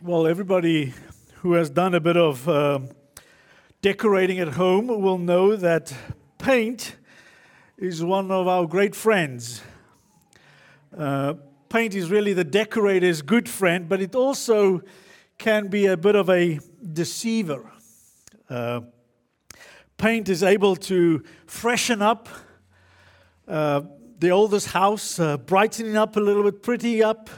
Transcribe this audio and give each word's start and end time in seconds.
Well, 0.00 0.28
everybody 0.28 0.94
who 1.42 1.54
has 1.54 1.70
done 1.70 1.92
a 1.92 1.98
bit 1.98 2.16
of 2.16 2.48
um 2.48 2.90
decorating 3.82 4.38
at 4.38 4.48
home 4.50 4.86
will 4.86 5.18
know 5.18 5.56
that 5.56 5.92
paint 6.38 6.94
is 7.76 8.04
one 8.04 8.30
of 8.30 8.46
our 8.46 8.64
great 8.68 8.94
friends. 8.94 9.60
Uh, 10.96 11.34
paint 11.68 11.96
is 11.96 12.10
really 12.10 12.32
the 12.32 12.44
decorator's 12.44 13.22
good 13.22 13.48
friend, 13.48 13.88
but 13.88 14.00
it 14.00 14.14
also 14.14 14.82
can 15.36 15.66
be 15.66 15.86
a 15.86 15.96
bit 15.96 16.14
of 16.14 16.30
a 16.30 16.60
deceiver. 16.92 17.68
Uh, 18.48 18.82
paint 19.96 20.28
is 20.28 20.44
able 20.44 20.76
to 20.76 21.24
freshen 21.46 22.02
up 22.02 22.28
uh, 23.48 23.82
the 24.20 24.30
oldest 24.30 24.68
house, 24.68 25.18
uh, 25.18 25.36
brightening 25.38 25.96
up 25.96 26.16
a 26.16 26.20
little 26.20 26.44
bit, 26.44 26.62
pretty 26.62 27.02
up 27.02 27.28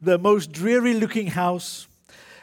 the 0.00 0.18
most 0.18 0.50
dreary 0.50 0.94
looking 0.94 1.26
house, 1.26 1.86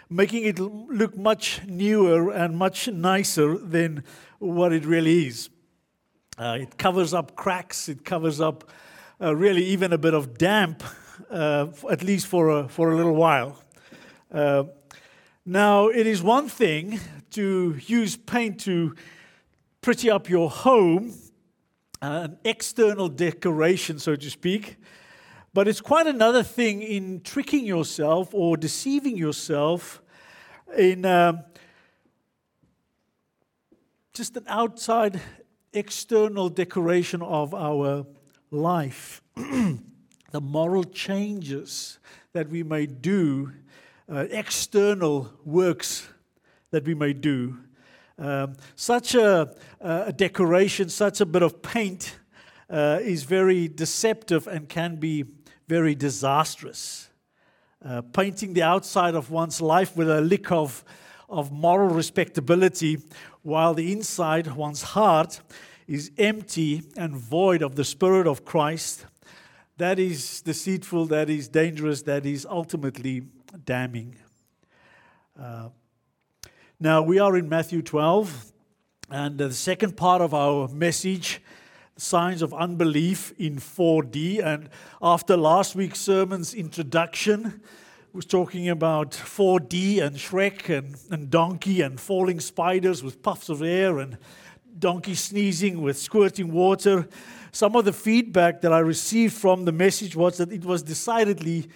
making 0.10 0.44
it 0.44 0.60
look 0.60 1.18
much 1.18 1.62
newer 1.68 2.32
and 2.32 2.58
much 2.58 2.88
nicer 2.88 3.58
than 3.58 4.04
what 4.40 4.72
it 4.72 4.86
really 4.86 5.28
is. 5.28 5.50
Uh, 6.38 6.58
it 6.62 6.78
covers 6.78 7.14
up 7.14 7.36
cracks, 7.36 7.90
it 7.90 8.06
covers 8.06 8.40
up 8.40 8.70
uh, 9.20 9.36
really 9.36 9.64
even 9.66 9.92
a 9.92 9.98
bit 9.98 10.14
of 10.14 10.38
damp, 10.38 10.84
uh, 11.32 11.68
at 11.90 12.04
least 12.04 12.28
for 12.28 12.50
a, 12.50 12.68
for 12.70 12.92
a 12.92 12.96
little 12.96 13.16
while. 13.16 13.62
Uh, 14.32 14.64
now, 15.46 15.88
it 15.88 16.06
is 16.06 16.22
one 16.22 16.50
thing 16.50 17.00
to 17.32 17.78
use 17.86 18.16
paint 18.16 18.60
to 18.62 18.96
pretty 19.82 20.12
up 20.12 20.30
your 20.30 20.50
home, 20.50 21.14
an 22.02 22.38
external 22.44 23.08
decoration, 23.10 23.98
so 23.98 24.16
to 24.16 24.30
speak. 24.30 24.78
But 25.58 25.68
it's 25.68 25.82
quite 25.82 26.06
another 26.06 26.44
thing 26.44 26.84
in 26.84 27.22
tricking 27.22 27.66
yourself 27.66 28.32
or 28.32 28.58
deceiving 28.58 29.18
yourself 29.18 30.04
in 30.78 31.04
um, 31.04 31.40
just 34.14 34.38
an 34.38 34.44
outside 34.48 35.20
external 35.74 36.50
decoration 36.50 37.24
of 37.24 37.56
our 37.56 38.06
life. 38.52 39.24
the 39.36 40.40
moral 40.40 40.84
changes 40.84 41.98
that 42.34 42.50
we 42.50 42.62
may 42.62 42.86
do, 42.86 43.52
uh, 44.14 44.26
external 44.30 45.34
works 45.44 46.08
that 46.70 46.86
we 46.86 46.94
may 46.94 47.14
do. 47.14 47.58
Um, 48.20 48.58
such 48.76 49.16
a, 49.16 49.56
a, 49.82 50.14
decoration, 50.14 50.90
such 50.90 51.20
a 51.20 51.26
bit 51.26 51.42
of 51.42 51.64
paint 51.64 52.16
uh, 52.70 53.00
is 53.02 53.24
very 53.24 53.68
deceptive 53.68 54.46
and 54.46 54.70
can 54.70 54.98
be 54.98 55.26
very 55.68 55.96
disastrous. 55.96 57.10
Uh, 57.84 58.02
painting 58.02 58.54
the 58.54 58.64
outside 58.64 59.16
of 59.16 59.30
one's 59.30 59.62
life 59.62 59.96
with 59.96 60.10
a 60.10 60.22
lick 60.22 60.52
of, 60.52 60.84
of 61.30 61.52
moral 61.52 61.90
respectability, 61.90 62.98
while 63.44 63.74
the 63.74 63.92
inside, 63.92 64.48
one's 64.56 64.82
heart, 64.82 65.42
is 65.88 66.12
empty 66.18 66.84
and 66.98 67.16
void 67.16 67.62
of 67.62 67.76
the 67.76 67.84
Spirit 67.84 68.28
of 68.28 68.44
Christ, 68.44 69.06
that 69.78 70.00
is 70.00 70.42
deceitful, 70.42 71.06
that 71.06 71.30
is 71.30 71.48
dangerous, 71.48 72.02
that 72.02 72.26
is 72.26 72.46
ultimately 72.50 73.24
damning. 73.64 74.16
Uh, 75.40 75.70
now, 76.80 77.02
we 77.02 77.20
are 77.20 77.38
in 77.38 77.48
Matthew 77.48 77.82
12, 77.82 78.52
and 79.10 79.38
the 79.38 79.54
second 79.54 79.96
part 79.96 80.22
of 80.22 80.34
our 80.34 80.68
message 80.68 81.42
signs 81.98 82.42
of 82.42 82.54
unbelief 82.54 83.34
in 83.38 83.58
4D. 83.58 84.44
And 84.44 84.70
after 85.02 85.36
last 85.36 85.76
week's 85.76 86.00
sermon's 86.00 86.54
introduction, 86.54 87.62
was 88.14 88.26
talking 88.26 88.68
about 88.68 89.12
4D 89.12 90.02
and 90.02 90.16
Shrek 90.16 90.76
and, 90.76 90.98
and 91.12 91.30
donkey 91.30 91.82
and 91.82 92.00
falling 92.00 92.40
spiders 92.40 93.04
with 93.04 93.22
puffs 93.22 93.48
of 93.48 93.62
air 93.62 94.00
and 94.00 94.18
donkey 94.80 95.14
sneezing 95.14 95.84
with 95.84 96.00
squirting 96.00 96.52
water. 96.52 97.08
Some 97.52 97.76
of 97.76 97.86
the 97.86 97.94
feedback 97.94 98.62
that 98.62 98.74
I 98.74 98.80
received 98.80 99.34
from 99.34 99.66
the 99.66 99.72
message 99.72 100.16
was 100.16 100.38
that 100.38 100.52
it 100.52 100.66
was 100.66 100.82
decidedly 100.82 101.68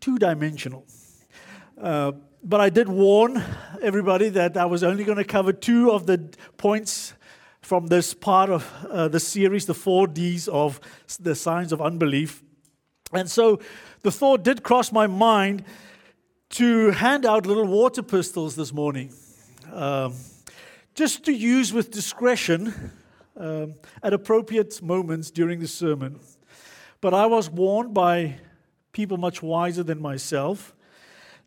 two 0.00 0.18
dimensional. 0.18 0.86
Uh, 1.80 2.12
but 2.44 2.60
I 2.60 2.70
did 2.70 2.88
warn 2.88 3.42
everybody 3.82 4.28
that 4.28 4.56
I 4.56 4.66
was 4.66 4.84
only 4.84 5.02
going 5.02 5.18
to 5.18 5.24
cover 5.24 5.52
two 5.52 5.90
of 5.90 6.06
the 6.06 6.28
points 6.56 7.14
from 7.68 7.88
this 7.88 8.14
part 8.14 8.48
of 8.48 8.66
uh, 8.88 9.08
the 9.08 9.20
series, 9.20 9.66
the 9.66 9.74
four 9.74 10.06
D's 10.06 10.48
of 10.48 10.80
the 11.20 11.34
signs 11.34 11.70
of 11.70 11.82
unbelief. 11.82 12.42
And 13.12 13.30
so 13.30 13.60
the 14.00 14.10
thought 14.10 14.42
did 14.42 14.62
cross 14.62 14.90
my 14.90 15.06
mind 15.06 15.64
to 16.52 16.92
hand 16.92 17.26
out 17.26 17.44
little 17.44 17.66
water 17.66 18.02
pistols 18.02 18.56
this 18.56 18.72
morning, 18.72 19.12
um, 19.70 20.14
just 20.94 21.26
to 21.26 21.32
use 21.32 21.70
with 21.70 21.90
discretion 21.90 22.92
um, 23.36 23.74
at 24.02 24.14
appropriate 24.14 24.80
moments 24.80 25.30
during 25.30 25.60
the 25.60 25.68
sermon. 25.68 26.20
But 27.02 27.12
I 27.12 27.26
was 27.26 27.50
warned 27.50 27.92
by 27.92 28.36
people 28.92 29.18
much 29.18 29.42
wiser 29.42 29.82
than 29.82 30.00
myself 30.00 30.74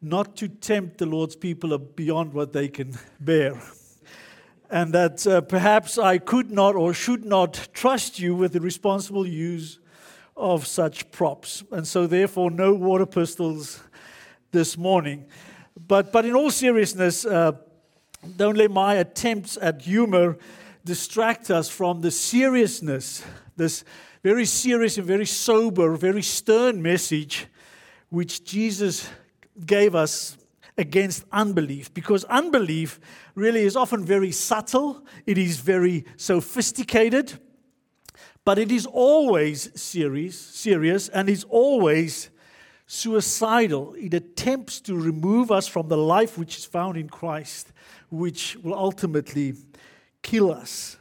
not 0.04 0.36
to 0.36 0.48
tempt 0.48 1.00
the 1.00 1.08
Lord's 1.08 1.36
people 1.36 1.76
beyond 1.80 2.34
what 2.34 2.54
they 2.54 2.68
can 2.68 2.94
bear 3.20 3.60
and 4.72 4.94
that 4.94 5.28
uh, 5.28 5.42
perhaps 5.42 5.98
I 5.98 6.18
could 6.18 6.50
not 6.50 6.76
or 6.76 6.94
should 6.94 7.26
not 7.26 7.68
trust 7.74 8.20
you 8.20 8.34
with 8.34 8.54
the 8.54 8.62
responsible 8.62 9.28
use 9.28 9.80
of 10.38 10.66
such 10.66 11.12
props. 11.12 11.64
And 11.72 11.86
so, 11.86 12.08
therefore, 12.08 12.50
no 12.50 12.74
water 12.74 13.06
pistols 13.06 13.82
this 14.52 14.78
morning. 14.78 15.26
But, 15.88 16.14
but 16.14 16.26
in 16.26 16.36
all 16.36 16.50
seriousness, 16.50 17.26
uh, 17.26 17.52
don't 18.38 18.56
let 18.56 18.72
my 18.72 18.96
attempts 18.96 19.58
at 19.62 19.82
humor 19.82 20.38
distract 20.86 21.52
us 21.52 21.70
from 21.70 22.02
the 22.02 22.12
seriousness, 22.12 23.24
this 23.58 23.84
very 24.24 24.46
serious 24.46 24.98
and 24.98 25.06
very 25.06 25.26
sober, 25.26 25.96
very 25.96 26.22
stern 26.22 26.82
message 26.82 27.48
which 28.10 28.44
Jesus 28.44 29.10
gave 29.66 29.96
us 29.96 30.38
against 30.78 31.26
unbelief 31.32 31.94
because 31.94 32.24
unbelief 32.26 33.00
really 33.36 33.62
is 33.62 33.76
often 33.76 34.06
very 34.06 34.32
subtle, 34.32 35.06
it 35.26 35.38
is 35.38 35.60
very 35.60 36.06
sophisticated, 36.18 37.34
but 38.44 38.58
it 38.58 38.72
is 38.72 38.86
always 38.86 39.70
serious, 39.80 40.40
serious 40.40 41.10
and 41.10 41.30
is 41.30 41.44
always 41.46 42.30
suicidal. 42.88 43.94
It 43.98 44.14
attempts 44.14 44.82
to 44.82 44.96
remove 44.96 45.52
us 45.52 45.68
from 45.68 45.88
the 45.88 45.98
life 45.98 46.38
which 46.38 46.58
is 46.58 46.66
found 46.66 46.98
in 46.98 47.08
Christ, 47.08 47.72
which 48.10 48.58
will 48.58 48.74
ultimately 48.74 49.54
kill 50.22 50.52
us. 50.52 50.98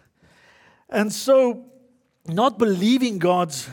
And 0.89 1.13
so, 1.13 1.67
not 2.27 2.59
believing 2.59 3.19
God's 3.19 3.69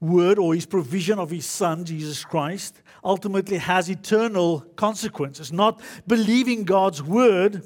word 0.00 0.38
or 0.38 0.54
his 0.54 0.66
provision 0.66 1.18
of 1.18 1.30
his 1.30 1.46
son, 1.46 1.84
Jesus 1.84 2.24
Christ, 2.24 2.80
ultimately 3.04 3.58
has 3.58 3.88
eternal 3.88 4.60
consequences. 4.76 5.52
Not 5.52 5.80
believing 6.06 6.64
God's 6.64 7.02
word, 7.02 7.62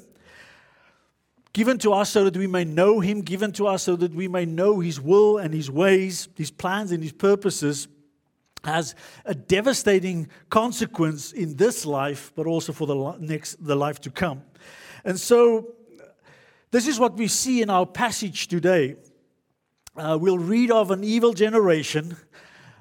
given 1.53 1.77
to 1.79 1.93
us 1.93 2.09
so 2.09 2.25
that 2.25 2.35
we 2.35 2.47
may 2.47 2.65
know 2.65 2.99
him, 2.99 3.21
given 3.21 3.51
to 3.53 3.67
us 3.67 3.83
so 3.83 3.95
that 3.95 4.13
we 4.13 4.27
may 4.27 4.45
know 4.45 4.79
his 4.79 4.99
will 4.99 5.37
and 5.37 5.53
his 5.53 5.71
ways, 5.71 6.27
his 6.35 6.51
plans 6.51 6.91
and 6.91 7.01
his 7.01 7.13
purposes, 7.13 7.87
has 8.65 8.95
a 9.25 9.33
devastating 9.33 10.27
consequence 10.49 11.31
in 11.31 11.55
this 11.55 11.85
life, 11.85 12.31
but 12.35 12.47
also 12.47 12.73
for 12.73 12.87
the 12.87 13.17
next 13.19 13.63
the 13.65 13.75
life 13.75 14.01
to 14.01 14.09
come. 14.09 14.41
And 15.03 15.19
so, 15.19 15.73
this 16.71 16.87
is 16.87 16.99
what 16.99 17.15
we 17.15 17.27
see 17.27 17.61
in 17.61 17.69
our 17.69 17.85
passage 17.85 18.47
today. 18.47 18.95
Uh, 19.95 20.17
we'll 20.19 20.39
read 20.39 20.71
of 20.71 20.91
an 20.91 21.03
evil 21.03 21.31
generation 21.31 22.17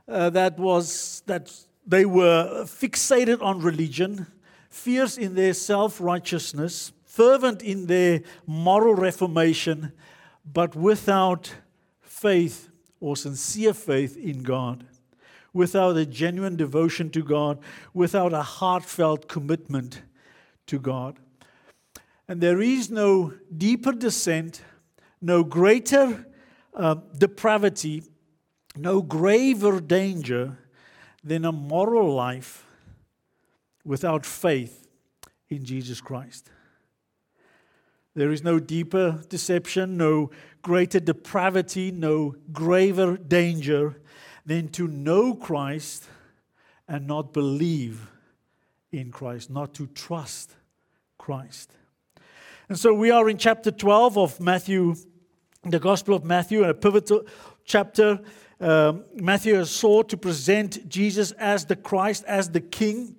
uh, 0.09 0.31
that 0.31 0.59
was 0.59 1.22
that 1.26 1.53
they 1.87 2.04
were 2.04 2.65
fixated 2.65 3.42
on 3.42 3.60
religion, 3.60 4.26
fierce 4.69 5.19
in 5.19 5.34
their 5.34 5.54
self 5.54 6.01
righteousness, 6.01 6.92
fervent 7.04 7.62
in 7.62 7.86
their 7.86 8.22
moral 8.47 8.95
reformation, 8.95 9.92
but 10.45 10.74
without 10.74 11.54
faith 12.03 12.71
or 13.01 13.16
sincere 13.16 13.74
faith 13.74 14.16
in 14.16 14.42
God, 14.42 14.86
without 15.53 15.97
a 15.97 16.07
genuine 16.07 16.57
devotion 16.57 17.10
to 17.10 17.22
God, 17.22 17.59
without 17.92 18.33
a 18.33 18.42
heartfelt 18.42 19.28
commitment 19.28 20.03
to 20.66 20.78
God. 20.78 21.18
And 22.27 22.41
there 22.41 22.62
is 22.62 22.91
no 22.91 23.34
deeper 23.57 23.92
descent, 23.92 24.62
no 25.21 25.45
greater 25.45 26.27
uh, 26.74 26.97
depravity, 27.18 28.03
no 28.76 29.03
graver 29.03 29.80
danger 29.80 30.59
than 31.22 31.44
a 31.44 31.53
moral 31.53 32.15
life 32.15 32.66
without 33.84 34.26
faith 34.26 34.86
in 35.48 35.65
Jesus 35.65 36.00
Christ. 36.00 36.50
There 38.15 38.30
is 38.30 38.44
no 38.44 38.59
deeper 38.60 39.22
deception, 39.28 39.97
no 39.97 40.30
greater 40.62 41.00
depravity, 41.00 41.91
no 41.91 42.36
graver 42.53 43.16
danger 43.16 44.00
than 44.47 44.68
to 44.68 44.86
know 44.86 45.34
Christ 45.34 46.04
and 46.86 47.06
not 47.06 47.32
believe 47.32 48.10
in 48.92 49.10
Christ, 49.10 49.50
not 49.50 49.74
to 49.74 49.86
trust 49.88 50.54
Christ. 51.18 51.72
And 52.68 52.78
so 52.78 52.94
we 52.94 53.10
are 53.10 53.28
in 53.28 53.36
chapter 53.36 53.71
12 53.71 54.16
of 54.16 54.41
Matthew, 54.41 54.94
the 55.65 55.80
Gospel 55.80 56.15
of 56.15 56.24
Matthew, 56.24 56.65
a 56.65 56.72
pivotal 56.72 57.24
chapter. 57.65 58.21
Um, 58.60 59.04
Matthew 59.15 59.65
sought 59.65 60.09
to 60.10 60.16
present 60.16 60.89
Jesus 60.89 61.33
as 61.33 61.65
the 61.65 61.77
Christ, 61.77 62.24
as 62.27 62.51
the 62.51 62.60
King. 62.60 63.16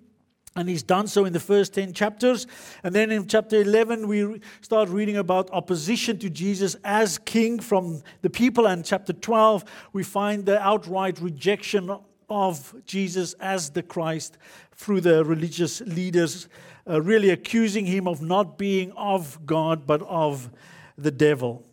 And 0.57 0.69
he's 0.69 0.83
done 0.83 1.07
so 1.07 1.25
in 1.25 1.33
the 1.33 1.39
first 1.39 1.73
10 1.73 1.91
chapters. 1.91 2.47
And 2.81 2.95
then 2.95 3.11
in 3.11 3.27
chapter 3.27 3.59
11, 3.59 4.07
we 4.07 4.39
start 4.61 4.87
reading 4.87 5.17
about 5.17 5.49
opposition 5.51 6.17
to 6.19 6.29
Jesus 6.29 6.77
as 6.85 7.17
king 7.17 7.59
from 7.59 8.01
the 8.21 8.29
people. 8.29 8.65
And 8.65 8.85
chapter 8.85 9.11
12, 9.11 9.65
we 9.91 10.01
find 10.03 10.45
the 10.45 10.61
outright 10.61 11.19
rejection 11.19 11.97
of 12.29 12.73
Jesus 12.85 13.33
as 13.33 13.69
the 13.71 13.83
Christ 13.83 14.37
through 14.71 15.01
the 15.01 15.25
religious 15.25 15.81
leaders, 15.81 16.47
uh, 16.89 17.01
really 17.01 17.31
accusing 17.31 17.85
him 17.85 18.07
of 18.07 18.21
not 18.21 18.57
being 18.57 18.93
of 18.93 19.45
God, 19.45 19.85
but 19.85 20.01
of 20.03 20.49
the 20.97 21.11
devil. 21.11 21.65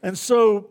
And 0.00 0.16
so 0.16 0.70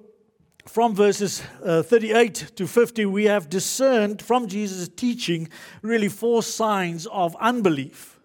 from 0.65 0.95
verses 0.95 1.41
uh, 1.63 1.81
38 1.81 2.51
to 2.55 2.67
50, 2.67 3.05
we 3.05 3.25
have 3.25 3.49
discerned 3.49 4.21
from 4.21 4.47
Jesus' 4.47 4.87
teaching 4.89 5.49
really 5.81 6.09
four 6.09 6.43
signs 6.43 7.07
of 7.07 7.35
unbelief. 7.39 8.19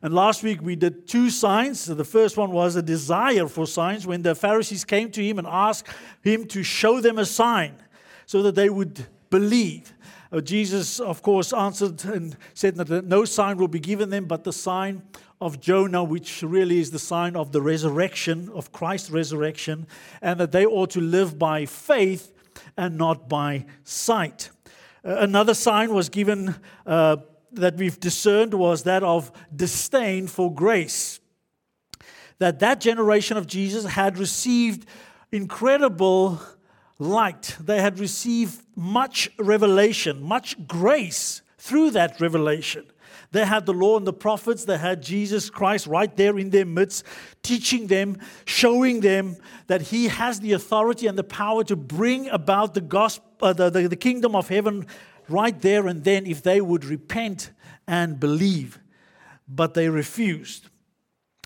And 0.00 0.12
last 0.12 0.42
week 0.42 0.60
we 0.60 0.74
did 0.74 1.06
two 1.06 1.30
signs. 1.30 1.86
The 1.86 2.04
first 2.04 2.36
one 2.36 2.50
was 2.50 2.74
a 2.74 2.82
desire 2.82 3.46
for 3.46 3.66
signs 3.66 4.06
when 4.06 4.22
the 4.22 4.34
Pharisees 4.34 4.84
came 4.84 5.10
to 5.12 5.22
him 5.22 5.38
and 5.38 5.46
asked 5.46 5.88
him 6.22 6.46
to 6.48 6.62
show 6.62 7.00
them 7.00 7.18
a 7.18 7.26
sign 7.26 7.76
so 8.26 8.42
that 8.42 8.56
they 8.56 8.68
would 8.68 9.06
believe. 9.30 9.92
Uh, 10.32 10.40
Jesus, 10.40 10.98
of 10.98 11.22
course, 11.22 11.52
answered 11.52 12.04
and 12.04 12.36
said 12.54 12.76
that 12.76 13.04
no 13.06 13.24
sign 13.24 13.58
will 13.58 13.68
be 13.68 13.78
given 13.78 14.10
them 14.10 14.24
but 14.24 14.44
the 14.44 14.52
sign 14.52 15.02
of 15.42 15.60
Jonah, 15.60 16.04
which 16.04 16.42
really 16.42 16.78
is 16.78 16.92
the 16.92 17.00
sign 17.00 17.34
of 17.34 17.50
the 17.50 17.60
resurrection, 17.60 18.48
of 18.54 18.70
Christ's 18.70 19.10
resurrection, 19.10 19.88
and 20.20 20.38
that 20.38 20.52
they 20.52 20.64
ought 20.64 20.90
to 20.90 21.00
live 21.00 21.36
by 21.36 21.66
faith 21.66 22.32
and 22.76 22.96
not 22.96 23.28
by 23.28 23.66
sight. 23.82 24.50
Uh, 25.04 25.16
another 25.18 25.52
sign 25.52 25.92
was 25.92 26.08
given 26.08 26.54
uh, 26.86 27.16
that 27.50 27.74
we've 27.74 27.98
discerned 27.98 28.54
was 28.54 28.84
that 28.84 29.02
of 29.02 29.32
disdain 29.54 30.28
for 30.28 30.54
grace. 30.54 31.18
That 32.38 32.60
that 32.60 32.80
generation 32.80 33.36
of 33.36 33.48
Jesus 33.48 33.84
had 33.84 34.18
received 34.18 34.86
incredible 35.32 36.40
light. 37.00 37.56
They 37.60 37.80
had 37.80 37.98
received 37.98 38.62
much 38.76 39.28
revelation, 39.40 40.22
much 40.22 40.68
grace 40.68 41.42
through 41.58 41.90
that 41.90 42.20
revelation. 42.20 42.86
They 43.32 43.46
had 43.46 43.66
the 43.66 43.72
law 43.72 43.96
and 43.96 44.06
the 44.06 44.12
prophets. 44.12 44.66
They 44.66 44.78
had 44.78 45.02
Jesus 45.02 45.50
Christ 45.50 45.86
right 45.86 46.14
there 46.16 46.38
in 46.38 46.50
their 46.50 46.66
midst, 46.66 47.04
teaching 47.42 47.86
them, 47.86 48.18
showing 48.44 49.00
them 49.00 49.36
that 49.66 49.82
He 49.82 50.08
has 50.08 50.40
the 50.40 50.52
authority 50.52 51.06
and 51.06 51.18
the 51.18 51.24
power 51.24 51.64
to 51.64 51.74
bring 51.74 52.28
about 52.28 52.74
the 52.74 52.82
gospel, 52.82 53.26
uh, 53.40 53.52
the, 53.54 53.70
the, 53.70 53.88
the 53.88 53.96
kingdom 53.96 54.36
of 54.36 54.48
heaven 54.48 54.86
right 55.28 55.58
there 55.60 55.86
and 55.86 56.04
then 56.04 56.26
if 56.26 56.42
they 56.42 56.60
would 56.60 56.84
repent 56.84 57.50
and 57.88 58.20
believe. 58.20 58.78
But 59.48 59.74
they 59.74 59.88
refused. 59.88 60.68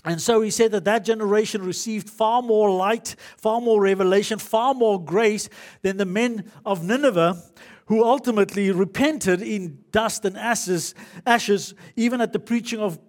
And 0.05 0.21
so 0.21 0.41
he 0.41 0.51
said 0.51 0.71
that 0.71 0.85
that 0.85 1.03
generation 1.03 1.61
received 1.63 2.09
far 2.09 2.41
more 2.41 2.69
light, 2.69 3.15
far 3.37 3.59
more 3.59 3.81
revelation, 3.81 4.39
far 4.39 4.73
more 4.73 5.03
grace 5.03 5.49
than 5.81 5.97
the 5.97 6.05
men 6.05 6.49
of 6.65 6.83
Nineveh 6.83 7.41
who 7.87 8.03
ultimately 8.03 8.71
repented 8.71 9.41
in 9.41 9.79
dust 9.91 10.25
and 10.25 10.37
ashes, 10.37 10.93
ashes 11.25 11.73
even 11.95 12.21
at 12.21 12.33
the 12.33 12.39
preaching 12.39 12.79
of 12.79 12.99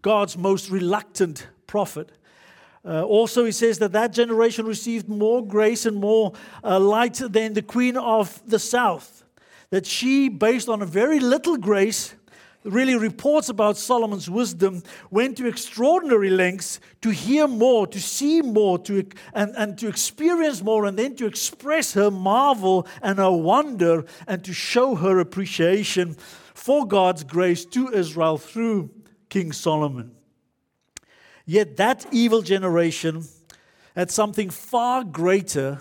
God's 0.00 0.36
most 0.36 0.70
reluctant 0.70 1.46
prophet. 1.66 2.12
Uh, 2.84 3.02
also, 3.02 3.44
he 3.44 3.52
says 3.52 3.78
that 3.78 3.92
that 3.92 4.12
generation 4.12 4.66
received 4.66 5.08
more 5.08 5.46
grace 5.46 5.86
and 5.86 5.96
more 5.96 6.32
uh, 6.64 6.78
light 6.80 7.14
than 7.14 7.52
the 7.54 7.62
queen 7.62 7.96
of 7.96 8.42
the 8.48 8.58
south. 8.58 9.24
That 9.70 9.86
she, 9.86 10.28
based 10.28 10.68
on 10.68 10.82
a 10.82 10.86
very 10.86 11.20
little 11.20 11.56
grace, 11.56 12.14
really 12.64 12.96
reports 12.96 13.48
about 13.48 13.76
Solomon's 13.76 14.30
wisdom, 14.30 14.82
went 15.10 15.36
to 15.38 15.46
extraordinary 15.46 16.30
lengths 16.30 16.80
to 17.00 17.10
hear 17.10 17.48
more, 17.48 17.86
to 17.88 18.00
see 18.00 18.40
more, 18.40 18.78
to, 18.80 19.06
and, 19.34 19.52
and 19.56 19.76
to 19.78 19.88
experience 19.88 20.62
more, 20.62 20.84
and 20.84 20.98
then 20.98 21.16
to 21.16 21.26
express 21.26 21.94
her 21.94 22.10
marvel 22.10 22.86
and 23.02 23.18
her 23.18 23.32
wonder 23.32 24.04
and 24.26 24.44
to 24.44 24.52
show 24.52 24.94
her 24.94 25.18
appreciation 25.18 26.14
for 26.54 26.86
God's 26.86 27.24
grace 27.24 27.64
to 27.66 27.88
Israel 27.88 28.38
through 28.38 28.90
King 29.28 29.52
Solomon. 29.52 30.12
Yet 31.44 31.76
that 31.78 32.06
evil 32.12 32.42
generation 32.42 33.24
had 33.96 34.10
something 34.10 34.50
far 34.50 35.04
greater 35.04 35.80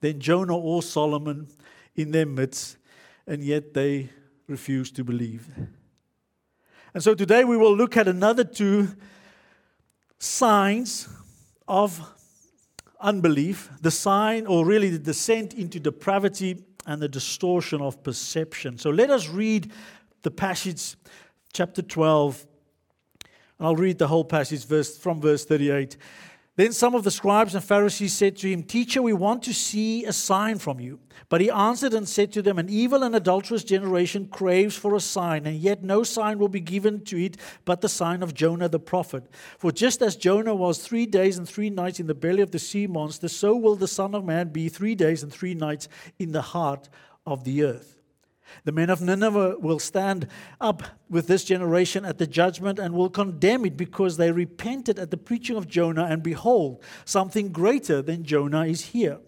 than 0.00 0.20
Jonah 0.20 0.56
or 0.56 0.82
Solomon 0.82 1.48
in 1.94 2.12
their 2.12 2.26
midst, 2.26 2.78
and 3.26 3.42
yet 3.42 3.74
they 3.74 4.08
refused 4.46 4.96
to 4.96 5.04
believe. 5.04 5.48
And 6.94 7.02
so 7.02 7.14
today 7.14 7.44
we 7.44 7.56
will 7.56 7.76
look 7.76 7.96
at 7.96 8.08
another 8.08 8.44
two 8.44 8.88
signs 10.18 11.08
of 11.66 12.00
unbelief 13.00 13.70
the 13.80 13.90
sign, 13.90 14.46
or 14.46 14.64
really 14.64 14.90
the 14.90 14.98
descent 14.98 15.54
into 15.54 15.78
depravity 15.78 16.64
and 16.86 17.00
the 17.00 17.08
distortion 17.08 17.80
of 17.80 18.02
perception. 18.02 18.78
So 18.78 18.90
let 18.90 19.10
us 19.10 19.28
read 19.28 19.70
the 20.22 20.30
passage, 20.30 20.96
chapter 21.52 21.82
12. 21.82 22.46
And 23.58 23.66
I'll 23.66 23.76
read 23.76 23.98
the 23.98 24.08
whole 24.08 24.24
passage 24.24 24.64
verse, 24.64 24.96
from 24.96 25.20
verse 25.20 25.44
38. 25.44 25.96
Then 26.58 26.72
some 26.72 26.96
of 26.96 27.04
the 27.04 27.12
scribes 27.12 27.54
and 27.54 27.62
Pharisees 27.62 28.14
said 28.14 28.36
to 28.38 28.50
him, 28.50 28.64
Teacher, 28.64 29.00
we 29.00 29.12
want 29.12 29.44
to 29.44 29.54
see 29.54 30.04
a 30.04 30.12
sign 30.12 30.58
from 30.58 30.80
you. 30.80 30.98
But 31.28 31.40
he 31.40 31.48
answered 31.52 31.94
and 31.94 32.08
said 32.08 32.32
to 32.32 32.42
them, 32.42 32.58
An 32.58 32.68
evil 32.68 33.04
and 33.04 33.14
adulterous 33.14 33.62
generation 33.62 34.26
craves 34.26 34.74
for 34.74 34.96
a 34.96 35.00
sign, 35.00 35.46
and 35.46 35.54
yet 35.54 35.84
no 35.84 36.02
sign 36.02 36.40
will 36.40 36.48
be 36.48 36.58
given 36.58 37.04
to 37.04 37.16
it 37.16 37.36
but 37.64 37.80
the 37.80 37.88
sign 37.88 38.24
of 38.24 38.34
Jonah 38.34 38.68
the 38.68 38.80
prophet. 38.80 39.22
For 39.56 39.70
just 39.70 40.02
as 40.02 40.16
Jonah 40.16 40.52
was 40.52 40.78
three 40.78 41.06
days 41.06 41.38
and 41.38 41.48
three 41.48 41.70
nights 41.70 42.00
in 42.00 42.08
the 42.08 42.14
belly 42.14 42.42
of 42.42 42.50
the 42.50 42.58
sea 42.58 42.88
monster, 42.88 43.28
so 43.28 43.54
will 43.54 43.76
the 43.76 43.86
Son 43.86 44.12
of 44.12 44.24
Man 44.24 44.48
be 44.48 44.68
three 44.68 44.96
days 44.96 45.22
and 45.22 45.32
three 45.32 45.54
nights 45.54 45.88
in 46.18 46.32
the 46.32 46.42
heart 46.42 46.88
of 47.24 47.44
the 47.44 47.62
earth. 47.62 47.97
The 48.64 48.72
men 48.72 48.90
of 48.90 49.00
Nineveh 49.00 49.56
will 49.58 49.78
stand 49.78 50.26
up 50.60 50.82
with 51.08 51.26
this 51.26 51.44
generation 51.44 52.04
at 52.04 52.18
the 52.18 52.26
judgment 52.26 52.78
and 52.78 52.94
will 52.94 53.10
condemn 53.10 53.64
it 53.64 53.76
because 53.76 54.16
they 54.16 54.32
repented 54.32 54.98
at 54.98 55.10
the 55.10 55.16
preaching 55.16 55.56
of 55.56 55.68
Jonah, 55.68 56.04
and 56.04 56.22
behold, 56.22 56.82
something 57.04 57.52
greater 57.52 58.02
than 58.02 58.24
Jonah 58.24 58.66
is 58.66 58.86
here. 58.86 59.18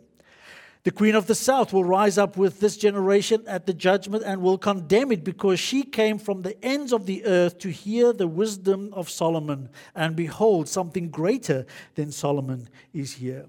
The 0.82 0.90
queen 0.90 1.14
of 1.14 1.26
the 1.26 1.34
south 1.34 1.74
will 1.74 1.84
rise 1.84 2.16
up 2.16 2.38
with 2.38 2.60
this 2.60 2.78
generation 2.78 3.44
at 3.46 3.66
the 3.66 3.74
judgment 3.74 4.24
and 4.24 4.40
will 4.40 4.56
condemn 4.56 5.12
it 5.12 5.24
because 5.24 5.60
she 5.60 5.82
came 5.82 6.18
from 6.18 6.40
the 6.40 6.62
ends 6.64 6.90
of 6.90 7.04
the 7.04 7.26
earth 7.26 7.58
to 7.58 7.70
hear 7.70 8.14
the 8.14 8.26
wisdom 8.26 8.88
of 8.94 9.10
Solomon. 9.10 9.68
And 9.94 10.16
behold, 10.16 10.68
something 10.68 11.10
greater 11.10 11.66
than 11.96 12.12
Solomon 12.12 12.70
is 12.94 13.14
here. 13.14 13.46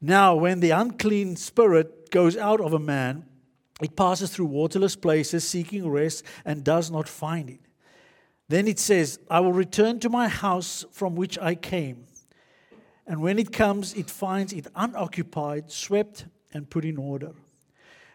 Now, 0.00 0.34
when 0.34 0.58
the 0.58 0.70
unclean 0.70 1.36
spirit 1.36 2.10
goes 2.10 2.36
out 2.36 2.60
of 2.60 2.72
a 2.72 2.80
man, 2.80 3.24
it 3.82 3.96
passes 3.96 4.30
through 4.30 4.46
waterless 4.46 4.96
places 4.96 5.48
seeking 5.48 5.88
rest 5.88 6.24
and 6.44 6.64
does 6.64 6.90
not 6.90 7.08
find 7.08 7.50
it. 7.50 7.60
Then 8.48 8.68
it 8.68 8.78
says, 8.78 9.18
I 9.30 9.40
will 9.40 9.52
return 9.52 9.98
to 10.00 10.10
my 10.10 10.28
house 10.28 10.84
from 10.92 11.14
which 11.14 11.38
I 11.38 11.54
came. 11.54 12.06
And 13.06 13.20
when 13.20 13.38
it 13.38 13.52
comes, 13.52 13.94
it 13.94 14.10
finds 14.10 14.52
it 14.52 14.66
unoccupied, 14.74 15.70
swept, 15.70 16.26
and 16.52 16.68
put 16.68 16.84
in 16.84 16.98
order. 16.98 17.32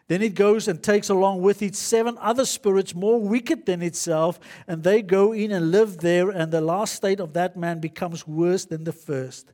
Then 0.08 0.22
it 0.22 0.36
goes 0.36 0.68
and 0.68 0.82
takes 0.82 1.10
along 1.10 1.42
with 1.42 1.62
it 1.62 1.76
seven 1.76 2.18
other 2.20 2.46
spirits 2.46 2.96
more 2.96 3.20
wicked 3.20 3.66
than 3.66 3.82
itself, 3.82 4.40
and 4.68 4.84
they 4.84 5.02
go 5.02 5.34
in 5.34 5.52
and 5.52 5.72
live 5.72 5.98
there, 5.98 6.30
and 6.30 6.52
the 6.52 6.62
last 6.62 6.96
state 6.96 7.20
of 7.20 7.34
that 7.34 7.58
man 7.58 7.80
becomes 7.80 8.26
worse 8.26 8.64
than 8.64 8.86
the 8.86 8.94
first. 8.94 9.52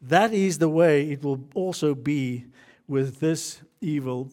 That 0.00 0.32
is 0.32 0.58
the 0.58 0.70
way 0.70 1.10
it 1.10 1.22
will 1.22 1.44
also 1.54 1.94
be 1.94 2.46
with 2.86 3.20
this 3.20 3.60
evil 3.80 4.30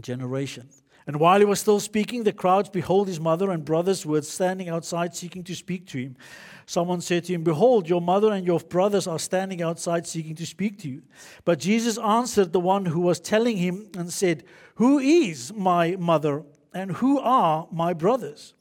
generation. 0.00 0.68
And 1.06 1.20
while 1.20 1.38
he 1.38 1.44
was 1.44 1.60
still 1.60 1.80
speaking, 1.80 2.24
the 2.24 2.32
crowds, 2.32 2.70
behold, 2.70 3.08
his 3.08 3.20
mother 3.20 3.50
and 3.50 3.64
brothers 3.64 4.06
were 4.06 4.22
standing 4.22 4.70
outside 4.70 5.14
seeking 5.14 5.44
to 5.44 5.54
speak 5.54 5.86
to 5.88 5.98
him. 5.98 6.16
Someone 6.64 7.02
said 7.02 7.24
to 7.24 7.34
him, 7.34 7.44
Behold, 7.44 7.90
your 7.90 8.00
mother 8.00 8.32
and 8.32 8.46
your 8.46 8.60
brothers 8.60 9.06
are 9.06 9.18
standing 9.18 9.60
outside 9.60 10.06
seeking 10.06 10.34
to 10.36 10.46
speak 10.46 10.78
to 10.78 10.88
you. 10.88 11.02
But 11.44 11.58
Jesus 11.58 11.98
answered 11.98 12.52
the 12.52 12.60
one 12.60 12.86
who 12.86 13.00
was 13.00 13.20
telling 13.20 13.58
him 13.58 13.88
and 13.98 14.10
said, 14.10 14.44
Who 14.76 14.98
is 14.98 15.52
my 15.52 15.96
mother 15.96 16.42
and 16.72 16.92
who 16.92 17.20
are 17.20 17.68
my 17.70 17.92
brothers? 17.92 18.54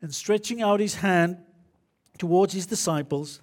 And 0.00 0.14
stretching 0.14 0.62
out 0.62 0.78
his 0.78 0.96
hand 0.96 1.38
towards 2.16 2.52
his 2.52 2.66
disciples, 2.66 3.40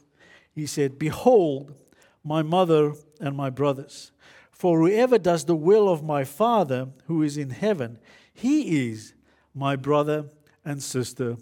he 0.54 0.66
said, 0.66 0.98
Behold, 0.98 1.76
my 2.24 2.42
mother 2.42 2.94
and 3.20 3.36
my 3.36 3.50
brothers. 3.50 4.14
For 4.56 4.80
whoever 4.80 5.18
does 5.18 5.44
the 5.44 5.56
will 5.56 5.90
of 5.90 6.02
my 6.02 6.24
Father 6.24 6.88
who 7.08 7.22
is 7.22 7.38
in 7.38 7.50
heaven, 7.50 8.00
he 8.34 8.90
is 8.90 9.14
my 9.54 9.76
brother 9.76 10.30
and 10.64 10.82
sister 10.82 11.36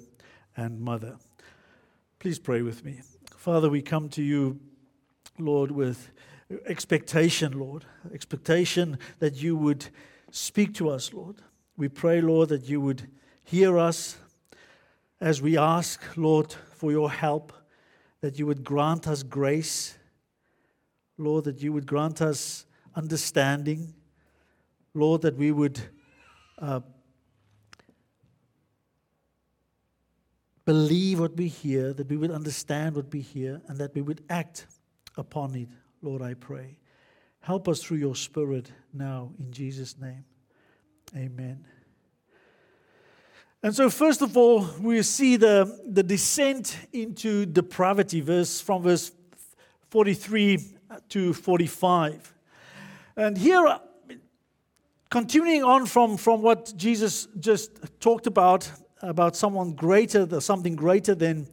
and 0.57 0.81
mother. 0.81 1.17
Please 2.17 2.39
pray 2.39 2.63
with 2.63 2.83
me. 2.83 3.01
Father, 3.37 3.69
we 3.69 3.83
come 3.83 4.09
to 4.09 4.23
you, 4.23 4.59
Lord, 5.37 5.69
with 5.69 6.09
expectation, 6.65 7.59
Lord, 7.59 7.85
expectation 8.11 8.97
that 9.19 9.35
you 9.35 9.55
would 9.55 9.89
speak 10.31 10.73
to 10.75 10.89
us, 10.89 11.13
Lord. 11.13 11.35
We 11.77 11.89
pray, 11.89 12.19
Lord, 12.19 12.49
that 12.49 12.67
you 12.67 12.81
would 12.81 13.07
hear 13.43 13.77
us 13.77 14.17
as 15.21 15.39
we 15.39 15.55
ask, 15.55 16.01
Lord, 16.17 16.51
for 16.51 16.91
your 16.91 17.11
help, 17.11 17.53
that 18.21 18.39
you 18.39 18.47
would 18.47 18.63
grant 18.63 19.07
us 19.07 19.21
grace, 19.21 19.99
Lord, 21.19 21.43
that 21.43 21.61
you 21.61 21.71
would 21.73 21.85
grant 21.85 22.19
us 22.19 22.65
understanding, 22.95 23.93
Lord, 24.93 25.21
that 25.21 25.35
we 25.35 25.51
would. 25.51 25.79
Uh, 26.57 26.81
believe 30.65 31.19
what 31.19 31.35
we 31.35 31.47
hear, 31.47 31.93
that 31.93 32.09
we 32.09 32.17
would 32.17 32.31
understand 32.31 32.95
what 32.95 33.11
we 33.11 33.19
hear, 33.19 33.61
and 33.67 33.77
that 33.77 33.93
we 33.93 34.01
would 34.01 34.23
act 34.29 34.67
upon 35.17 35.55
it, 35.55 35.67
Lord, 36.01 36.21
I 36.21 36.33
pray. 36.33 36.77
Help 37.41 37.67
us 37.67 37.81
through 37.81 37.97
your 37.97 38.15
Spirit 38.15 38.71
now, 38.93 39.31
in 39.39 39.51
Jesus' 39.51 39.97
name. 39.99 40.23
Amen. 41.15 41.65
And 43.61 43.73
so, 43.75 43.89
first 43.89 44.21
of 44.21 44.35
all, 44.35 44.67
we 44.79 45.01
see 45.03 45.37
the, 45.37 45.79
the 45.85 46.03
descent 46.03 46.77
into 46.91 47.45
depravity, 47.45 48.21
verse 48.21 48.59
from 48.59 48.83
verse 48.83 49.11
43 49.89 50.59
to 51.09 51.33
45. 51.33 52.32
And 53.15 53.37
here, 53.37 53.79
continuing 55.09 55.63
on 55.63 55.85
from, 55.85 56.17
from 56.17 56.41
what 56.41 56.73
Jesus 56.75 57.27
just 57.39 57.79
talked 57.99 58.25
about, 58.25 58.71
about 59.01 59.35
someone 59.35 59.73
greater, 59.73 60.39
something 60.41 60.75
greater 60.75 61.13
than, 61.13 61.47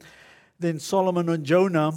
than 0.58 0.78
Solomon 0.78 1.28
and 1.28 1.44
Jonah, 1.44 1.92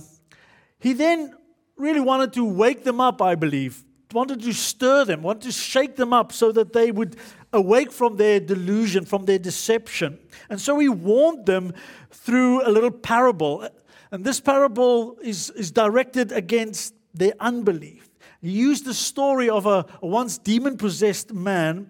he 0.79 0.93
then 0.93 1.33
really 1.77 2.01
wanted 2.01 2.33
to 2.33 2.43
wake 2.43 2.83
them 2.83 2.99
up, 2.99 3.21
I 3.21 3.35
believe, 3.35 3.83
wanted 4.11 4.41
to 4.41 4.53
stir 4.53 5.05
them, 5.05 5.21
wanted 5.21 5.43
to 5.43 5.51
shake 5.51 5.95
them 5.95 6.11
up 6.11 6.31
so 6.31 6.51
that 6.51 6.73
they 6.73 6.91
would 6.91 7.15
awake 7.53 7.91
from 7.91 8.17
their 8.17 8.39
delusion, 8.39 9.05
from 9.05 9.25
their 9.25 9.39
deception. 9.39 10.19
And 10.49 10.59
so 10.59 10.77
he 10.79 10.89
warned 10.89 11.45
them 11.45 11.73
through 12.11 12.67
a 12.67 12.69
little 12.69 12.91
parable. 12.91 13.67
And 14.11 14.25
this 14.25 14.39
parable 14.39 15.17
is, 15.21 15.49
is 15.51 15.71
directed 15.71 16.31
against 16.31 16.93
their 17.13 17.33
unbelief. 17.39 18.09
He 18.43 18.51
used 18.51 18.83
the 18.83 18.93
story 18.93 19.49
of 19.49 19.65
a, 19.65 19.85
a 20.01 20.05
once 20.05 20.37
demon 20.37 20.75
possessed 20.75 21.31
man, 21.31 21.87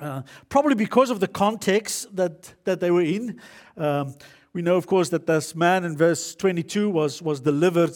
uh, 0.00 0.22
probably 0.48 0.74
because 0.74 1.10
of 1.10 1.20
the 1.20 1.28
context 1.28 2.16
that, 2.16 2.54
that 2.64 2.80
they 2.80 2.90
were 2.90 3.02
in. 3.02 3.38
Um, 3.76 4.14
we 4.54 4.62
know, 4.62 4.76
of 4.76 4.86
course, 4.86 5.10
that 5.10 5.26
this 5.26 5.54
man 5.54 5.84
in 5.84 5.94
verse 5.94 6.34
22 6.36 6.88
was, 6.88 7.20
was 7.20 7.42
delivered 7.42 7.92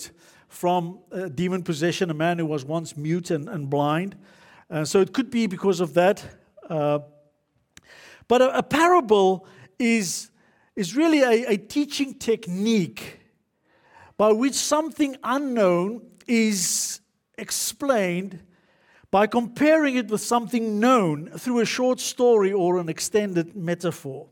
from 0.49 0.99
demon 1.35 1.63
possession, 1.63 2.11
a 2.11 2.15
man 2.15 2.39
who 2.39 2.45
was 2.45 2.63
once 2.63 2.95
mute 2.95 3.31
and, 3.31 3.49
and 3.49 3.71
blind. 3.71 4.17
Uh, 4.69 4.85
so 4.85 5.01
it 5.01 5.15
could 5.15 5.31
be 5.31 5.47
because 5.47 5.81
of 5.81 5.95
that. 5.95 6.23
Uh, 6.69 6.99
but 8.29 8.43
a, 8.43 8.59
a, 8.59 8.63
parable 8.63 9.47
is, 9.79 10.31
is 10.77 10.95
really 10.95 11.23
a, 11.23 11.53
a 11.53 11.57
teaching 11.57 12.13
technique 12.19 13.21
by 14.19 14.31
which 14.31 14.53
something 14.53 15.17
unknown 15.25 16.03
is 16.27 17.01
explained 17.39 18.41
by 19.11 19.27
comparing 19.27 19.97
it 19.97 20.09
with 20.09 20.21
something 20.21 20.79
known 20.79 21.31
through 21.39 21.61
a 21.61 21.65
short 21.65 22.01
story 22.01 22.53
or 22.53 22.79
an 22.79 22.89
extended 22.89 23.57
metaphor. 23.57 24.27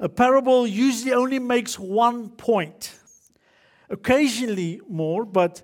A 0.00 0.08
parable 0.08 0.66
usually 0.66 1.12
only 1.12 1.38
makes 1.38 1.78
one 1.78 2.30
point 2.30 2.94
occasionally 3.90 4.80
more, 4.88 5.24
but, 5.24 5.62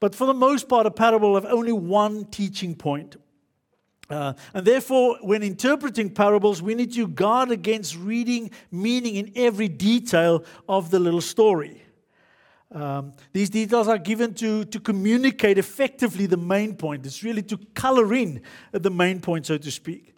but 0.00 0.14
for 0.14 0.26
the 0.26 0.34
most 0.34 0.68
part, 0.68 0.86
a 0.86 0.90
parable 0.90 1.36
of 1.36 1.44
only 1.44 1.72
one 1.72 2.24
teaching 2.26 2.74
point. 2.74 3.16
Uh, 4.10 4.34
and 4.52 4.66
therefore, 4.66 5.18
when 5.22 5.42
interpreting 5.42 6.10
parables, 6.10 6.60
we 6.60 6.74
need 6.74 6.92
to 6.92 7.08
guard 7.08 7.50
against 7.50 7.96
reading 7.96 8.50
meaning 8.70 9.16
in 9.16 9.32
every 9.34 9.68
detail 9.68 10.44
of 10.68 10.90
the 10.90 10.98
little 10.98 11.22
story. 11.22 11.83
Um, 12.74 13.12
these 13.32 13.50
details 13.50 13.86
are 13.86 13.98
given 13.98 14.34
to, 14.34 14.64
to 14.64 14.80
communicate 14.80 15.58
effectively 15.58 16.26
the 16.26 16.36
main 16.36 16.74
point. 16.74 17.06
It's 17.06 17.22
really 17.22 17.42
to 17.42 17.56
color 17.74 18.12
in 18.12 18.42
the 18.72 18.90
main 18.90 19.20
point, 19.20 19.46
so 19.46 19.56
to 19.56 19.70
speak. 19.70 20.16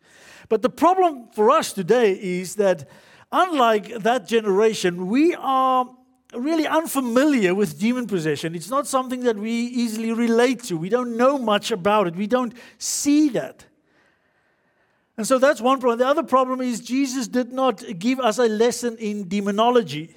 But 0.49 0.63
the 0.63 0.71
problem 0.71 1.29
for 1.33 1.51
us 1.51 1.75
today 1.75 2.13
is 2.13 2.55
that, 2.55 2.89
unlike 3.31 3.99
that 3.99 4.27
generation, 4.27 5.09
we 5.09 5.35
are 5.35 5.87
really 6.35 6.67
unfamiliar 6.67 7.55
with 7.55 7.79
demon 7.79 8.07
possession. 8.07 8.55
It's 8.55 8.71
not 8.71 8.87
something 8.87 9.21
that 9.25 9.37
we 9.37 9.51
easily 9.51 10.13
relate 10.13 10.63
to. 10.65 10.79
We 10.79 10.89
don't 10.89 11.17
know 11.17 11.37
much 11.37 11.71
about 11.71 12.07
it, 12.07 12.17
we 12.17 12.27
don't 12.27 12.55
see 12.79 13.29
that. 13.31 13.67
And 15.19 15.27
so 15.27 15.39
that's 15.39 15.61
one 15.61 15.81
problem. 15.81 15.99
The 15.99 16.07
other 16.07 16.23
problem 16.23 16.61
is 16.61 16.81
Jesus 16.81 17.29
did 17.29 17.53
not 17.53 17.83
give 17.99 18.21
us 18.21 18.39
a 18.39 18.49
lesson 18.49 18.97
in 18.99 19.29
demonology. 19.29 20.15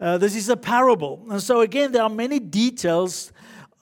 Uh, 0.00 0.16
this 0.16 0.36
is 0.36 0.48
a 0.48 0.56
parable. 0.56 1.26
And 1.30 1.42
so, 1.42 1.60
again, 1.60 1.92
there 1.92 2.02
are 2.02 2.10
many 2.10 2.38
details 2.38 3.32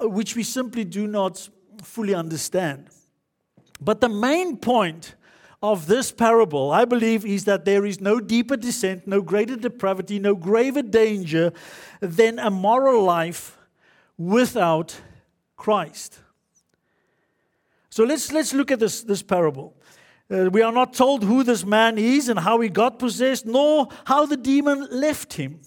uh, 0.01 0.09
which 0.09 0.35
we 0.35 0.43
simply 0.43 0.85
do 0.85 1.07
not 1.07 1.49
fully 1.83 2.15
understand. 2.15 2.89
But 3.81 4.01
the 4.01 4.09
main 4.09 4.57
point 4.57 5.15
of 5.63 5.87
this 5.87 6.13
parable, 6.13 6.71
I 6.71 6.85
believe, 6.85 7.27
is 7.27 7.45
that 7.45 7.65
there 7.65 7.85
is 7.85 8.01
no 8.01 8.21
deeper 8.21 8.57
descent, 8.57 9.07
no 9.07 9.21
greater 9.21 9.57
depravity, 9.57 10.19
no 10.19 10.35
graver 10.35 10.83
danger 10.83 11.53
than 12.01 12.39
a 12.39 12.51
moral 12.51 13.03
life 13.05 13.59
without 14.17 14.99
Christ. 15.57 16.21
So 17.91 18.05
let's, 18.05 18.33
let's 18.33 18.53
look 18.53 18.71
at 18.71 18.79
this, 18.79 19.03
this 19.03 19.23
parable. 19.23 19.75
Uh, 20.31 20.51
we 20.51 20.63
are 20.63 20.73
not 20.73 20.93
told 20.93 21.25
who 21.25 21.43
this 21.43 21.65
man 21.65 21.99
is 21.99 22.29
and 22.29 22.39
how 22.39 22.61
he 22.61 22.69
got 22.69 22.99
possessed, 22.99 23.47
nor 23.47 23.89
how 24.07 24.27
the 24.27 24.37
demon 24.37 24.89
left 24.91 25.35
him. 25.35 25.61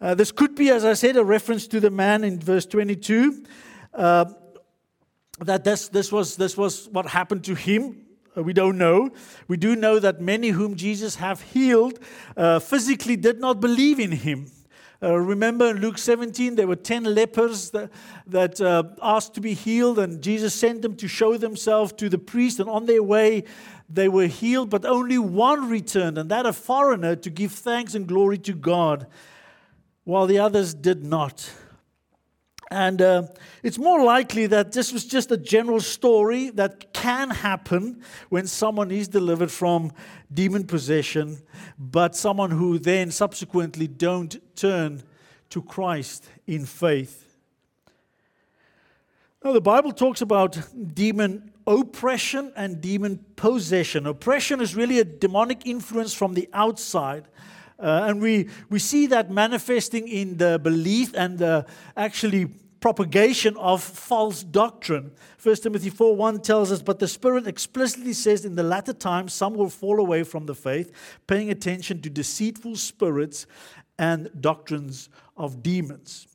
Uh, 0.00 0.14
this 0.14 0.32
could 0.32 0.54
be, 0.54 0.70
as 0.70 0.84
I 0.84 0.94
said, 0.94 1.16
a 1.16 1.24
reference 1.24 1.66
to 1.68 1.80
the 1.80 1.90
man 1.90 2.24
in 2.24 2.40
verse 2.40 2.66
22. 2.66 3.44
Uh, 3.92 4.26
that 5.40 5.64
this, 5.64 5.88
this, 5.88 6.12
was, 6.12 6.36
this 6.36 6.56
was 6.56 6.88
what 6.90 7.06
happened 7.06 7.44
to 7.44 7.54
him 7.54 8.04
uh, 8.36 8.42
we 8.42 8.52
don't 8.52 8.76
know. 8.76 9.10
We 9.46 9.56
do 9.56 9.76
know 9.76 9.98
that 9.98 10.20
many 10.20 10.48
whom 10.48 10.74
Jesus 10.74 11.16
have 11.16 11.40
healed 11.40 11.98
uh, 12.36 12.58
physically 12.58 13.16
did 13.16 13.40
not 13.40 13.60
believe 13.60 14.00
in 14.00 14.12
him. 14.12 14.50
Uh, 15.02 15.18
remember 15.18 15.70
in 15.70 15.78
Luke 15.78 15.98
17, 15.98 16.54
there 16.54 16.66
were 16.66 16.76
10 16.76 17.04
lepers 17.04 17.70
that, 17.70 17.90
that 18.26 18.60
uh, 18.60 18.84
asked 19.02 19.34
to 19.34 19.40
be 19.40 19.52
healed, 19.52 19.98
and 19.98 20.22
Jesus 20.22 20.54
sent 20.54 20.82
them 20.82 20.96
to 20.96 21.06
show 21.06 21.36
themselves 21.36 21.92
to 21.94 22.08
the 22.08 22.18
priest, 22.18 22.58
and 22.58 22.70
on 22.70 22.86
their 22.86 23.02
way, 23.02 23.44
they 23.88 24.08
were 24.08 24.26
healed, 24.26 24.70
but 24.70 24.84
only 24.86 25.18
one 25.18 25.68
returned, 25.68 26.16
and 26.16 26.30
that 26.30 26.46
a 26.46 26.54
foreigner 26.54 27.16
to 27.16 27.28
give 27.28 27.52
thanks 27.52 27.94
and 27.94 28.06
glory 28.06 28.38
to 28.38 28.54
God, 28.54 29.06
while 30.04 30.26
the 30.26 30.38
others 30.38 30.74
did 30.74 31.04
not. 31.04 31.50
And 32.70 33.00
uh, 33.00 33.22
it's 33.62 33.78
more 33.78 34.02
likely 34.02 34.46
that 34.48 34.72
this 34.72 34.92
was 34.92 35.04
just 35.04 35.30
a 35.30 35.36
general 35.36 35.80
story 35.80 36.50
that 36.50 36.92
can 36.92 37.30
happen 37.30 38.02
when 38.30 38.46
someone 38.46 38.90
is 38.90 39.06
delivered 39.06 39.50
from 39.50 39.92
demon 40.32 40.66
possession, 40.66 41.38
but 41.78 42.16
someone 42.16 42.50
who 42.50 42.78
then 42.78 43.10
subsequently 43.10 43.86
don't 43.86 44.36
turn 44.56 45.02
to 45.50 45.62
Christ 45.62 46.28
in 46.46 46.66
faith. 46.66 47.38
Now, 49.44 49.52
the 49.52 49.60
Bible 49.60 49.92
talks 49.92 50.20
about 50.22 50.58
demon 50.94 51.52
oppression 51.66 52.52
and 52.56 52.80
demon 52.80 53.24
possession. 53.36 54.06
Oppression 54.06 54.60
is 54.60 54.74
really 54.74 54.98
a 54.98 55.04
demonic 55.04 55.66
influence 55.66 56.14
from 56.14 56.34
the 56.34 56.48
outside. 56.52 57.28
Uh, 57.78 58.06
and 58.08 58.20
we, 58.20 58.48
we 58.70 58.78
see 58.78 59.06
that 59.06 59.30
manifesting 59.30 60.06
in 60.08 60.36
the 60.36 60.58
belief 60.62 61.12
and 61.14 61.38
the 61.38 61.66
actually 61.96 62.46
propagation 62.84 63.56
of 63.56 63.82
false 63.82 64.42
doctrine. 64.42 65.10
1 65.42 65.56
Timothy 65.56 65.88
4 65.88 66.14
1 66.14 66.40
tells 66.40 66.70
us, 66.70 66.82
But 66.82 66.98
the 66.98 67.08
Spirit 67.08 67.46
explicitly 67.46 68.12
says, 68.12 68.44
In 68.44 68.56
the 68.56 68.62
latter 68.62 68.92
times, 68.92 69.32
some 69.32 69.54
will 69.54 69.70
fall 69.70 69.98
away 69.98 70.22
from 70.22 70.46
the 70.46 70.54
faith, 70.54 70.92
paying 71.26 71.50
attention 71.50 72.02
to 72.02 72.10
deceitful 72.10 72.76
spirits 72.76 73.46
and 73.98 74.28
doctrines 74.40 75.08
of 75.36 75.62
demons. 75.62 76.26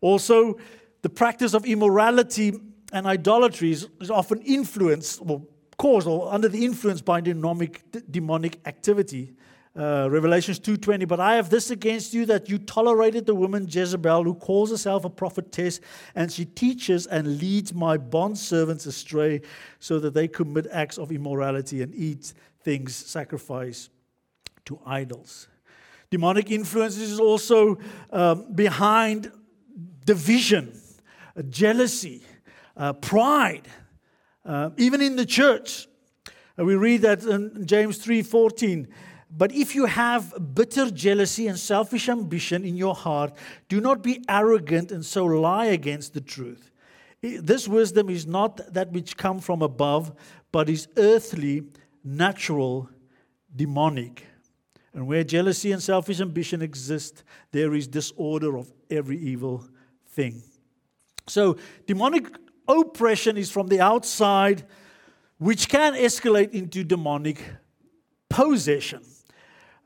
Also, 0.00 0.58
the 1.00 1.08
practice 1.08 1.54
of 1.54 1.64
immorality 1.64 2.52
and 2.92 3.06
idolatry 3.06 3.72
is, 3.72 3.88
is 4.00 4.10
often 4.10 4.42
influenced 4.42 5.20
or 5.26 5.42
caused 5.78 6.06
or 6.06 6.32
under 6.32 6.48
the 6.48 6.64
influence 6.64 7.00
by 7.00 7.20
demonic, 7.20 7.82
demonic 8.10 8.60
activity. 8.66 9.32
Uh, 9.76 10.06
Revelations 10.08 10.60
2:20 10.60 11.04
but 11.08 11.18
I 11.18 11.34
have 11.34 11.50
this 11.50 11.68
against 11.68 12.14
you 12.14 12.26
that 12.26 12.48
you 12.48 12.58
tolerated 12.58 13.26
the 13.26 13.34
woman 13.34 13.66
Jezebel 13.68 14.22
who 14.22 14.34
calls 14.34 14.70
herself 14.70 15.04
a 15.04 15.10
prophetess 15.10 15.80
and 16.14 16.30
she 16.30 16.44
teaches 16.44 17.08
and 17.08 17.38
leads 17.38 17.74
my 17.74 17.96
bond 17.96 18.38
servants 18.38 18.86
astray 18.86 19.40
so 19.80 19.98
that 19.98 20.14
they 20.14 20.28
commit 20.28 20.68
acts 20.70 20.96
of 20.96 21.10
immorality 21.10 21.82
and 21.82 21.92
eat 21.92 22.34
things 22.62 22.94
sacrificed 22.94 23.90
to 24.66 24.78
idols. 24.86 25.48
Demonic 26.08 26.52
influence 26.52 26.96
is 26.96 27.18
also 27.18 27.76
um, 28.12 28.54
behind 28.54 29.32
division, 30.04 30.80
jealousy, 31.50 32.22
uh, 32.76 32.92
pride, 32.92 33.66
uh, 34.44 34.70
even 34.76 35.00
in 35.00 35.16
the 35.16 35.26
church. 35.26 35.88
Uh, 36.56 36.64
we 36.64 36.76
read 36.76 37.02
that 37.02 37.24
in 37.24 37.66
James 37.66 37.98
3:14. 37.98 38.86
But 39.36 39.52
if 39.52 39.74
you 39.74 39.86
have 39.86 40.54
bitter 40.54 40.90
jealousy 40.90 41.48
and 41.48 41.58
selfish 41.58 42.08
ambition 42.08 42.64
in 42.64 42.76
your 42.76 42.94
heart, 42.94 43.32
do 43.68 43.80
not 43.80 44.02
be 44.02 44.22
arrogant 44.28 44.92
and 44.92 45.04
so 45.04 45.24
lie 45.24 45.66
against 45.66 46.14
the 46.14 46.20
truth. 46.20 46.70
This 47.20 47.66
wisdom 47.66 48.10
is 48.10 48.26
not 48.26 48.60
that 48.72 48.92
which 48.92 49.16
come 49.16 49.40
from 49.40 49.62
above, 49.62 50.14
but 50.52 50.68
is 50.68 50.86
earthly, 50.96 51.64
natural, 52.04 52.88
demonic. 53.54 54.24
And 54.92 55.08
where 55.08 55.24
jealousy 55.24 55.72
and 55.72 55.82
selfish 55.82 56.20
ambition 56.20 56.62
exist, 56.62 57.24
there 57.50 57.74
is 57.74 57.88
disorder 57.88 58.56
of 58.56 58.72
every 58.88 59.18
evil 59.18 59.66
thing. 60.10 60.42
So, 61.26 61.56
demonic 61.86 62.28
oppression 62.68 63.36
is 63.36 63.50
from 63.50 63.66
the 63.66 63.80
outside, 63.80 64.64
which 65.38 65.68
can 65.68 65.94
escalate 65.94 66.52
into 66.52 66.84
demonic 66.84 67.42
possession. 68.28 69.02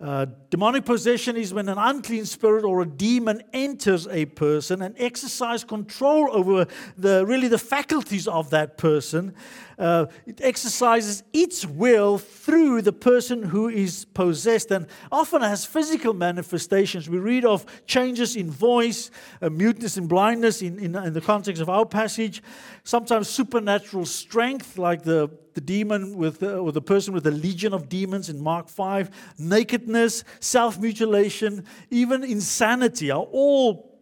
Uh, 0.00 0.26
demonic 0.50 0.84
possession 0.84 1.36
is 1.36 1.52
when 1.52 1.68
an 1.68 1.76
unclean 1.76 2.24
spirit 2.24 2.64
or 2.64 2.82
a 2.82 2.86
demon 2.86 3.42
enters 3.52 4.06
a 4.06 4.26
person 4.26 4.80
and 4.80 4.94
exercise 4.96 5.64
control 5.64 6.28
over 6.30 6.68
the 6.96 7.26
really 7.26 7.48
the 7.48 7.58
faculties 7.58 8.28
of 8.28 8.48
that 8.50 8.78
person. 8.78 9.34
Uh, 9.76 10.06
it 10.24 10.40
exercises 10.40 11.24
its 11.32 11.66
will 11.66 12.16
through 12.16 12.80
the 12.80 12.92
person 12.92 13.42
who 13.42 13.68
is 13.68 14.04
possessed 14.04 14.70
and 14.70 14.86
often 15.10 15.42
has 15.42 15.64
physical 15.64 16.14
manifestations. 16.14 17.10
We 17.10 17.18
read 17.18 17.44
of 17.44 17.66
changes 17.86 18.36
in 18.36 18.52
voice, 18.52 19.10
uh, 19.42 19.50
muteness 19.50 19.96
and 19.96 20.08
blindness 20.08 20.62
in, 20.62 20.78
in, 20.78 20.94
in 20.94 21.12
the 21.12 21.20
context 21.20 21.60
of 21.60 21.68
our 21.68 21.84
passage, 21.84 22.40
sometimes 22.84 23.28
supernatural 23.28 24.06
strength, 24.06 24.78
like 24.78 25.02
the 25.02 25.28
the 25.58 25.64
demon 25.64 26.16
with 26.16 26.40
or 26.40 26.70
the 26.70 26.80
person 26.80 27.12
with 27.12 27.24
the 27.24 27.32
legion 27.32 27.74
of 27.74 27.88
demons 27.88 28.28
in 28.28 28.40
Mark 28.40 28.68
5, 28.68 29.34
nakedness, 29.40 30.22
self 30.38 30.78
mutilation, 30.78 31.64
even 31.90 32.22
insanity 32.22 33.10
are 33.10 33.26
all 33.32 33.98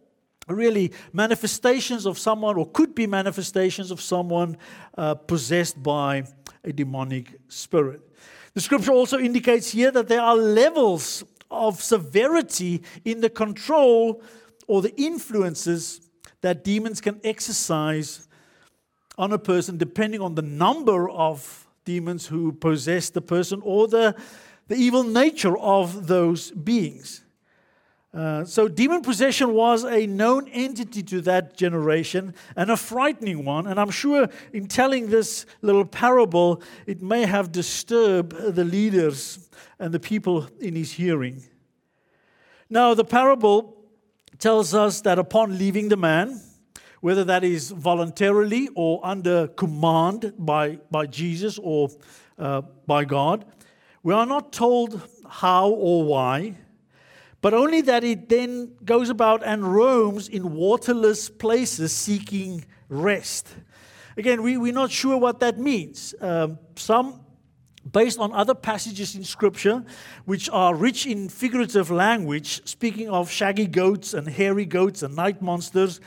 really 0.47 0.93
manifestations 1.13 2.05
of 2.05 2.19
someone, 2.19 2.57
or 2.57 2.67
could 2.67 2.93
be 2.93 3.07
manifestations 3.07 3.89
of 3.89 3.99
someone 3.99 4.55
uh, 4.99 5.15
possessed 5.15 5.81
by 5.81 6.23
a 6.63 6.71
demonic 6.71 7.33
spirit. 7.47 8.01
The 8.53 8.61
scripture 8.61 8.91
also 8.91 9.17
indicates 9.17 9.71
here 9.71 9.89
that 9.89 10.07
there 10.07 10.21
are 10.21 10.35
levels 10.35 11.23
of 11.49 11.81
severity 11.81 12.83
in 13.03 13.21
the 13.21 13.31
control 13.31 14.21
or 14.67 14.83
the 14.83 14.95
influences 14.95 16.01
that 16.41 16.63
demons 16.63 17.01
can 17.01 17.19
exercise 17.23 18.27
on 19.17 19.33
a 19.33 19.39
person 19.39 19.77
depending 19.77 20.21
on 20.21 20.35
the 20.35 20.41
number 20.41 21.09
of 21.09 21.67
demons 21.85 22.27
who 22.27 22.51
possess 22.51 23.09
the 23.09 23.21
person 23.21 23.61
or 23.63 23.87
the, 23.87 24.15
the 24.67 24.75
evil 24.75 25.03
nature 25.03 25.57
of 25.57 26.07
those 26.07 26.51
beings. 26.51 27.23
Uh, 28.13 28.43
so, 28.45 28.67
demon 28.67 29.01
possession 29.01 29.53
was 29.53 29.83
a 29.83 30.07
known 30.07 30.47
entity 30.47 31.03
to 31.03 31.21
that 31.21 31.55
generation 31.55 32.33
and 32.55 32.71
a 32.71 32.77
frightening 32.77 33.45
one. 33.45 33.67
And 33.67 33.79
I'm 33.79 33.91
sure 33.91 34.27
in 34.53 34.67
telling 34.67 35.09
this 35.09 35.45
little 35.61 35.85
parable, 35.85 36.61
it 36.85 37.01
may 37.01 37.25
have 37.25 37.51
disturbed 37.51 38.31
the 38.31 38.63
leaders 38.63 39.49
and 39.77 39.93
the 39.93 39.99
people 39.99 40.47
in 40.59 40.75
his 40.75 40.93
hearing. 40.93 41.43
Now, 42.69 42.93
the 42.93 43.05
parable 43.05 43.77
tells 44.39 44.73
us 44.73 45.01
that 45.01 45.19
upon 45.19 45.57
leaving 45.57 45.89
the 45.89 45.97
man, 45.97 46.41
whether 47.01 47.23
that 47.23 47.43
is 47.43 47.71
voluntarily 47.71 48.69
or 48.75 48.99
under 49.03 49.47
command 49.47 50.33
by, 50.37 50.79
by 50.89 51.05
Jesus 51.05 51.59
or 51.61 51.89
uh, 52.37 52.61
by 52.85 53.05
God. 53.05 53.45
We 54.03 54.13
are 54.13 54.25
not 54.25 54.51
told 54.51 55.01
how 55.29 55.69
or 55.69 56.03
why, 56.03 56.57
but 57.41 57.53
only 57.53 57.81
that 57.81 58.03
it 58.03 58.29
then 58.29 58.73
goes 58.83 59.09
about 59.09 59.43
and 59.43 59.63
roams 59.63 60.27
in 60.27 60.53
waterless 60.53 61.29
places 61.29 61.91
seeking 61.93 62.65
rest. 62.89 63.47
Again, 64.17 64.41
we, 64.41 64.57
we're 64.57 64.73
not 64.73 64.91
sure 64.91 65.17
what 65.17 65.39
that 65.41 65.59
means. 65.59 66.15
Um, 66.19 66.57
some, 66.75 67.21
based 67.91 68.19
on 68.19 68.33
other 68.33 68.55
passages 68.55 69.15
in 69.15 69.23
Scripture, 69.23 69.83
which 70.25 70.49
are 70.49 70.73
rich 70.73 71.05
in 71.05 71.29
figurative 71.29 71.91
language, 71.91 72.67
speaking 72.67 73.09
of 73.09 73.29
shaggy 73.29 73.67
goats 73.67 74.13
and 74.13 74.27
hairy 74.27 74.65
goats 74.65 75.03
and 75.03 75.15
night 75.15 75.41
monsters, 75.41 76.01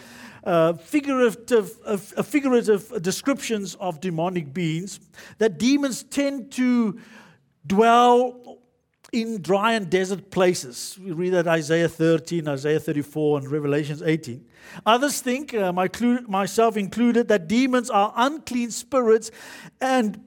uh, 0.45 0.75
figurative, 0.75 1.79
uh, 1.85 1.97
figurative 1.97 3.03
descriptions 3.03 3.75
of 3.77 4.01
demonic 4.01 4.53
beings, 4.53 5.01
that 5.39 5.59
demons 5.59 6.03
tend 6.03 6.51
to 6.53 6.99
dwell 7.67 8.59
in 9.13 9.43
dry 9.43 9.73
and 9.73 9.91
desert 9.91 10.31
places. 10.31 10.99
We 11.03 11.13
read 11.13 11.31
that 11.31 11.49
Isaiah 11.49 11.89
13, 11.89 12.47
Isaiah 12.47 12.81
34, 12.81 13.39
and 13.39 13.51
Revelations 13.51 14.03
18. 14.03 14.45
Others 14.87 15.21
think, 15.21 15.55
uh, 15.55 15.73
my 15.73 15.89
myself 16.29 16.77
included, 16.77 17.29
that 17.29 17.49
demons 17.49 17.91
are 17.91 18.13
unclean 18.17 18.71
spirits 18.71 19.31
and 19.81 20.23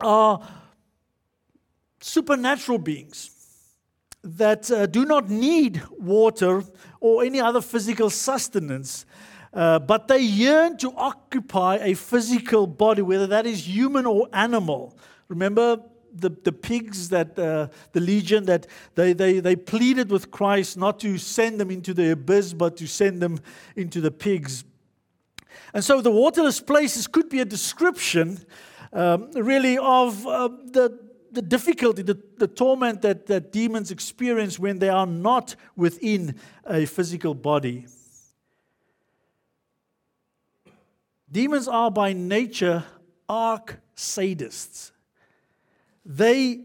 are 0.00 0.40
supernatural 2.00 2.78
beings 2.78 3.30
that 4.22 4.70
uh, 4.70 4.86
do 4.86 5.04
not 5.04 5.28
need 5.28 5.82
water 5.90 6.64
or 7.00 7.24
any 7.24 7.40
other 7.40 7.60
physical 7.60 8.08
sustenance 8.08 9.04
uh, 9.54 9.78
but 9.78 10.08
they 10.08 10.18
yearn 10.20 10.76
to 10.78 10.92
occupy 10.96 11.76
a 11.76 11.94
physical 11.94 12.66
body, 12.66 13.02
whether 13.02 13.26
that 13.28 13.46
is 13.46 13.68
human 13.68 14.04
or 14.04 14.28
animal. 14.32 14.98
Remember 15.28 15.80
the, 16.12 16.30
the 16.30 16.52
pigs 16.52 17.08
that 17.08 17.38
uh, 17.38 17.68
the 17.92 18.00
legion 18.00 18.44
that 18.46 18.66
they, 18.94 19.12
they, 19.12 19.40
they 19.40 19.56
pleaded 19.56 20.10
with 20.10 20.30
Christ 20.30 20.76
not 20.76 21.00
to 21.00 21.18
send 21.18 21.60
them 21.60 21.70
into 21.70 21.94
the 21.94 22.12
abyss, 22.12 22.52
but 22.52 22.76
to 22.78 22.86
send 22.86 23.20
them 23.20 23.38
into 23.76 24.00
the 24.00 24.10
pigs. 24.10 24.64
And 25.72 25.84
so 25.84 26.00
the 26.00 26.10
waterless 26.10 26.60
places 26.60 27.06
could 27.06 27.28
be 27.28 27.40
a 27.40 27.44
description, 27.44 28.44
um, 28.92 29.30
really, 29.32 29.78
of 29.78 30.26
uh, 30.26 30.48
the, 30.66 30.98
the 31.32 31.42
difficulty, 31.42 32.02
the, 32.02 32.20
the 32.38 32.46
torment 32.46 33.02
that, 33.02 33.26
that 33.26 33.52
demons 33.52 33.90
experience 33.90 34.58
when 34.58 34.78
they 34.78 34.88
are 34.88 35.06
not 35.06 35.56
within 35.76 36.36
a 36.64 36.86
physical 36.86 37.34
body. 37.34 37.86
Demons 41.34 41.66
are 41.66 41.90
by 41.90 42.12
nature 42.12 42.84
arch 43.28 43.70
sadists. 43.96 44.92
They 46.06 46.60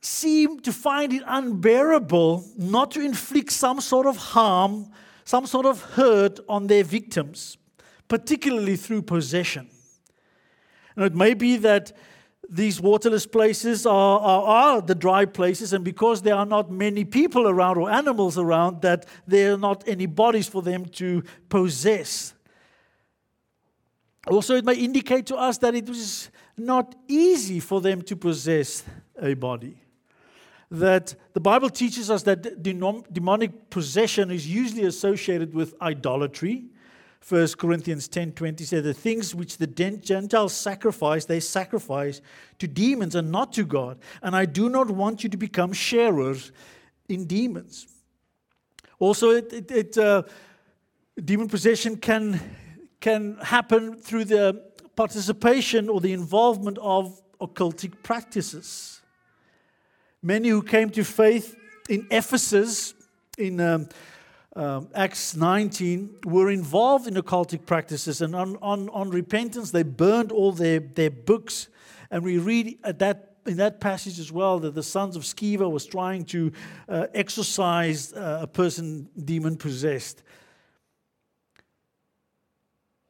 seem 0.00 0.60
to 0.60 0.72
find 0.72 1.12
it 1.12 1.22
unbearable 1.26 2.42
not 2.56 2.90
to 2.92 3.02
inflict 3.02 3.52
some 3.52 3.82
sort 3.82 4.06
of 4.06 4.16
harm, 4.16 4.90
some 5.26 5.44
sort 5.44 5.66
of 5.66 5.82
hurt 5.82 6.40
on 6.48 6.68
their 6.68 6.84
victims, 6.84 7.58
particularly 8.08 8.76
through 8.76 9.02
possession. 9.02 9.68
And 10.96 11.04
it 11.04 11.14
may 11.14 11.34
be 11.34 11.58
that 11.58 11.92
these 12.48 12.80
waterless 12.80 13.26
places 13.26 13.84
are, 13.84 14.20
are, 14.20 14.42
are, 14.42 14.80
the 14.80 14.94
dry 14.94 15.26
places, 15.26 15.74
and 15.74 15.84
because 15.84 16.22
there 16.22 16.34
are 16.34 16.46
not 16.46 16.70
many 16.70 17.04
people 17.04 17.46
around 17.46 17.76
or 17.76 17.90
animals 17.90 18.38
around, 18.38 18.80
that 18.80 19.04
there 19.26 19.52
are 19.52 19.58
not 19.58 19.86
any 19.86 20.06
bodies 20.06 20.48
for 20.48 20.62
them 20.62 20.86
to 20.86 21.22
possess. 21.50 22.32
Also, 24.30 24.56
it 24.56 24.64
may 24.64 24.74
indicate 24.74 25.26
to 25.26 25.36
us 25.36 25.58
that 25.58 25.74
it 25.74 25.88
was 25.88 26.30
not 26.56 26.94
easy 27.06 27.60
for 27.60 27.80
them 27.80 28.02
to 28.02 28.16
possess 28.16 28.84
a 29.20 29.34
body. 29.34 29.80
That 30.70 31.14
the 31.32 31.40
Bible 31.40 31.70
teaches 31.70 32.10
us 32.10 32.24
that 32.24 32.62
demonic 32.62 33.70
possession 33.70 34.30
is 34.30 34.46
usually 34.46 34.84
associated 34.84 35.54
with 35.54 35.74
idolatry. 35.80 36.66
1 37.26 37.48
Corinthians 37.58 38.06
10:20 38.08 38.64
says 38.64 38.84
the 38.84 38.94
things 38.94 39.34
which 39.34 39.56
the 39.56 39.66
Gentiles 39.66 40.52
sacrifice 40.52 41.24
they 41.24 41.40
sacrifice 41.40 42.20
to 42.58 42.68
demons 42.68 43.14
and 43.14 43.30
not 43.32 43.52
to 43.54 43.64
God 43.64 43.98
and 44.22 44.36
I 44.36 44.44
do 44.44 44.68
not 44.68 44.88
want 44.88 45.24
you 45.24 45.30
to 45.30 45.36
become 45.36 45.72
sharers 45.72 46.52
in 47.08 47.26
demons. 47.26 47.88
Also 49.00 49.30
it, 49.30 49.52
it, 49.52 49.70
it 49.70 49.98
uh, 49.98 50.22
demon 51.22 51.48
possession 51.48 51.96
can 51.96 52.40
can 53.00 53.36
happen 53.42 53.96
through 53.96 54.24
the 54.24 54.62
participation 54.96 55.88
or 55.88 56.00
the 56.00 56.12
involvement 56.12 56.78
of 56.78 57.20
occultic 57.40 58.02
practices. 58.02 59.00
Many 60.22 60.48
who 60.48 60.62
came 60.62 60.90
to 60.90 61.04
faith 61.04 61.56
in 61.88 62.06
Ephesus 62.10 62.94
in 63.38 63.60
um, 63.60 63.88
um, 64.56 64.88
Acts 64.94 65.36
19 65.36 66.16
were 66.24 66.50
involved 66.50 67.06
in 67.06 67.14
occultic 67.14 67.64
practices, 67.64 68.20
and 68.20 68.34
on, 68.34 68.56
on, 68.60 68.88
on 68.88 69.10
repentance, 69.10 69.70
they 69.70 69.84
burned 69.84 70.32
all 70.32 70.50
their, 70.50 70.80
their 70.80 71.10
books. 71.10 71.68
And 72.10 72.24
we 72.24 72.38
read 72.38 72.78
at 72.82 72.98
that 72.98 73.28
in 73.46 73.56
that 73.56 73.80
passage 73.80 74.18
as 74.18 74.30
well 74.30 74.58
that 74.58 74.74
the 74.74 74.82
sons 74.82 75.16
of 75.16 75.22
Sceva 75.22 75.70
was 75.70 75.86
trying 75.86 76.24
to 76.26 76.52
uh, 76.86 77.06
exorcise 77.14 78.12
uh, 78.12 78.40
a 78.42 78.46
person 78.46 79.08
demon 79.24 79.56
possessed. 79.56 80.22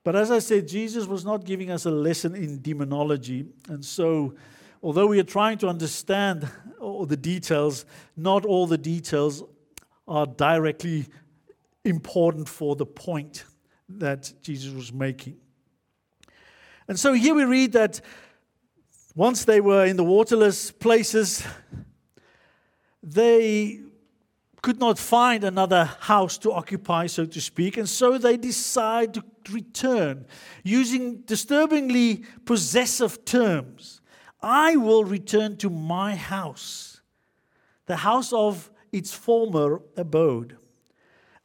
But 0.08 0.16
as 0.16 0.30
I 0.30 0.38
said, 0.38 0.66
Jesus 0.66 1.04
was 1.04 1.22
not 1.22 1.44
giving 1.44 1.70
us 1.70 1.84
a 1.84 1.90
lesson 1.90 2.34
in 2.34 2.62
demonology. 2.62 3.44
And 3.68 3.84
so, 3.84 4.36
although 4.82 5.06
we 5.06 5.20
are 5.20 5.30
trying 5.38 5.58
to 5.58 5.68
understand 5.68 6.48
all 6.80 7.04
the 7.04 7.14
details, 7.14 7.84
not 8.16 8.46
all 8.46 8.66
the 8.66 8.78
details 8.78 9.42
are 10.08 10.24
directly 10.24 11.08
important 11.84 12.48
for 12.48 12.74
the 12.74 12.86
point 12.86 13.44
that 13.86 14.32
Jesus 14.40 14.72
was 14.72 14.94
making. 14.94 15.36
And 16.88 16.98
so 16.98 17.12
here 17.12 17.34
we 17.34 17.44
read 17.44 17.72
that 17.72 18.00
once 19.14 19.44
they 19.44 19.60
were 19.60 19.84
in 19.84 19.98
the 19.98 20.04
waterless 20.04 20.70
places, 20.70 21.46
they 23.02 23.80
could 24.62 24.80
not 24.80 24.98
find 24.98 25.44
another 25.44 25.84
house 25.84 26.38
to 26.38 26.52
occupy, 26.52 27.06
so 27.06 27.24
to 27.24 27.40
speak, 27.40 27.76
and 27.76 27.88
so 27.88 28.18
they 28.18 28.36
decide 28.36 29.14
to 29.14 29.24
return 29.50 30.26
using 30.64 31.18
disturbingly 31.22 32.24
possessive 32.44 33.24
terms. 33.24 34.00
I 34.42 34.76
will 34.76 35.04
return 35.04 35.56
to 35.58 35.70
my 35.70 36.14
house, 36.14 37.00
the 37.86 37.96
house 37.96 38.32
of 38.32 38.70
its 38.92 39.12
former 39.12 39.82
abode. 39.96 40.56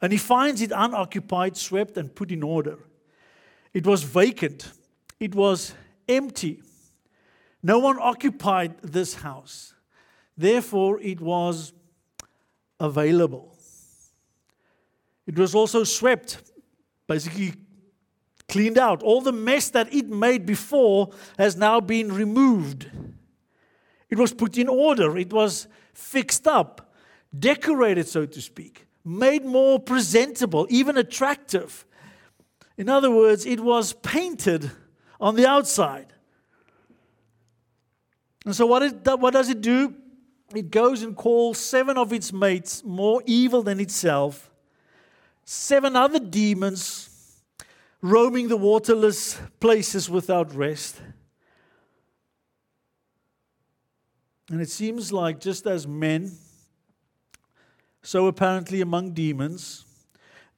And 0.00 0.12
he 0.12 0.18
finds 0.18 0.60
it 0.60 0.72
unoccupied, 0.74 1.56
swept, 1.56 1.96
and 1.96 2.14
put 2.14 2.30
in 2.30 2.42
order. 2.42 2.78
It 3.72 3.86
was 3.86 4.02
vacant, 4.02 4.72
it 5.18 5.34
was 5.34 5.74
empty. 6.08 6.62
No 7.62 7.78
one 7.78 7.98
occupied 7.98 8.78
this 8.82 9.14
house. 9.14 9.74
Therefore, 10.36 11.00
it 11.00 11.20
was 11.20 11.72
available. 12.84 13.56
It 15.26 15.38
was 15.38 15.54
also 15.54 15.84
swept, 15.84 16.42
basically 17.06 17.54
cleaned 18.48 18.78
out. 18.78 19.02
All 19.02 19.20
the 19.20 19.32
mess 19.32 19.70
that 19.70 19.92
it 19.92 20.08
made 20.08 20.46
before 20.46 21.10
has 21.38 21.56
now 21.56 21.80
been 21.80 22.12
removed. 22.12 22.90
It 24.10 24.18
was 24.18 24.32
put 24.32 24.58
in 24.58 24.68
order, 24.68 25.16
it 25.16 25.32
was 25.32 25.66
fixed 25.92 26.46
up, 26.46 26.94
decorated, 27.36 28.06
so 28.06 28.26
to 28.26 28.40
speak, 28.40 28.86
made 29.04 29.44
more 29.44 29.80
presentable, 29.80 30.66
even 30.70 30.98
attractive. 30.98 31.84
In 32.76 32.88
other 32.88 33.10
words, 33.10 33.46
it 33.46 33.60
was 33.60 33.92
painted 33.92 34.70
on 35.20 35.36
the 35.36 35.46
outside. 35.46 36.12
And 38.44 38.54
so, 38.54 38.66
what, 38.66 38.82
it, 38.82 39.18
what 39.18 39.32
does 39.32 39.48
it 39.48 39.60
do? 39.60 39.94
It 40.52 40.70
goes 40.70 41.02
and 41.02 41.16
calls 41.16 41.58
seven 41.58 41.96
of 41.96 42.12
its 42.12 42.32
mates 42.32 42.82
more 42.84 43.22
evil 43.26 43.62
than 43.62 43.80
itself, 43.80 44.50
seven 45.44 45.96
other 45.96 46.18
demons 46.18 47.08
roaming 48.02 48.48
the 48.48 48.56
waterless 48.56 49.40
places 49.60 50.10
without 50.10 50.54
rest. 50.54 51.00
And 54.50 54.60
it 54.60 54.68
seems 54.68 55.10
like 55.10 55.40
just 55.40 55.66
as 55.66 55.86
men, 55.86 56.32
so 58.02 58.26
apparently 58.26 58.82
among 58.82 59.12
demons, 59.12 59.86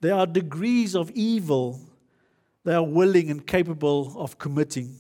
there 0.01 0.15
are 0.15 0.27
degrees 0.27 0.97
of 0.97 1.11
evil 1.13 1.81
they 2.65 2.75
are 2.75 2.83
willing 2.85 3.31
and 3.31 3.47
capable 3.47 4.13
of 4.17 4.39
committing, 4.39 4.97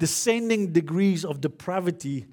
descending 0.00 0.72
degrees 0.72 1.24
of 1.24 1.40
depravity 1.40 2.26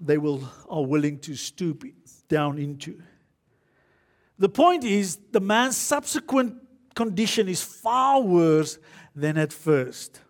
they 0.00 0.18
will, 0.18 0.48
are 0.68 0.84
willing 0.84 1.18
to 1.20 1.34
stoop 1.34 1.84
down 2.28 2.58
into. 2.58 3.00
The 4.38 4.48
point 4.48 4.84
is, 4.84 5.18
the 5.32 5.40
man's 5.40 5.76
subsequent 5.76 6.54
condition 6.94 7.48
is 7.48 7.62
far 7.62 8.20
worse 8.20 8.78
than 9.14 9.36
at 9.36 9.52
first. 9.52 10.20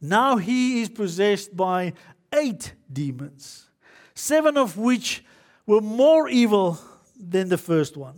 Now 0.00 0.36
he 0.36 0.82
is 0.82 0.88
possessed 0.88 1.56
by 1.56 1.92
eight 2.32 2.74
demons, 2.92 3.70
seven 4.14 4.58
of 4.58 4.76
which 4.76 5.24
were 5.66 5.80
more 5.80 6.28
evil 6.28 6.78
than 7.16 7.48
the 7.48 7.58
first 7.58 7.96
one. 7.96 8.16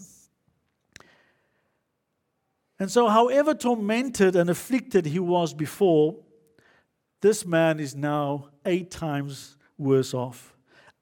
And 2.78 2.90
so, 2.90 3.08
however 3.08 3.54
tormented 3.54 4.36
and 4.36 4.50
afflicted 4.50 5.06
he 5.06 5.18
was 5.18 5.54
before, 5.54 6.16
this 7.20 7.46
man 7.46 7.80
is 7.80 7.94
now 7.94 8.50
eight 8.64 8.90
times 8.90 9.56
worse 9.78 10.12
off. 10.12 10.55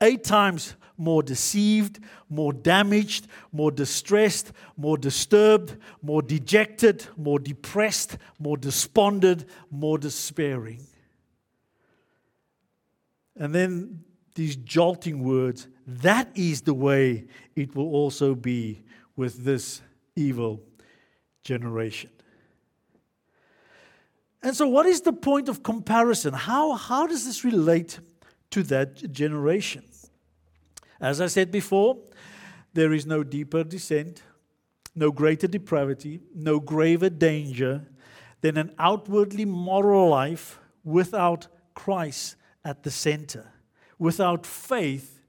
Eight 0.05 0.23
times 0.23 0.77
more 0.99 1.23
deceived, 1.23 1.99
more 2.29 2.53
damaged, 2.53 3.27
more 3.53 3.71
distressed, 3.71 4.53
more 4.77 4.99
disturbed, 4.99 5.79
more 6.03 6.21
dejected, 6.21 7.07
more 7.17 7.39
depressed, 7.39 8.19
more 8.39 8.59
despondent, 8.59 9.47
more 9.71 9.97
despairing. 9.97 10.87
And 13.35 13.55
then 13.55 14.05
these 14.35 14.57
jolting 14.57 15.25
words 15.25 15.69
that 15.87 16.29
is 16.35 16.63
the 16.63 16.75
way 16.75 17.25
it 17.57 17.75
will 17.75 17.89
also 17.89 18.35
be 18.35 18.83
with 19.17 19.45
this 19.45 19.81
evil 20.17 20.63
generation. 21.43 22.11
And 24.43 24.55
so, 24.55 24.69
what 24.69 24.85
is 24.85 25.01
the 25.01 25.13
point 25.13 25.49
of 25.49 25.63
comparison? 25.63 26.35
How, 26.35 26.75
how 26.75 27.07
does 27.07 27.25
this 27.25 27.45
relate 27.45 27.99
to 28.51 28.63
that 28.65 29.11
generation? 29.11 29.85
As 31.01 31.21
I 31.21 31.27
said 31.27 31.51
before, 31.51 31.99
there 32.73 32.93
is 32.93 33.07
no 33.07 33.23
deeper 33.23 33.65
descent, 33.65 34.23
no 34.95 35.11
greater 35.11 35.47
depravity, 35.47 36.21
no 36.35 36.61
graver 36.61 37.11
danger 37.11 37.87
than 38.41 38.57
an 38.57 38.75
outwardly 38.79 39.45
moral 39.45 40.09
life 40.09 40.59
without 40.85 41.49
Christ 41.75 42.37
at 42.65 42.83
the 42.83 42.91
center, 42.91 43.53
without 43.99 44.47
faith 44.47 45.21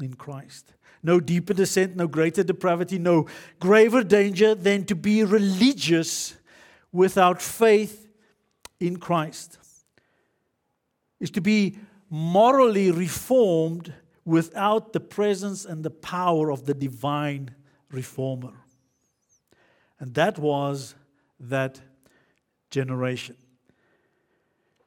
in 0.00 0.14
Christ. 0.14 0.72
No 1.02 1.18
deeper 1.20 1.54
descent, 1.54 1.96
no 1.96 2.06
greater 2.06 2.42
depravity, 2.42 2.98
no 2.98 3.26
graver 3.58 4.02
danger 4.02 4.54
than 4.54 4.84
to 4.84 4.94
be 4.94 5.24
religious 5.24 6.36
without 6.92 7.40
faith 7.40 8.08
in 8.78 8.98
Christ. 8.98 9.58
Is 11.20 11.30
to 11.32 11.40
be 11.40 11.78
morally 12.10 12.90
reformed 12.90 13.92
without 14.24 14.92
the 14.92 15.00
presence 15.00 15.64
and 15.64 15.84
the 15.84 15.90
power 15.90 16.50
of 16.50 16.66
the 16.66 16.74
divine 16.74 17.50
reformer. 17.90 18.52
And 19.98 20.14
that 20.14 20.38
was 20.38 20.94
that 21.38 21.80
generation. 22.70 23.36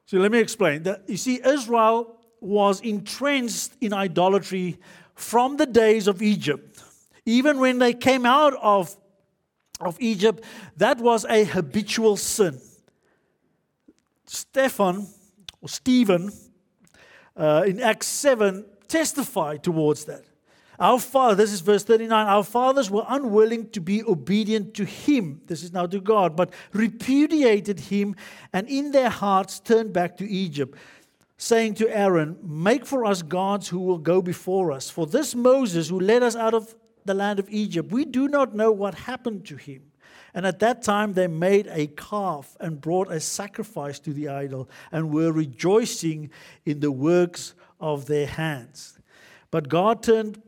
So 0.06 0.18
let 0.18 0.32
me 0.32 0.38
explain. 0.38 0.82
That, 0.82 1.08
you 1.08 1.16
see, 1.16 1.40
Israel 1.44 2.16
was 2.40 2.80
entrenched 2.80 3.72
in 3.80 3.92
idolatry 3.92 4.78
from 5.14 5.56
the 5.56 5.66
days 5.66 6.06
of 6.06 6.20
Egypt. 6.20 6.82
Even 7.24 7.58
when 7.58 7.78
they 7.78 7.94
came 7.94 8.26
out 8.26 8.54
of, 8.60 8.96
of 9.80 9.96
Egypt, 10.00 10.44
that 10.76 10.98
was 10.98 11.24
a 11.24 11.44
habitual 11.44 12.16
sin. 12.16 12.60
Stephen, 14.26 15.06
or 15.62 15.68
Stephen, 15.68 16.32
uh, 17.36 17.64
in 17.66 17.80
Acts 17.80 18.06
7, 18.06 18.64
testified 18.94 19.64
towards 19.64 20.04
that. 20.04 20.24
Our 20.78 21.00
father, 21.00 21.34
this 21.34 21.52
is 21.52 21.60
verse 21.60 21.82
39, 21.82 22.26
our 22.28 22.44
fathers 22.44 22.92
were 22.92 23.04
unwilling 23.08 23.70
to 23.70 23.80
be 23.80 24.04
obedient 24.04 24.74
to 24.74 24.84
him, 24.84 25.40
this 25.46 25.64
is 25.64 25.72
now 25.72 25.86
to 25.86 26.00
God, 26.00 26.36
but 26.36 26.52
repudiated 26.72 27.80
him 27.80 28.14
and 28.52 28.68
in 28.68 28.92
their 28.92 29.10
hearts 29.10 29.58
turned 29.58 29.92
back 29.92 30.16
to 30.18 30.28
Egypt, 30.28 30.78
saying 31.38 31.74
to 31.74 31.88
Aaron, 31.88 32.38
Make 32.40 32.86
for 32.86 33.04
us 33.04 33.22
gods 33.22 33.68
who 33.68 33.80
will 33.80 33.98
go 33.98 34.22
before 34.22 34.70
us. 34.70 34.90
For 34.90 35.06
this 35.06 35.34
Moses 35.34 35.88
who 35.88 35.98
led 35.98 36.22
us 36.22 36.36
out 36.36 36.54
of 36.54 36.72
the 37.04 37.14
land 37.14 37.40
of 37.40 37.48
Egypt, 37.50 37.90
we 37.90 38.04
do 38.04 38.28
not 38.28 38.54
know 38.54 38.70
what 38.70 38.94
happened 38.94 39.44
to 39.46 39.56
him. 39.56 39.82
And 40.34 40.46
at 40.46 40.60
that 40.60 40.82
time 40.82 41.14
they 41.14 41.26
made 41.26 41.66
a 41.68 41.88
calf 41.88 42.56
and 42.60 42.80
brought 42.80 43.10
a 43.10 43.18
sacrifice 43.18 43.98
to 44.00 44.12
the 44.12 44.28
idol 44.28 44.68
and 44.92 45.12
were 45.12 45.32
rejoicing 45.32 46.30
in 46.64 46.78
the 46.78 46.92
works 46.92 47.54
of 47.84 48.06
their 48.06 48.26
hands. 48.26 48.98
But 49.50 49.68
God 49.68 50.02
turned 50.02 50.40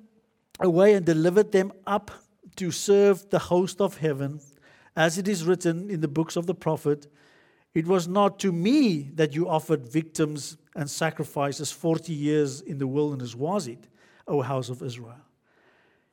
away 0.58 0.94
and 0.94 1.04
delivered 1.04 1.52
them 1.52 1.70
up 1.86 2.10
to 2.56 2.70
serve 2.70 3.28
the 3.28 3.38
host 3.38 3.78
of 3.78 3.98
heaven, 3.98 4.40
as 4.96 5.18
it 5.18 5.28
is 5.28 5.44
written 5.44 5.90
in 5.90 6.00
the 6.00 6.08
books 6.08 6.34
of 6.36 6.46
the 6.46 6.54
prophet. 6.54 7.06
It 7.74 7.86
was 7.86 8.08
not 8.08 8.38
to 8.38 8.52
me 8.52 9.10
that 9.16 9.34
you 9.34 9.46
offered 9.50 9.86
victims 9.86 10.56
and 10.74 10.90
sacrifices 10.90 11.70
40 11.70 12.14
years 12.14 12.62
in 12.62 12.78
the 12.78 12.86
wilderness, 12.86 13.34
was 13.34 13.68
it, 13.68 13.86
O 14.26 14.40
house 14.40 14.70
of 14.70 14.82
Israel? 14.82 15.20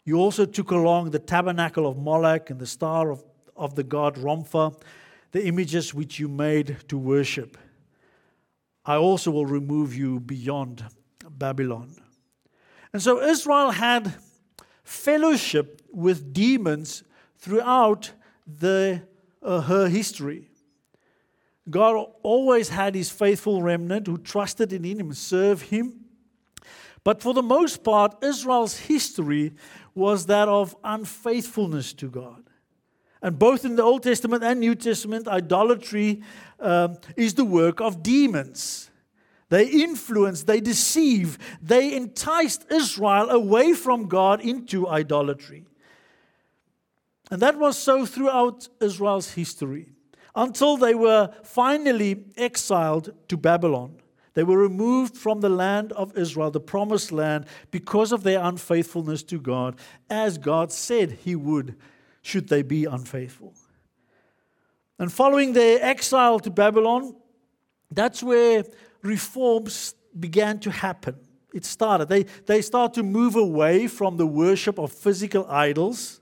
You 0.03 0.17
also 0.17 0.45
took 0.45 0.71
along 0.71 1.11
the 1.11 1.19
tabernacle 1.19 1.87
of 1.87 1.97
Moloch 1.97 2.49
and 2.49 2.59
the 2.59 2.67
star 2.67 3.11
of, 3.11 3.23
of 3.55 3.75
the 3.75 3.83
god 3.83 4.17
Rompha, 4.17 4.75
the 5.31 5.45
images 5.45 5.93
which 5.93 6.19
you 6.19 6.27
made 6.27 6.75
to 6.89 6.97
worship. 6.97 7.57
I 8.85 8.95
also 8.97 9.31
will 9.31 9.45
remove 9.45 9.95
you 9.95 10.19
beyond 10.19 10.83
Babylon. 11.43 11.93
And 12.93 13.01
so 13.01 13.21
Israel 13.21 13.71
had 13.71 14.15
fellowship 14.85 15.81
with 15.91 16.31
demons 16.31 17.03
throughout 17.37 18.11
the, 18.47 19.01
uh, 19.41 19.59
her 19.59 19.89
history. 19.89 20.47
God 21.69 22.07
always 22.23 22.69
had 22.69 22.95
his 22.95 23.09
faithful 23.09 23.61
remnant 23.61 24.07
who 24.07 24.17
trusted 24.17 24.71
in 24.71 24.85
him 24.85 24.99
and 25.01 25.17
served 25.17 25.63
him. 25.63 26.05
But 27.03 27.21
for 27.21 27.33
the 27.33 27.43
most 27.43 27.83
part, 27.83 28.23
Israel's 28.23 28.77
history 28.77 29.51
was 29.93 30.27
that 30.27 30.47
of 30.47 30.77
unfaithfulness 30.81 31.91
to 31.95 32.09
God. 32.09 32.43
And 33.21 33.37
both 33.37 33.65
in 33.65 33.75
the 33.75 33.83
Old 33.83 34.03
Testament 34.03 34.45
and 34.45 34.61
New 34.61 34.75
Testament, 34.75 35.27
idolatry 35.27 36.23
um, 36.61 36.95
is 37.17 37.33
the 37.33 37.43
work 37.43 37.81
of 37.81 38.01
demons. 38.01 38.89
They 39.53 39.67
influence, 39.67 40.45
they 40.45 40.61
deceive, 40.61 41.37
they 41.61 41.95
enticed 41.95 42.65
Israel 42.71 43.29
away 43.29 43.73
from 43.73 44.07
God 44.07 44.41
into 44.41 44.87
idolatry. 44.87 45.67
And 47.29 47.39
that 47.43 47.59
was 47.59 47.77
so 47.77 48.03
throughout 48.03 48.67
Israel's 48.81 49.33
history 49.33 49.89
until 50.35 50.75
they 50.75 50.95
were 50.95 51.29
finally 51.43 52.25
exiled 52.35 53.13
to 53.27 53.37
Babylon. 53.37 53.97
They 54.33 54.43
were 54.43 54.57
removed 54.57 55.15
from 55.15 55.41
the 55.41 55.49
land 55.49 55.91
of 55.91 56.17
Israel, 56.17 56.49
the 56.49 56.59
promised 56.59 57.11
land, 57.11 57.45
because 57.69 58.11
of 58.11 58.23
their 58.23 58.41
unfaithfulness 58.41 59.21
to 59.21 59.39
God, 59.39 59.75
as 60.09 60.39
God 60.39 60.71
said 60.71 61.19
He 61.23 61.35
would, 61.35 61.75
should 62.23 62.49
they 62.49 62.63
be 62.63 62.85
unfaithful. 62.85 63.53
And 64.97 65.13
following 65.13 65.53
their 65.53 65.77
exile 65.83 66.39
to 66.39 66.49
Babylon, 66.49 67.15
that's 67.91 68.23
where 68.23 68.63
reforms 69.03 69.93
began 70.19 70.59
to 70.59 70.71
happen. 70.71 71.15
It 71.53 71.65
started. 71.65 72.09
They, 72.09 72.23
they 72.23 72.61
start 72.61 72.95
to 72.95 73.03
move 73.03 73.35
away 73.35 73.87
from 73.87 74.17
the 74.17 74.25
worship 74.25 74.79
of 74.79 74.91
physical 74.91 75.45
idols 75.47 76.19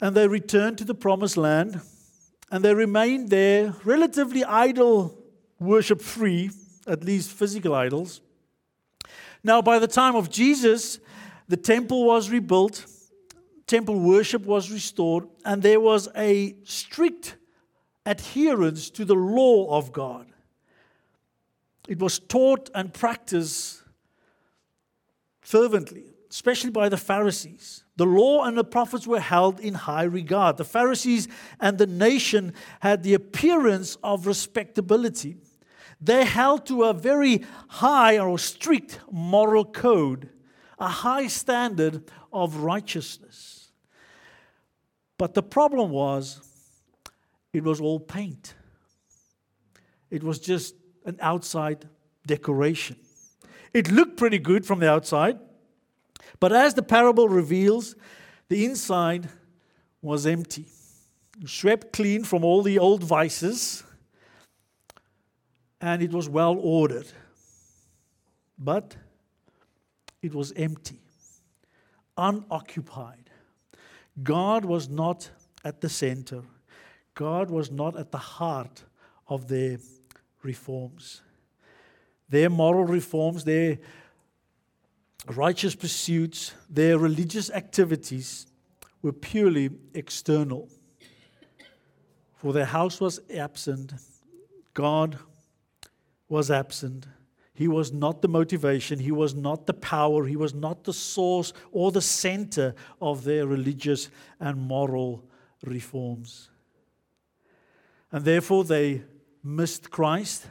and 0.00 0.16
they 0.16 0.28
returned 0.28 0.78
to 0.78 0.84
the 0.84 0.94
promised 0.94 1.36
land 1.36 1.80
and 2.50 2.64
they 2.64 2.74
remained 2.74 3.30
there 3.30 3.74
relatively 3.84 4.44
idol 4.44 5.14
worship 5.58 6.00
free, 6.00 6.50
at 6.86 7.04
least 7.04 7.30
physical 7.30 7.74
idols. 7.74 8.20
Now, 9.42 9.60
by 9.60 9.78
the 9.78 9.88
time 9.88 10.16
of 10.16 10.30
Jesus, 10.30 10.98
the 11.48 11.56
temple 11.56 12.04
was 12.04 12.30
rebuilt, 12.30 12.86
temple 13.66 13.98
worship 13.98 14.46
was 14.46 14.70
restored, 14.70 15.28
and 15.44 15.62
there 15.62 15.80
was 15.80 16.08
a 16.16 16.56
strict 16.64 17.36
adherence 18.06 18.90
to 18.90 19.04
the 19.04 19.14
law 19.14 19.76
of 19.76 19.92
God. 19.92 20.26
It 21.88 21.98
was 21.98 22.18
taught 22.18 22.68
and 22.74 22.92
practiced 22.92 23.82
fervently, 25.40 26.04
especially 26.30 26.70
by 26.70 26.90
the 26.90 26.98
Pharisees. 26.98 27.82
The 27.96 28.04
law 28.04 28.44
and 28.44 28.58
the 28.58 28.62
prophets 28.62 29.06
were 29.06 29.20
held 29.20 29.58
in 29.58 29.72
high 29.72 30.04
regard. 30.04 30.58
The 30.58 30.64
Pharisees 30.64 31.28
and 31.58 31.78
the 31.78 31.86
nation 31.86 32.52
had 32.80 33.02
the 33.02 33.14
appearance 33.14 33.96
of 34.04 34.26
respectability. 34.26 35.38
They 35.98 36.26
held 36.26 36.66
to 36.66 36.84
a 36.84 36.92
very 36.92 37.44
high 37.68 38.18
or 38.18 38.38
strict 38.38 39.00
moral 39.10 39.64
code, 39.64 40.28
a 40.78 40.88
high 40.88 41.26
standard 41.26 42.04
of 42.32 42.56
righteousness. 42.56 43.72
But 45.16 45.32
the 45.32 45.42
problem 45.42 45.90
was, 45.90 46.42
it 47.54 47.64
was 47.64 47.80
all 47.80 47.98
paint. 47.98 48.54
It 50.10 50.22
was 50.22 50.38
just 50.38 50.74
an 51.08 51.16
outside 51.20 51.88
decoration. 52.26 52.96
It 53.72 53.90
looked 53.90 54.18
pretty 54.18 54.38
good 54.38 54.66
from 54.66 54.78
the 54.78 54.90
outside, 54.90 55.38
but 56.38 56.52
as 56.52 56.74
the 56.74 56.82
parable 56.82 57.28
reveals, 57.28 57.96
the 58.48 58.64
inside 58.66 59.28
was 60.02 60.26
empty, 60.26 60.66
swept 61.46 61.92
clean 61.92 62.24
from 62.24 62.44
all 62.44 62.62
the 62.62 62.78
old 62.78 63.02
vices, 63.02 63.82
and 65.80 66.02
it 66.02 66.12
was 66.12 66.28
well 66.28 66.56
ordered. 66.60 67.06
But 68.58 68.94
it 70.20 70.34
was 70.34 70.52
empty, 70.56 71.00
unoccupied. 72.18 73.30
God 74.22 74.64
was 74.64 74.88
not 74.90 75.30
at 75.64 75.80
the 75.80 75.88
center, 75.88 76.42
God 77.14 77.50
was 77.50 77.70
not 77.70 77.96
at 77.96 78.12
the 78.12 78.18
heart 78.18 78.84
of 79.26 79.48
their 79.48 79.78
reforms. 80.42 81.22
Their 82.28 82.50
moral 82.50 82.84
reforms, 82.84 83.44
their 83.44 83.78
righteous 85.34 85.74
pursuits, 85.74 86.52
their 86.68 86.98
religious 86.98 87.50
activities 87.50 88.46
were 89.02 89.12
purely 89.12 89.70
external. 89.94 90.68
For 92.34 92.52
their 92.52 92.66
house 92.66 93.00
was 93.00 93.20
absent, 93.34 93.92
God 94.74 95.18
was 96.28 96.50
absent. 96.50 97.06
He 97.54 97.66
was 97.66 97.92
not 97.92 98.22
the 98.22 98.28
motivation, 98.28 99.00
He 99.00 99.10
was 99.10 99.34
not 99.34 99.66
the 99.66 99.74
power, 99.74 100.26
He 100.26 100.36
was 100.36 100.54
not 100.54 100.84
the 100.84 100.92
source 100.92 101.52
or 101.72 101.90
the 101.90 102.00
center 102.00 102.74
of 103.00 103.24
their 103.24 103.46
religious 103.46 104.10
and 104.38 104.56
moral 104.56 105.24
reforms. 105.64 106.50
And 108.12 108.24
therefore, 108.24 108.62
they 108.64 109.02
missed 109.48 109.90
Christ 109.90 110.46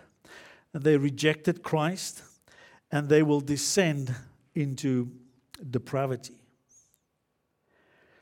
they 0.83 0.97
rejected 0.97 1.63
Christ 1.63 2.23
and 2.91 3.09
they 3.09 3.23
will 3.23 3.41
descend 3.41 4.13
into 4.55 5.11
depravity. 5.69 6.35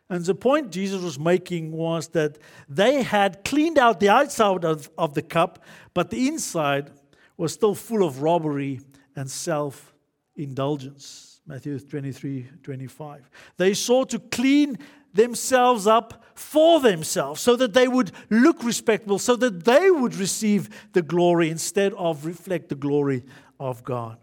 And 0.10 0.24
the 0.24 0.36
point 0.36 0.72
Jesus 0.72 1.02
was 1.02 1.18
making 1.18 1.72
was 1.72 2.10
that 2.10 2.38
they 2.70 3.02
had 3.02 3.44
cleaned 3.44 3.80
out 3.80 4.00
the 4.00 4.10
outside 4.10 4.64
of, 4.64 4.90
of 4.98 5.16
the 5.16 5.24
cup, 5.24 5.64
but 5.94 6.12
the 6.12 6.28
inside 6.28 6.92
was 7.38 7.54
still 7.54 7.74
full 7.74 8.06
of 8.06 8.22
robbery 8.22 8.82
and 9.16 9.30
self 9.30 9.96
indulgence. 10.36 11.42
Matthew 11.48 11.80
23 11.80 12.48
25. 12.62 13.30
They 13.58 13.74
sought 13.74 14.10
to 14.10 14.20
clean 14.20 14.78
themselves 15.16 15.88
up 15.88 16.24
for 16.36 16.80
themselves 16.80 17.42
so 17.42 17.56
that 17.56 17.74
they 17.74 17.88
would 17.88 18.12
look 18.30 18.64
respectable, 18.64 19.18
so 19.18 19.36
that 19.38 19.64
they 19.64 19.90
would 19.90 20.16
receive 20.16 20.70
the 20.94 21.02
glory 21.02 21.50
instead 21.50 21.94
of 21.94 22.26
reflect 22.26 22.70
the 22.70 22.76
glory 22.76 23.24
of 23.60 23.84
God. 23.84 24.18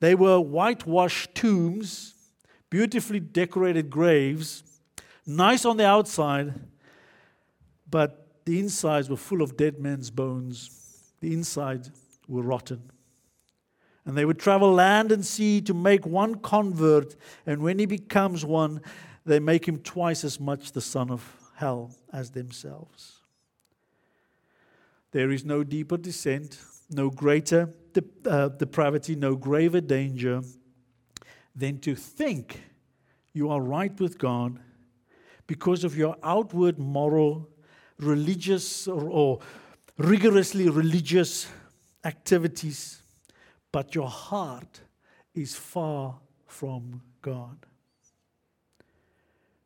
They 0.00 0.14
were 0.14 0.40
whitewashed 0.40 1.34
tombs, 1.34 2.14
beautifully 2.68 3.20
decorated 3.20 3.90
graves, 3.90 4.62
nice 5.26 5.64
on 5.64 5.76
the 5.76 5.86
outside, 5.86 6.54
but 7.90 8.26
the 8.44 8.58
insides 8.58 9.10
were 9.10 9.16
full 9.16 9.42
of 9.42 9.56
dead 9.56 9.78
men's 9.78 10.10
bones. 10.10 10.70
The 11.20 11.32
insides 11.32 11.90
were 12.28 12.42
rotten. 12.42 12.90
And 14.04 14.16
they 14.16 14.24
would 14.24 14.38
travel 14.38 14.72
land 14.72 15.12
and 15.12 15.24
sea 15.24 15.60
to 15.62 15.74
make 15.74 16.06
one 16.06 16.36
convert, 16.36 17.16
and 17.46 17.62
when 17.62 17.78
he 17.78 17.86
becomes 17.86 18.44
one, 18.44 18.80
they 19.26 19.38
make 19.38 19.66
him 19.66 19.78
twice 19.78 20.24
as 20.24 20.40
much 20.40 20.72
the 20.72 20.80
son 20.80 21.10
of 21.10 21.36
hell 21.56 21.94
as 22.12 22.30
themselves. 22.30 23.18
There 25.12 25.30
is 25.30 25.44
no 25.44 25.64
deeper 25.64 25.96
descent, 25.96 26.58
no 26.88 27.10
greater 27.10 27.70
uh, 28.26 28.48
depravity, 28.48 29.16
no 29.16 29.36
graver 29.36 29.80
danger 29.80 30.42
than 31.54 31.78
to 31.80 31.94
think 31.94 32.62
you 33.32 33.50
are 33.50 33.60
right 33.60 33.98
with 34.00 34.18
God 34.18 34.58
because 35.46 35.84
of 35.84 35.96
your 35.96 36.16
outward 36.22 36.78
moral, 36.78 37.48
religious, 37.98 38.86
or, 38.86 39.10
or 39.10 39.40
rigorously 39.98 40.68
religious 40.68 41.48
activities, 42.04 43.02
but 43.72 43.94
your 43.94 44.08
heart 44.08 44.80
is 45.34 45.54
far 45.54 46.18
from 46.46 47.02
God. 47.22 47.66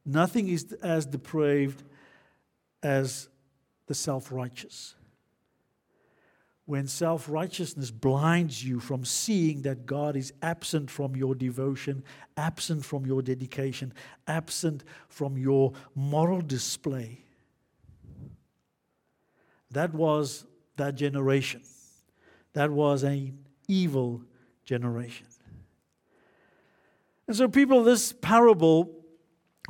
Nothing 0.04 0.48
is 0.48 0.72
as 0.82 1.06
depraved 1.06 1.82
as 2.82 3.28
the 3.86 3.94
self 3.94 4.30
righteous 4.30 4.94
when 6.66 6.86
self 6.86 7.28
righteousness 7.28 7.90
blinds 7.90 8.64
you 8.64 8.80
from 8.80 9.04
seeing 9.04 9.62
that 9.62 9.84
God 9.84 10.16
is 10.16 10.32
absent 10.42 10.90
from 10.90 11.14
your 11.14 11.34
devotion, 11.34 12.02
absent 12.36 12.84
from 12.84 13.04
your 13.04 13.22
dedication, 13.22 13.92
absent 14.26 14.84
from 15.08 15.36
your 15.36 15.72
moral 15.94 16.40
display. 16.40 17.24
That 19.70 19.92
was 19.92 20.46
that 20.76 20.94
generation. 20.94 21.62
That 22.54 22.70
was 22.70 23.02
an 23.02 23.38
evil 23.68 24.22
generation. 24.64 25.26
And 27.26 27.36
so, 27.36 27.48
people, 27.48 27.84
this 27.84 28.12
parable, 28.12 28.90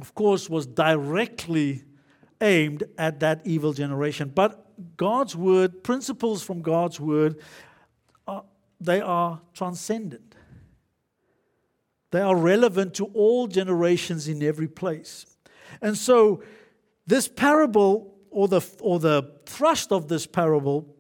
of 0.01 0.15
course, 0.15 0.51
was 0.51 0.67
directly 0.67 1.85
aimed 2.41 2.85
at 2.99 3.21
that 3.21 3.43
evil 3.45 3.73
generation. 3.73 4.33
But 4.35 4.97
God's 4.97 5.37
word, 5.37 5.85
principles 5.85 6.43
from 6.43 6.63
God's 6.63 6.99
word, 6.99 7.41
are, 8.27 8.45
they 8.81 9.01
are 9.01 9.41
transcendent. 9.53 10.35
They 12.11 12.21
are 12.21 12.37
relevant 12.37 12.95
to 12.95 13.07
all 13.07 13.47
generations 13.47 14.29
in 14.29 14.43
every 14.43 14.69
place. 14.69 15.27
And 15.81 15.97
so, 15.97 16.43
this 17.07 17.29
parable, 17.29 18.15
or 18.31 18.49
the, 18.49 18.61
or 18.81 18.99
the 18.99 19.33
thrust 19.47 19.93
of 19.93 20.09
this 20.09 20.27
parable, 20.27 20.95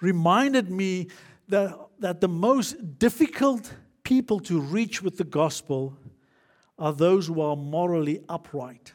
reminded 0.00 0.70
me 0.70 1.08
that, 1.48 1.76
that 1.98 2.20
the 2.20 2.28
most 2.28 2.98
difficult 2.98 3.72
people 4.02 4.40
to 4.40 4.60
reach 4.60 5.02
with 5.02 5.16
the 5.16 5.24
gospel 5.24 5.96
are 6.78 6.92
those 6.92 7.26
who 7.26 7.40
are 7.40 7.56
morally 7.56 8.22
upright, 8.28 8.92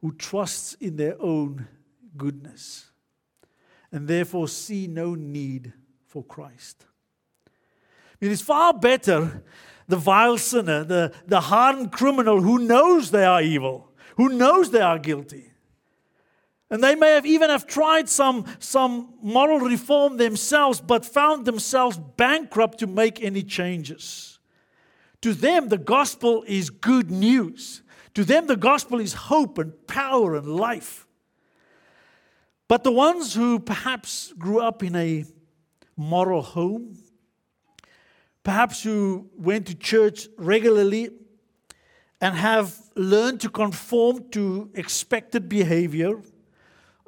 who 0.00 0.12
trust 0.12 0.76
in 0.80 0.96
their 0.96 1.20
own 1.20 1.66
goodness, 2.16 2.90
and 3.90 4.06
therefore 4.06 4.48
see 4.48 4.86
no 4.86 5.14
need 5.14 5.72
for 6.06 6.22
Christ. 6.22 6.86
It 8.20 8.30
is 8.30 8.40
far 8.40 8.72
better 8.72 9.42
the 9.88 9.96
vile 9.96 10.36
sinner, 10.38 10.84
the, 10.84 11.12
the 11.26 11.40
hardened 11.40 11.92
criminal 11.92 12.42
who 12.42 12.58
knows 12.58 13.10
they 13.10 13.24
are 13.24 13.42
evil, 13.42 13.90
who 14.16 14.28
knows 14.28 14.70
they 14.70 14.80
are 14.80 14.98
guilty. 14.98 15.52
And 16.70 16.84
they 16.84 16.94
may 16.94 17.12
have 17.12 17.24
even 17.24 17.48
have 17.48 17.66
tried 17.66 18.08
some, 18.08 18.44
some 18.58 19.14
moral 19.22 19.60
reform 19.60 20.18
themselves, 20.18 20.80
but 20.80 21.04
found 21.04 21.46
themselves 21.46 21.98
bankrupt 22.16 22.78
to 22.78 22.86
make 22.86 23.22
any 23.22 23.42
changes. 23.42 24.38
To 25.22 25.32
them, 25.32 25.68
the 25.68 25.78
gospel 25.78 26.44
is 26.46 26.68
good 26.68 27.10
news. 27.10 27.82
To 28.14 28.24
them, 28.24 28.46
the 28.46 28.56
gospel 28.56 29.00
is 29.00 29.14
hope 29.14 29.58
and 29.58 29.72
power 29.86 30.36
and 30.36 30.46
life. 30.46 31.06
But 32.68 32.84
the 32.84 32.92
ones 32.92 33.34
who 33.34 33.58
perhaps 33.58 34.34
grew 34.38 34.60
up 34.60 34.82
in 34.82 34.94
a 34.94 35.24
moral 35.96 36.42
home, 36.42 36.98
perhaps 38.44 38.82
who 38.82 39.30
went 39.36 39.66
to 39.68 39.74
church 39.74 40.28
regularly 40.36 41.08
and 42.20 42.34
have 42.34 42.76
learned 42.94 43.40
to 43.40 43.48
conform 43.48 44.28
to 44.30 44.70
expected 44.74 45.48
behavior 45.48 46.20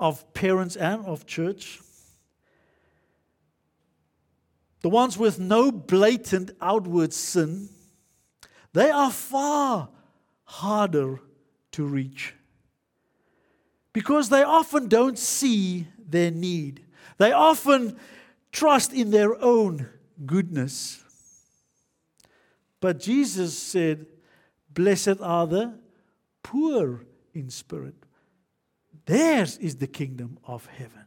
of 0.00 0.32
parents 0.34 0.74
and 0.74 1.04
of 1.04 1.26
church, 1.26 1.80
the 4.80 4.88
ones 4.88 5.18
with 5.18 5.38
no 5.38 5.70
blatant 5.70 6.50
outward 6.60 7.12
sin, 7.12 7.68
they 8.72 8.90
are 8.90 9.10
far 9.10 9.90
harder 10.44 11.20
to 11.72 11.84
reach 11.84 12.34
because 13.92 14.30
they 14.30 14.42
often 14.42 14.88
don't 14.88 15.18
see 15.18 15.86
their 15.98 16.30
need. 16.30 16.84
They 17.18 17.32
often 17.32 17.98
trust 18.52 18.92
in 18.92 19.10
their 19.10 19.40
own 19.42 19.88
goodness. 20.24 21.04
But 22.80 23.00
Jesus 23.00 23.56
said, 23.56 24.06
Blessed 24.72 25.20
are 25.20 25.46
the 25.46 25.78
poor 26.42 27.04
in 27.34 27.50
spirit. 27.50 27.99
Theirs 29.11 29.59
is 29.59 29.75
the 29.75 29.88
kingdom 29.88 30.38
of 30.46 30.66
heaven. 30.66 31.05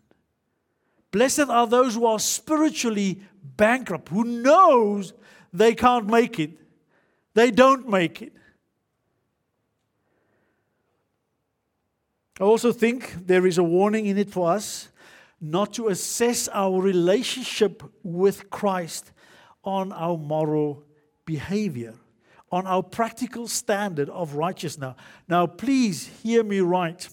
Blessed 1.11 1.47
are 1.47 1.65
those 1.65 1.95
who 1.95 2.05
are 2.05 2.19
spiritually 2.19 3.21
bankrupt, 3.41 4.09
who 4.09 4.25
knows 4.25 5.13
they 5.53 5.73
can't 5.73 6.07
make 6.07 6.37
it. 6.37 6.51
They 7.33 7.49
don't 7.49 7.87
make 7.87 8.21
it. 8.21 8.33
I 12.41 12.43
also 12.43 12.73
think 12.73 13.25
there 13.25 13.47
is 13.47 13.57
a 13.57 13.63
warning 13.63 14.07
in 14.07 14.17
it 14.17 14.31
for 14.31 14.51
us 14.51 14.89
not 15.39 15.73
to 15.75 15.87
assess 15.87 16.49
our 16.49 16.81
relationship 16.81 17.83
with 18.03 18.49
Christ 18.49 19.13
on 19.63 19.93
our 19.93 20.17
moral 20.17 20.83
behavior, 21.23 21.93
on 22.51 22.67
our 22.67 22.83
practical 22.83 23.47
standard 23.47 24.09
of 24.09 24.33
righteousness. 24.33 24.93
Now, 25.29 25.47
please 25.47 26.07
hear 26.21 26.43
me 26.43 26.59
right. 26.59 27.07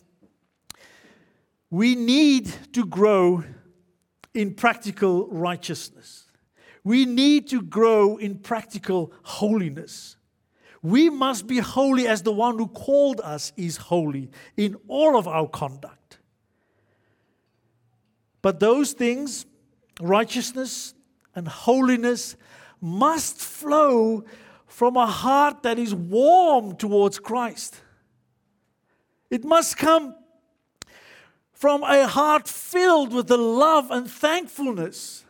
We 1.71 1.95
need 1.95 2.53
to 2.73 2.85
grow 2.85 3.45
in 4.35 4.55
practical 4.55 5.29
righteousness. 5.29 6.27
We 6.83 7.05
need 7.05 7.49
to 7.49 7.63
grow 7.63 8.17
in 8.17 8.39
practical 8.39 9.13
holiness. 9.23 10.17
We 10.83 11.11
must 11.11 11.47
be 11.47 11.59
holy 11.59 12.09
as 12.09 12.23
the 12.23 12.33
one 12.33 12.57
who 12.57 12.67
called 12.67 13.21
us 13.21 13.53
is 13.57 13.77
holy 13.77 14.31
in 14.57 14.77
all 14.89 15.17
of 15.17 15.29
our 15.29 15.47
conduct. 15.47 16.19
But 18.43 18.61
those 18.61 18.93
things, 18.93 19.45
righteousness 20.01 20.95
and 21.35 21.47
holiness, 21.47 22.37
must 22.81 23.39
flow 23.39 24.25
from 24.67 24.97
a 24.97 25.07
heart 25.07 25.63
that 25.65 25.79
is 25.79 25.95
warm 25.95 26.77
towards 26.77 27.19
Christ. 27.19 27.77
It 29.29 29.45
must 29.45 29.77
come 29.77 30.15
from 31.61 31.83
a 31.83 32.07
heart 32.07 32.49
filled 32.49 33.13
with 33.13 33.27
the 33.27 33.37
love 33.37 33.91
and 33.91 34.11
thankfulness 34.11 35.27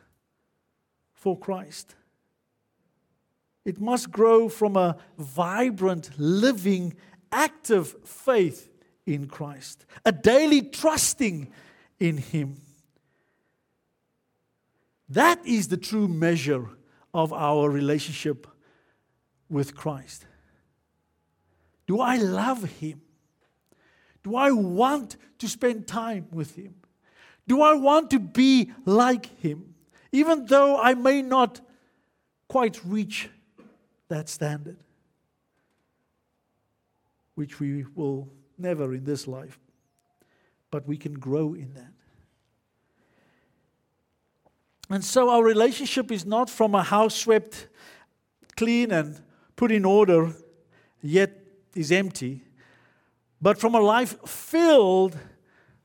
for 1.12 1.36
Christ. 1.36 1.96
It 3.64 3.80
must 3.80 4.12
grow 4.12 4.48
from 4.48 4.76
a 4.76 4.96
vibrant, 5.18 6.10
living, 6.18 6.94
active 7.32 7.96
faith 8.04 8.70
in 9.06 9.26
Christ, 9.26 9.84
a 10.04 10.12
daily 10.12 10.62
trusting 10.62 11.50
in 11.98 12.18
Him. 12.18 12.58
That 15.08 15.44
is 15.44 15.66
the 15.66 15.76
true 15.76 16.06
measure 16.06 16.68
of 17.12 17.32
our 17.32 17.68
relationship 17.68 18.46
with 19.48 19.74
Christ. 19.74 20.26
Do 21.88 22.00
I 22.00 22.18
love 22.18 22.62
Him? 22.62 23.00
Do 24.22 24.36
I 24.36 24.50
want 24.50 25.16
to 25.38 25.48
spend 25.48 25.86
time 25.86 26.28
with 26.30 26.54
Him? 26.56 26.74
Do 27.48 27.62
I 27.62 27.74
want 27.74 28.10
to 28.10 28.18
be 28.18 28.70
like 28.84 29.26
Him? 29.40 29.74
Even 30.12 30.46
though 30.46 30.80
I 30.80 30.94
may 30.94 31.22
not 31.22 31.60
quite 32.48 32.80
reach 32.84 33.28
that 34.08 34.28
standard, 34.28 34.78
which 37.34 37.60
we 37.60 37.84
will 37.94 38.28
never 38.58 38.92
in 38.92 39.04
this 39.04 39.26
life, 39.26 39.58
but 40.70 40.86
we 40.86 40.96
can 40.96 41.14
grow 41.14 41.54
in 41.54 41.72
that. 41.74 41.92
And 44.90 45.04
so 45.04 45.30
our 45.30 45.44
relationship 45.44 46.10
is 46.10 46.26
not 46.26 46.50
from 46.50 46.74
a 46.74 46.82
house 46.82 47.14
swept 47.14 47.68
clean 48.56 48.90
and 48.90 49.20
put 49.54 49.70
in 49.70 49.84
order, 49.84 50.34
yet 51.00 51.30
is 51.74 51.92
empty, 51.92 52.42
but 53.40 53.58
from 53.58 53.74
a 53.74 53.80
life 53.80 54.20
filled 54.26 55.16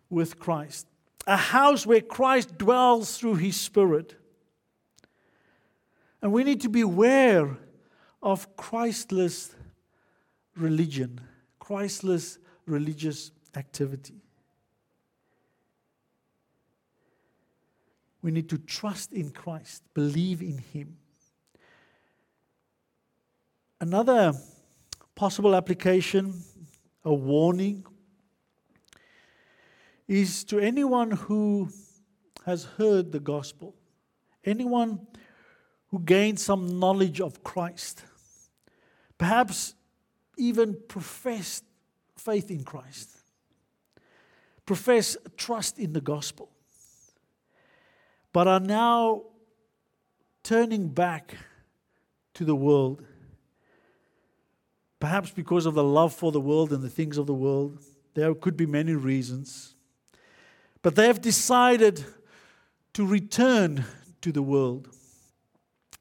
with 0.10 0.40
Christ. 0.40 0.88
A 1.28 1.38
house 1.38 1.86
where 1.86 2.02
Christ 2.02 2.58
dwells 2.58 3.18
through 3.18 3.36
his 3.36 3.60
Spirit. 3.60 4.16
And 6.22 6.32
we 6.32 6.44
need 6.44 6.62
to 6.62 6.70
beware 6.70 7.58
of 8.22 8.56
Christless 8.56 9.56
religion, 10.56 11.22
Christless 11.60 12.40
religious 12.66 13.32
activity. 13.56 14.22
We 18.22 18.32
need 18.32 18.50
to 18.50 18.58
trust 18.58 19.14
in 19.14 19.30
Christ, 19.30 19.84
believe 19.94 20.42
in 20.42 20.58
Him. 20.58 20.98
Another 23.80 24.34
possible 25.14 25.56
application, 25.56 26.34
a 27.06 27.14
warning, 27.14 27.86
is 30.08 30.44
to 30.44 30.60
anyone 30.60 31.12
who 31.12 31.70
has 32.46 32.66
heard 32.66 33.12
the 33.12 33.20
gospel, 33.20 33.74
anyone 34.44 35.08
who 35.88 36.00
gained 36.00 36.40
some 36.40 36.80
knowledge 36.80 37.22
of 37.22 37.44
Christ 37.44 38.04
perhaps 39.18 39.76
even 40.38 40.78
professed 40.88 41.64
faith 42.18 42.52
in 42.52 42.64
Christ, 42.64 43.10
profess 44.66 45.16
trust 45.38 45.80
in 45.80 45.94
the 45.94 46.02
gospel, 46.02 46.50
but 48.34 48.48
are 48.48 48.60
now 48.60 49.24
turning 50.44 50.90
back 50.90 51.36
to 52.34 52.44
the 52.44 52.56
world. 52.56 53.04
Perhaps 55.06 55.30
because 55.30 55.68
of 55.68 55.76
the 55.76 55.84
love 55.84 56.16
for 56.16 56.32
the 56.32 56.42
world 56.42 56.74
and 56.74 56.82
the 56.82 56.90
things 56.90 57.20
of 57.20 57.28
the 57.28 57.34
world. 57.36 57.78
There 58.16 58.34
could 58.34 58.58
be 58.58 58.66
many 58.66 58.94
reasons. 58.94 59.76
But 60.82 60.96
they 60.96 61.06
have 61.06 61.22
decided 61.22 62.04
to 62.94 63.06
return 63.06 63.86
to 64.22 64.32
the 64.32 64.42
world. 64.42 64.90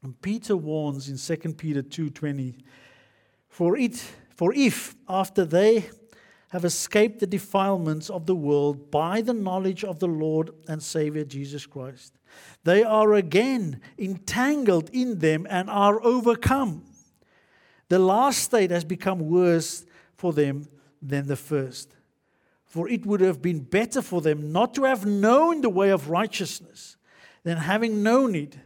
And 0.01 0.19
Peter 0.23 0.57
warns 0.57 1.07
in 1.07 1.19
2 1.19 1.55
Peter 1.55 1.83
2:20 1.83 2.57
for 3.47 3.77
it, 3.77 4.03
for 4.35 4.51
if 4.55 4.95
after 5.07 5.45
they 5.45 5.87
have 6.49 6.65
escaped 6.65 7.19
the 7.19 7.27
defilements 7.27 8.09
of 8.09 8.25
the 8.25 8.35
world 8.35 8.89
by 8.89 9.21
the 9.21 9.35
knowledge 9.35 9.83
of 9.83 9.99
the 9.99 10.07
Lord 10.07 10.49
and 10.67 10.81
Savior 10.81 11.25
Jesus 11.25 11.67
Christ. 11.67 12.17
They 12.63 12.81
are 12.81 13.13
again 13.13 13.81
entangled 13.99 14.89
in 14.89 15.19
them 15.19 15.45
and 15.47 15.69
are 15.69 16.03
overcome. 16.03 16.94
The 17.87 17.99
last 17.99 18.39
state 18.39 18.71
has 18.71 18.83
become 18.83 19.19
worse 19.19 19.85
for 20.15 20.33
them 20.33 20.67
than 21.01 21.27
the 21.27 21.35
first. 21.35 21.95
For 22.65 22.89
it 22.89 23.05
would 23.05 23.21
have 23.21 23.41
been 23.41 23.59
better 23.59 24.01
for 24.01 24.21
them 24.21 24.51
not 24.51 24.73
to 24.75 24.83
have 24.83 25.05
known 25.05 25.61
the 25.61 25.69
way 25.69 25.89
of 25.89 26.09
righteousness 26.09 26.97
than 27.43 27.57
having 27.57 28.01
known 28.01 28.35
it 28.35 28.57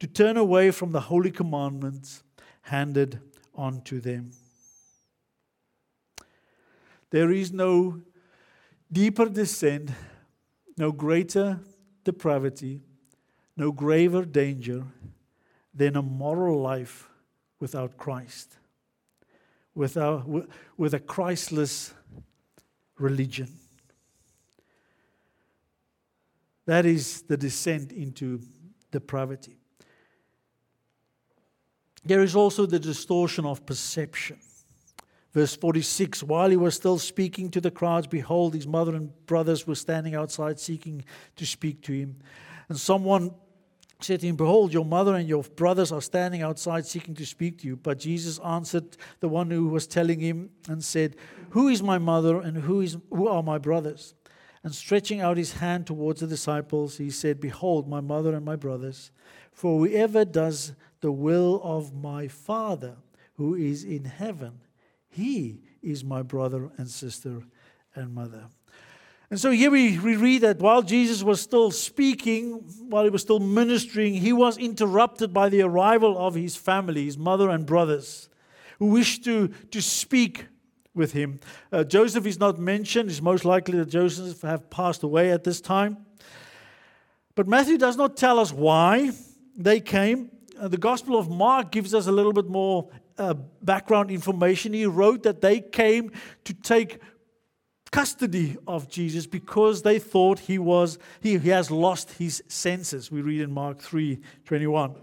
to 0.00 0.06
turn 0.06 0.36
away 0.36 0.70
from 0.70 0.92
the 0.92 1.00
holy 1.00 1.30
commandments 1.30 2.22
handed 2.62 3.20
on 3.54 3.80
to 3.82 4.00
them. 4.00 4.32
There 7.10 7.30
is 7.30 7.52
no 7.52 8.02
deeper 8.92 9.28
descent, 9.28 9.90
no 10.76 10.92
greater 10.92 11.60
depravity, 12.04 12.82
no 13.56 13.72
graver 13.72 14.24
danger 14.24 14.84
than 15.72 15.96
a 15.96 16.02
moral 16.02 16.60
life 16.60 17.08
without 17.60 17.96
Christ, 17.96 18.56
without, 19.74 20.26
with 20.76 20.94
a 20.94 21.00
Christless 21.00 21.94
religion. 22.98 23.52
That 26.66 26.84
is 26.84 27.22
the 27.22 27.36
descent 27.36 27.92
into 27.92 28.40
depravity. 28.90 29.58
There 32.04 32.22
is 32.22 32.36
also 32.36 32.66
the 32.66 32.78
distortion 32.78 33.44
of 33.44 33.66
perception. 33.66 34.38
Verse 35.32 35.54
46 35.54 36.22
While 36.22 36.50
he 36.50 36.56
was 36.56 36.74
still 36.74 36.98
speaking 36.98 37.50
to 37.50 37.60
the 37.60 37.70
crowds, 37.70 38.06
behold, 38.06 38.54
his 38.54 38.66
mother 38.66 38.94
and 38.94 39.10
brothers 39.26 39.66
were 39.66 39.74
standing 39.74 40.14
outside 40.14 40.58
seeking 40.58 41.04
to 41.36 41.44
speak 41.44 41.82
to 41.82 41.92
him. 41.92 42.16
And 42.68 42.78
someone 42.78 43.32
said 44.00 44.20
to 44.20 44.26
him, 44.26 44.36
Behold, 44.36 44.72
your 44.72 44.84
mother 44.84 45.14
and 45.14 45.28
your 45.28 45.42
brothers 45.42 45.92
are 45.92 46.00
standing 46.00 46.42
outside 46.42 46.86
seeking 46.86 47.14
to 47.14 47.26
speak 47.26 47.58
to 47.60 47.66
you. 47.66 47.76
But 47.76 47.98
Jesus 47.98 48.38
answered 48.40 48.96
the 49.20 49.28
one 49.28 49.50
who 49.50 49.68
was 49.68 49.86
telling 49.86 50.20
him 50.20 50.50
and 50.68 50.84
said, 50.84 51.16
Who 51.50 51.68
is 51.68 51.82
my 51.82 51.98
mother 51.98 52.40
and 52.40 52.56
who, 52.56 52.80
is, 52.80 52.96
who 53.10 53.28
are 53.28 53.42
my 53.42 53.58
brothers? 53.58 54.14
And 54.62 54.74
stretching 54.74 55.20
out 55.20 55.36
his 55.36 55.54
hand 55.54 55.86
towards 55.86 56.20
the 56.20 56.26
disciples, 56.26 56.98
he 56.98 57.10
said, 57.10 57.40
Behold, 57.40 57.88
my 57.88 58.00
mother 58.00 58.34
and 58.34 58.44
my 58.44 58.56
brothers. 58.56 59.12
For 59.52 59.86
whoever 59.86 60.24
does 60.24 60.72
the 61.00 61.12
will 61.12 61.60
of 61.62 61.94
my 61.94 62.28
Father 62.28 62.96
who 63.34 63.54
is 63.54 63.84
in 63.84 64.04
heaven 64.04 64.60
he 65.16 65.62
is 65.82 66.04
my 66.04 66.20
brother 66.20 66.70
and 66.76 66.86
sister 66.86 67.42
and 67.94 68.14
mother. 68.14 68.48
And 69.28 69.40
so 69.40 69.50
here 69.50 69.72
we, 69.72 69.98
we 69.98 70.14
read 70.14 70.42
that 70.42 70.60
while 70.60 70.82
Jesus 70.82 71.22
was 71.22 71.40
still 71.40 71.72
speaking, 71.72 72.52
while 72.88 73.02
he 73.02 73.10
was 73.10 73.22
still 73.22 73.40
ministering, 73.40 74.14
he 74.14 74.32
was 74.32 74.56
interrupted 74.56 75.32
by 75.32 75.48
the 75.48 75.62
arrival 75.62 76.16
of 76.16 76.34
his 76.34 76.54
family, 76.54 77.06
his 77.06 77.18
mother 77.18 77.50
and 77.50 77.66
brothers, 77.66 78.28
who 78.78 78.86
wished 78.86 79.24
to, 79.24 79.48
to 79.72 79.82
speak 79.82 80.46
with 80.94 81.12
him. 81.12 81.40
Uh, 81.72 81.82
Joseph 81.82 82.24
is 82.24 82.38
not 82.38 82.58
mentioned. 82.58 83.10
It's 83.10 83.20
most 83.20 83.44
likely 83.44 83.78
that 83.78 83.88
Joseph 83.88 84.42
have 84.42 84.70
passed 84.70 85.02
away 85.02 85.32
at 85.32 85.42
this 85.42 85.60
time. 85.60 85.98
But 87.34 87.48
Matthew 87.48 87.78
does 87.78 87.96
not 87.96 88.16
tell 88.16 88.38
us 88.38 88.52
why 88.52 89.10
they 89.56 89.80
came. 89.80 90.30
Uh, 90.58 90.68
the 90.68 90.78
Gospel 90.78 91.18
of 91.18 91.28
Mark 91.28 91.72
gives 91.72 91.94
us 91.94 92.06
a 92.06 92.12
little 92.12 92.32
bit 92.32 92.46
more 92.46 92.88
uh, 93.18 93.34
background 93.60 94.10
information. 94.10 94.72
He 94.72 94.86
wrote 94.86 95.24
that 95.24 95.40
they 95.40 95.60
came 95.60 96.12
to 96.44 96.54
take 96.54 97.00
custody 97.90 98.56
of 98.66 98.88
Jesus 98.88 99.26
because 99.26 99.82
they 99.82 99.98
thought 99.98 100.38
he 100.38 100.58
was 100.58 100.98
he, 101.20 101.38
he 101.38 101.48
has 101.50 101.70
lost 101.70 102.12
his 102.12 102.42
senses. 102.48 103.10
We 103.10 103.22
read 103.22 103.40
in 103.40 103.52
Mark 103.52 103.80
3 103.80 104.20
21. 104.44 104.96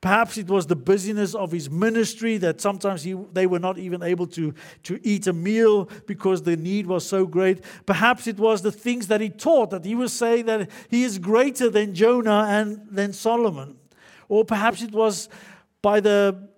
Perhaps 0.00 0.36
it 0.36 0.48
was 0.48 0.66
the 0.66 0.76
busyness 0.76 1.34
of 1.34 1.50
his 1.50 1.70
ministry 1.70 2.36
that 2.36 2.60
sometimes 2.60 3.04
he, 3.04 3.14
they 3.32 3.46
were 3.46 3.58
not 3.58 3.78
even 3.78 4.02
able 4.02 4.26
to, 4.26 4.52
to 4.82 5.00
eat 5.02 5.26
a 5.26 5.32
meal 5.32 5.88
because 6.06 6.42
the 6.42 6.58
need 6.58 6.86
was 6.86 7.08
so 7.08 7.24
great. 7.24 7.64
Perhaps 7.86 8.26
it 8.26 8.38
was 8.38 8.60
the 8.60 8.70
things 8.70 9.06
that 9.06 9.22
he 9.22 9.30
taught, 9.30 9.70
that 9.70 9.82
he 9.82 9.94
was 9.94 10.12
saying 10.12 10.44
that 10.44 10.70
he 10.90 11.04
is 11.04 11.18
greater 11.18 11.70
than 11.70 11.94
Jonah 11.94 12.44
and 12.50 12.86
than 12.90 13.14
Solomon. 13.14 13.78
Or 14.28 14.44
perhaps 14.44 14.82
it 14.82 14.92
was 14.92 15.30
by 15.80 16.00
the 16.00 16.50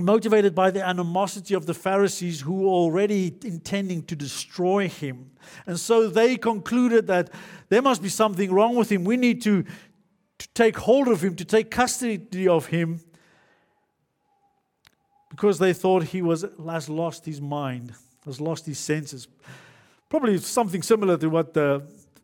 motivated 0.00 0.54
by 0.54 0.70
the 0.70 0.84
animosity 0.84 1.54
of 1.54 1.66
the 1.66 1.74
Pharisees 1.74 2.40
who 2.40 2.54
were 2.54 2.68
already 2.68 3.36
intending 3.44 4.02
to 4.04 4.16
destroy 4.16 4.88
him. 4.88 5.32
And 5.66 5.78
so 5.78 6.08
they 6.08 6.36
concluded 6.36 7.06
that 7.08 7.30
there 7.68 7.82
must 7.82 8.02
be 8.02 8.08
something 8.08 8.50
wrong 8.50 8.74
with 8.74 8.90
him. 8.90 9.04
We 9.04 9.18
need 9.18 9.42
to, 9.42 9.64
to 10.38 10.48
take 10.54 10.78
hold 10.78 11.08
of 11.08 11.22
him, 11.22 11.36
to 11.36 11.44
take 11.44 11.70
custody 11.70 12.48
of 12.48 12.66
him, 12.66 13.00
because 15.28 15.58
they 15.58 15.74
thought 15.74 16.04
he 16.04 16.22
was, 16.22 16.44
has 16.66 16.88
lost 16.88 17.26
his 17.26 17.40
mind, 17.40 17.92
has 18.24 18.40
lost 18.40 18.64
his 18.64 18.78
senses. 18.78 19.28
Probably 20.08 20.38
something 20.38 20.82
similar 20.82 21.18
to 21.18 21.28
what 21.28 21.52
the, 21.52 21.82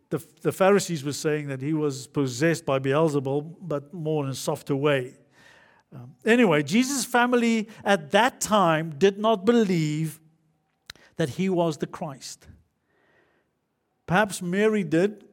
the, 0.08 0.24
the 0.40 0.52
Pharisees 0.52 1.04
were 1.04 1.12
saying, 1.12 1.48
that 1.48 1.60
he 1.60 1.74
was 1.74 2.06
possessed 2.06 2.64
by 2.64 2.78
Beelzebul, 2.78 3.56
but 3.60 3.92
more 3.92 4.24
in 4.24 4.30
a 4.30 4.34
softer 4.34 4.76
way. 4.76 5.17
Um, 5.94 6.14
anyway, 6.24 6.62
Jesus' 6.62 7.04
family 7.04 7.68
at 7.84 8.10
that 8.10 8.40
time 8.40 8.94
did 8.98 9.18
not 9.18 9.44
believe 9.44 10.20
that 11.16 11.30
he 11.30 11.48
was 11.48 11.78
the 11.78 11.86
Christ. 11.86 12.46
Perhaps 14.06 14.40
Mary 14.40 14.84
did, 14.84 15.24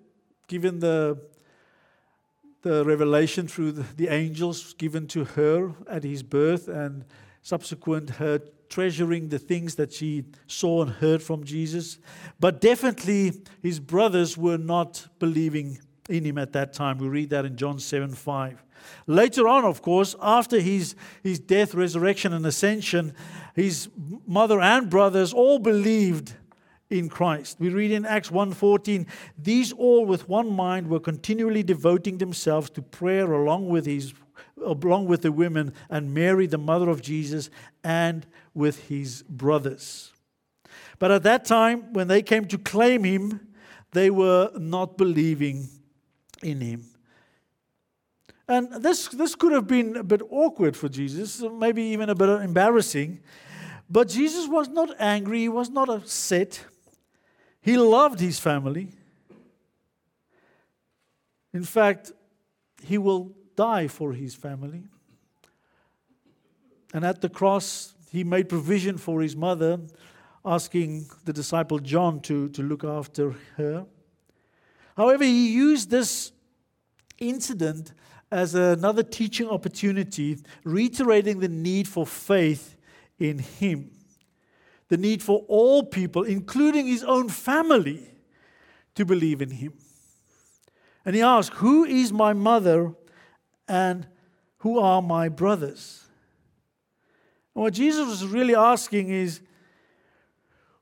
given 0.47 0.80
the, 0.80 1.20
the 2.62 2.84
revelation 2.86 3.47
through 3.47 3.74
the, 3.74 3.86
the 3.95 4.08
angels 4.08 4.74
given 4.74 5.08
to 5.08 5.24
her 5.24 5.74
at 5.89 6.03
his 6.03 6.24
birth 6.24 6.68
and 6.68 7.06
subsequent 7.41 8.12
her 8.12 8.41
treasuring 8.70 9.30
the 9.30 9.39
things 9.39 9.76
that 9.76 9.93
she 9.93 10.26
saw 10.47 10.82
and 10.82 10.91
heard 10.91 11.22
from 11.22 11.43
Jesus. 11.43 11.99
But 12.39 12.62
definitely 12.62 13.43
his 13.62 13.80
brothers 13.80 14.38
were 14.38 14.58
not 14.58 15.08
believing 15.20 15.80
in 16.10 16.26
him 16.26 16.38
at 16.38 16.53
that 16.53 16.74
time. 16.74 16.97
We 16.97 17.08
read 17.08 17.30
that 17.30 17.45
in 17.45 17.56
John 17.56 17.80
7 17.80 18.10
5. 18.14 18.64
Later 19.07 19.47
on, 19.47 19.65
of 19.65 19.82
course, 19.82 20.15
after 20.21 20.59
his, 20.59 20.95
his 21.23 21.39
death, 21.39 21.73
resurrection, 21.73 22.34
and 22.34 22.45
ascension, 22.45 23.13
his 23.53 23.89
mother 24.26 24.61
and 24.61 24.89
brothers 24.89 25.34
all 25.34 25.59
believed 25.59 26.34
in 26.89 27.09
Christ. 27.09 27.57
We 27.59 27.69
read 27.69 27.91
in 27.91 28.05
Acts 28.05 28.30
1:14, 28.30 29.07
these 29.38 29.71
all 29.73 30.05
with 30.05 30.30
one 30.30 30.51
mind 30.51 30.88
were 30.88 30.99
continually 30.99 31.63
devoting 31.63 32.17
themselves 32.17 32.69
to 32.71 32.82
prayer 32.82 33.32
along 33.32 33.69
with 33.69 33.86
his 33.86 34.13
along 34.63 35.05
with 35.07 35.21
the 35.21 35.32
women 35.32 35.73
and 35.89 36.13
Mary 36.13 36.47
the 36.47 36.57
mother 36.57 36.89
of 36.89 37.01
Jesus 37.01 37.49
and 37.84 38.26
with 38.53 38.88
his 38.88 39.23
brothers. 39.23 40.13
But 40.97 41.11
at 41.11 41.23
that 41.23 41.45
time 41.45 41.93
when 41.93 42.07
they 42.07 42.21
came 42.21 42.45
to 42.45 42.57
claim 42.57 43.03
him, 43.03 43.47
they 43.91 44.09
were 44.09 44.51
not 44.57 44.97
believing 44.97 45.67
in 46.41 46.61
him. 46.61 46.86
And 48.48 48.72
this, 48.84 49.08
this 49.08 49.34
could 49.34 49.54
have 49.54 49.68
been 49.68 49.96
a 49.96 50.04
bit 50.04 50.22
awkward 50.30 50.78
for 50.78 50.88
Jesus, 50.88 51.41
maybe 51.41 51.82
even 51.84 52.10
a 52.10 52.16
bit 52.16 52.30
embarrassing. 52.41 53.20
But 53.89 54.10
Jesus 54.10 54.48
was 54.48 54.70
not 54.70 54.89
angry, 55.00 55.41
he 55.41 55.50
was 55.50 55.70
not 55.70 55.89
upset. 55.89 56.66
He 57.62 57.78
loved 57.78 58.20
his 58.20 58.39
family. 58.39 58.89
In 61.54 61.64
fact, 61.64 62.12
he 62.84 62.98
will 62.98 63.32
die 63.56 63.88
for 63.88 64.14
his 64.14 64.36
family. 64.36 64.84
And 66.93 67.04
at 67.04 67.22
the 67.22 67.30
cross, 67.30 67.96
he 68.12 68.24
made 68.24 68.48
provision 68.48 68.98
for 68.98 69.22
his 69.22 69.36
mother, 69.36 69.80
asking 70.46 71.08
the 71.26 71.34
disciple 71.34 71.80
John 71.80 72.20
to, 72.22 72.50
to 72.50 72.62
look 72.62 72.84
after 72.84 73.34
her. 73.58 73.86
However, 74.96 75.24
he 75.24 75.52
used 75.52 75.89
this 75.89 76.32
incident 77.18 77.93
as 78.32 78.55
another 78.55 79.03
teaching 79.03 79.49
opportunity, 79.49 80.38
reiterating 80.63 81.39
the 81.39 81.47
need 81.47 81.88
for 81.88 82.05
faith 82.05 82.76
in 83.19 83.39
Him, 83.39 83.91
the 84.89 84.97
need 84.97 85.21
for 85.21 85.45
all 85.47 85.84
people, 85.84 86.23
including 86.23 86.88
His 86.88 87.03
own 87.03 87.30
family, 87.30 88.11
to 88.95 89.05
believe 89.05 89.41
in 89.41 89.51
Him. 89.51 89.73
And 91.05 91.15
He 91.15 91.21
asked, 91.21 91.53
Who 91.55 91.86
is 91.86 92.11
my 92.11 92.34
mother 92.34 92.93
and 93.67 94.07
who 94.59 94.80
are 94.80 95.01
my 95.01 95.30
brothers? 95.30 96.03
And 97.53 97.63
what 97.63 97.73
Jesus 97.73 98.07
was 98.07 98.26
really 98.26 98.55
asking 98.55 99.09
is, 99.09 99.41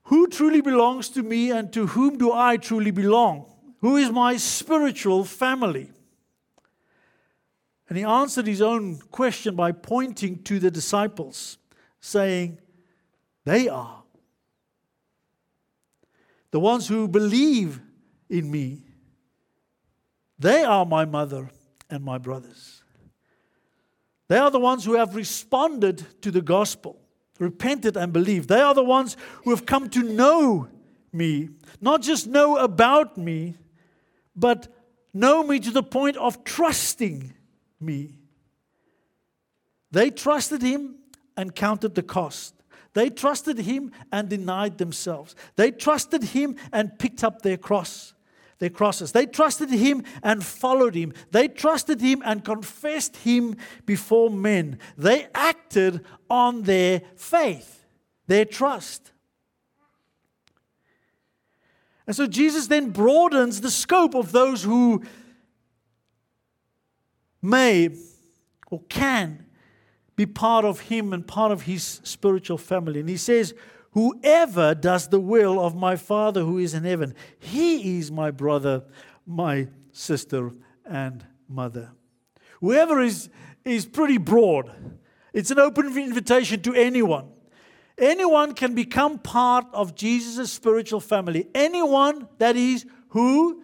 Who 0.04 0.26
truly 0.28 0.60
belongs 0.60 1.08
to 1.10 1.22
me 1.22 1.50
and 1.50 1.72
to 1.72 1.88
whom 1.88 2.16
do 2.16 2.32
I 2.32 2.56
truly 2.56 2.90
belong? 2.90 3.52
Who 3.80 3.96
is 3.96 4.10
my 4.10 4.38
spiritual 4.38 5.24
family? 5.24 5.90
And 7.88 7.98
he 7.98 8.04
answered 8.04 8.46
his 8.46 8.62
own 8.62 8.98
question 9.10 9.54
by 9.54 9.72
pointing 9.72 10.42
to 10.44 10.58
the 10.58 10.70
disciples, 10.70 11.58
saying, 12.00 12.58
They 13.44 13.68
are. 13.68 14.02
the 16.50 16.60
ones 16.60 16.86
who 16.86 17.08
believe 17.08 17.80
in 18.30 18.50
me, 18.50 18.82
they 20.38 20.62
are 20.62 20.86
my 20.86 21.04
mother 21.04 21.50
and 21.90 22.04
my 22.04 22.16
brothers. 22.16 22.82
They 24.28 24.38
are 24.38 24.50
the 24.50 24.60
ones 24.60 24.84
who 24.84 24.94
have 24.94 25.14
responded 25.14 26.22
to 26.22 26.30
the 26.30 26.40
gospel, 26.40 26.98
repented 27.38 27.96
and 27.96 28.12
believed. 28.12 28.48
They 28.48 28.60
are 28.60 28.74
the 28.74 28.84
ones 28.84 29.16
who 29.42 29.50
have 29.50 29.66
come 29.66 29.90
to 29.90 30.02
know 30.02 30.68
me, 31.12 31.50
not 31.80 32.02
just 32.02 32.26
know 32.26 32.56
about 32.56 33.18
me, 33.18 33.56
but 34.34 34.68
know 35.12 35.42
me 35.42 35.60
to 35.60 35.70
the 35.70 35.82
point 35.82 36.16
of 36.16 36.44
trusting 36.44 37.34
me. 37.84 38.14
They 39.90 40.10
trusted 40.10 40.62
him 40.62 40.96
and 41.36 41.54
counted 41.54 41.94
the 41.94 42.02
cost. 42.02 42.54
They 42.94 43.10
trusted 43.10 43.58
him 43.58 43.92
and 44.12 44.28
denied 44.28 44.78
themselves. 44.78 45.34
They 45.56 45.70
trusted 45.70 46.22
him 46.22 46.56
and 46.72 46.98
picked 46.98 47.24
up 47.24 47.42
their 47.42 47.56
cross, 47.56 48.14
their 48.58 48.70
crosses. 48.70 49.12
They 49.12 49.26
trusted 49.26 49.70
him 49.70 50.04
and 50.22 50.44
followed 50.44 50.94
him. 50.94 51.12
They 51.32 51.48
trusted 51.48 52.00
him 52.00 52.22
and 52.24 52.44
confessed 52.44 53.16
him 53.16 53.56
before 53.84 54.30
men. 54.30 54.78
They 54.96 55.26
acted 55.34 56.04
on 56.30 56.62
their 56.62 57.02
faith, 57.16 57.84
their 58.28 58.44
trust. 58.44 59.10
And 62.06 62.14
so 62.14 62.26
Jesus 62.26 62.66
then 62.66 62.90
broadens 62.90 63.60
the 63.60 63.70
scope 63.70 64.14
of 64.14 64.30
those 64.30 64.62
who 64.62 65.02
may 67.44 67.90
or 68.70 68.80
can 68.88 69.44
be 70.16 70.26
part 70.26 70.64
of 70.64 70.80
him 70.80 71.12
and 71.12 71.26
part 71.26 71.52
of 71.52 71.62
his 71.62 72.00
spiritual 72.02 72.58
family. 72.58 73.00
And 73.00 73.08
he 73.08 73.16
says, 73.16 73.54
Whoever 73.92 74.74
does 74.74 75.08
the 75.08 75.20
will 75.20 75.64
of 75.64 75.76
my 75.76 75.94
Father 75.94 76.42
who 76.42 76.58
is 76.58 76.74
in 76.74 76.84
heaven, 76.84 77.14
he 77.38 77.98
is 77.98 78.10
my 78.10 78.30
brother, 78.32 78.82
my 79.26 79.68
sister, 79.92 80.52
and 80.84 81.24
mother. 81.48 81.92
Whoever 82.60 83.00
is, 83.00 83.28
is 83.64 83.86
pretty 83.86 84.18
broad. 84.18 84.72
It's 85.32 85.50
an 85.50 85.58
open 85.58 85.96
invitation 85.96 86.60
to 86.62 86.74
anyone. 86.74 87.28
Anyone 87.96 88.54
can 88.54 88.74
become 88.74 89.18
part 89.18 89.66
of 89.72 89.94
Jesus' 89.94 90.52
spiritual 90.52 91.00
family. 91.00 91.46
Anyone, 91.54 92.26
that 92.38 92.56
is, 92.56 92.84
who 93.08 93.62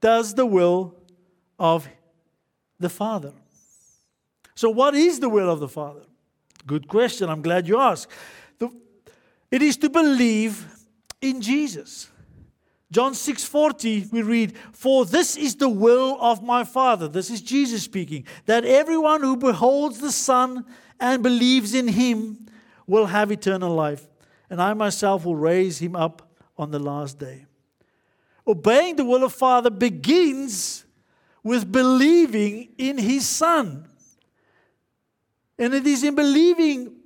does 0.00 0.34
the 0.34 0.46
will 0.46 0.94
of 1.58 1.88
the 2.80 2.88
Father. 2.88 3.32
So, 4.56 4.70
what 4.70 4.94
is 4.96 5.20
the 5.20 5.28
will 5.28 5.48
of 5.48 5.60
the 5.60 5.68
Father? 5.68 6.02
Good 6.66 6.88
question. 6.88 7.30
I'm 7.30 7.42
glad 7.42 7.68
you 7.68 7.78
asked. 7.78 8.08
It 9.50 9.62
is 9.62 9.76
to 9.78 9.90
believe 9.90 10.64
in 11.20 11.40
Jesus. 11.40 12.08
John 12.92 13.14
6:40 13.14 14.08
we 14.10 14.22
read, 14.22 14.56
"For 14.72 15.04
this 15.04 15.36
is 15.36 15.56
the 15.56 15.68
will 15.68 16.16
of 16.20 16.42
my 16.42 16.64
Father." 16.64 17.08
This 17.08 17.30
is 17.30 17.40
Jesus 17.40 17.82
speaking, 17.82 18.24
that 18.46 18.64
everyone 18.64 19.22
who 19.22 19.36
beholds 19.36 19.98
the 19.98 20.12
Son 20.12 20.64
and 20.98 21.22
believes 21.22 21.74
in 21.74 21.88
him 21.88 22.46
will 22.86 23.06
have 23.06 23.30
eternal 23.30 23.74
life, 23.74 24.08
and 24.48 24.60
I 24.60 24.74
myself 24.74 25.24
will 25.24 25.36
raise 25.36 25.78
him 25.78 25.96
up 25.96 26.36
on 26.56 26.70
the 26.70 26.80
last 26.80 27.18
day. 27.18 27.46
Obeying 28.46 28.96
the 28.96 29.04
will 29.04 29.24
of 29.24 29.32
Father 29.32 29.70
begins 29.70 30.84
with 31.42 31.70
believing 31.70 32.68
in 32.78 32.98
his 32.98 33.28
Son. 33.28 33.88
And 35.58 35.74
it 35.74 35.86
is 35.86 36.04
in 36.04 36.14
believing 36.14 36.96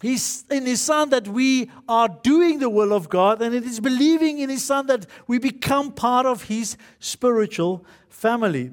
his, 0.00 0.44
in 0.50 0.66
his 0.66 0.80
Son 0.80 1.10
that 1.10 1.28
we 1.28 1.70
are 1.88 2.08
doing 2.08 2.58
the 2.58 2.68
will 2.68 2.92
of 2.92 3.08
God, 3.08 3.40
and 3.40 3.54
it 3.54 3.64
is 3.64 3.80
believing 3.80 4.38
in 4.38 4.50
his 4.50 4.64
Son 4.64 4.86
that 4.86 5.06
we 5.26 5.38
become 5.38 5.92
part 5.92 6.26
of 6.26 6.44
his 6.44 6.76
spiritual 6.98 7.84
family. 8.08 8.70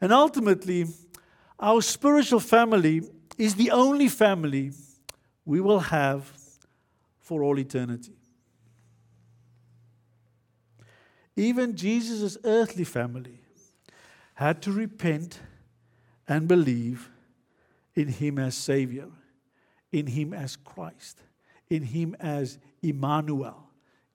And 0.00 0.12
ultimately, 0.12 0.86
our 1.58 1.80
spiritual 1.80 2.40
family 2.40 3.02
is 3.38 3.54
the 3.54 3.70
only 3.70 4.08
family 4.08 4.72
we 5.44 5.60
will 5.60 5.80
have 5.80 6.32
for 7.20 7.42
all 7.42 7.58
eternity. 7.58 8.12
Even 11.36 11.74
Jesus' 11.74 12.36
earthly 12.44 12.84
family 12.84 13.40
had 14.34 14.60
to 14.62 14.72
repent 14.72 15.40
and 16.28 16.48
believe 16.48 17.10
in 17.94 18.08
Him 18.08 18.38
as 18.38 18.56
Savior, 18.56 19.08
in 19.92 20.08
Him 20.08 20.32
as 20.32 20.56
Christ, 20.56 21.20
in 21.70 21.82
Him 21.82 22.16
as 22.18 22.58
Emmanuel, 22.82 23.70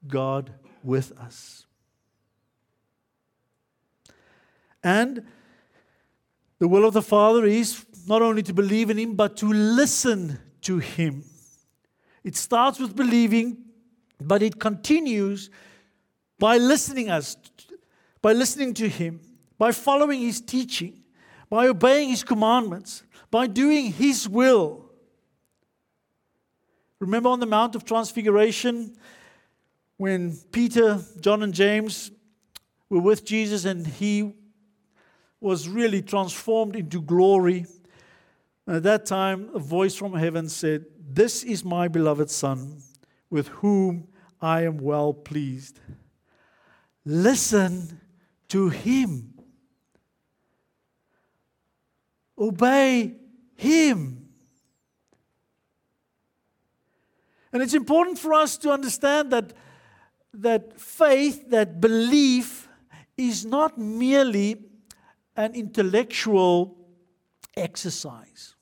God 0.08 0.52
with 0.84 1.18
us. 1.18 1.66
And 4.84 5.24
the 6.60 6.68
will 6.68 6.86
of 6.86 6.94
the 6.94 7.02
Father 7.02 7.46
is 7.46 7.86
not 8.08 8.22
only 8.22 8.44
to 8.44 8.54
believe 8.54 8.90
in 8.90 8.98
Him, 8.98 9.16
but 9.16 9.38
to 9.38 9.48
listen 9.48 10.40
to 10.62 10.80
Him. 10.80 11.24
It 12.24 12.36
starts 12.36 12.80
with 12.80 12.96
believing, 12.96 13.58
but 14.20 14.42
it 14.42 14.60
continues 14.60 15.50
by 16.38 16.58
listening 16.58 17.10
us, 17.10 17.38
by 18.22 18.34
listening 18.34 18.74
to 18.76 18.90
Him, 18.90 19.22
by 19.60 19.72
following 19.72 20.22
His 20.22 20.42
teaching, 20.42 21.04
by 21.50 21.68
obeying 21.68 22.10
His 22.10 22.24
commandments, 22.24 23.04
by 23.30 23.46
doing 23.46 23.94
His 23.94 24.28
will. 24.28 24.90
Remember 27.00 27.30
on 27.30 27.40
the 27.40 27.46
Mount 27.46 27.76
of 27.76 27.86
Transfiguration 27.86 28.98
when 29.98 30.36
Peter, 30.52 31.00
John, 31.22 31.44
and 31.44 31.54
James 31.54 32.10
were 32.90 33.02
with 33.02 33.24
Jesus 33.24 33.66
and 33.66 33.86
He 33.86 34.34
was 35.40 35.70
really 35.70 36.02
transformed 36.02 36.76
into 36.76 37.02
glory. 37.02 37.68
At 38.68 38.84
that 38.84 39.06
time, 39.06 39.50
a 39.54 39.60
voice 39.60 39.96
from 39.96 40.14
heaven 40.14 40.50
said, 40.50 40.86
This 41.00 41.44
is 41.44 41.64
my 41.64 41.88
beloved 41.88 42.30
Son, 42.30 42.82
with 43.30 43.48
whom 43.48 44.08
I 44.42 44.64
am 44.64 44.78
well 44.78 45.14
pleased. 45.14 45.80
Listen 47.06 48.00
to 48.50 48.70
him. 48.70 49.39
Obey 52.40 53.16
him. 53.56 54.30
And 57.52 57.62
it's 57.62 57.74
important 57.74 58.20
for 58.20 58.34
us 58.34 58.58
to 58.60 58.72
understand 58.72 59.32
that, 59.32 59.54
that 60.34 60.80
faith, 60.80 61.50
that 61.50 61.82
belief, 61.82 62.68
is 63.18 63.46
not 63.46 63.78
merely 63.78 64.66
an 65.36 65.54
intellectual 65.56 66.78
exercise. 67.58 68.56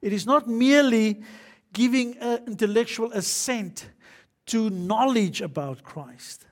It 0.00 0.12
is 0.12 0.26
not 0.26 0.46
merely 0.48 1.22
giving 1.72 2.16
an 2.18 2.44
intellectual 2.46 3.12
assent 3.12 3.88
to 4.46 4.68
knowledge 4.70 5.40
about 5.40 5.82
Christ. 5.82 6.46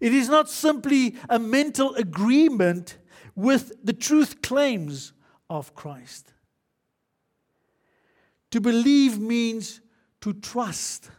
It 0.00 0.12
is 0.12 0.28
not 0.28 0.50
simply 0.50 1.16
a 1.28 1.38
mental 1.38 1.94
agreement 1.94 2.98
with 3.34 3.72
the 3.84 3.92
truth 3.92 4.42
claims 4.42 5.12
of 5.52 5.74
Christ. 5.74 6.32
To 8.52 8.60
believe 8.60 9.18
means 9.18 9.82
to 10.22 10.32
trust. 10.32 11.10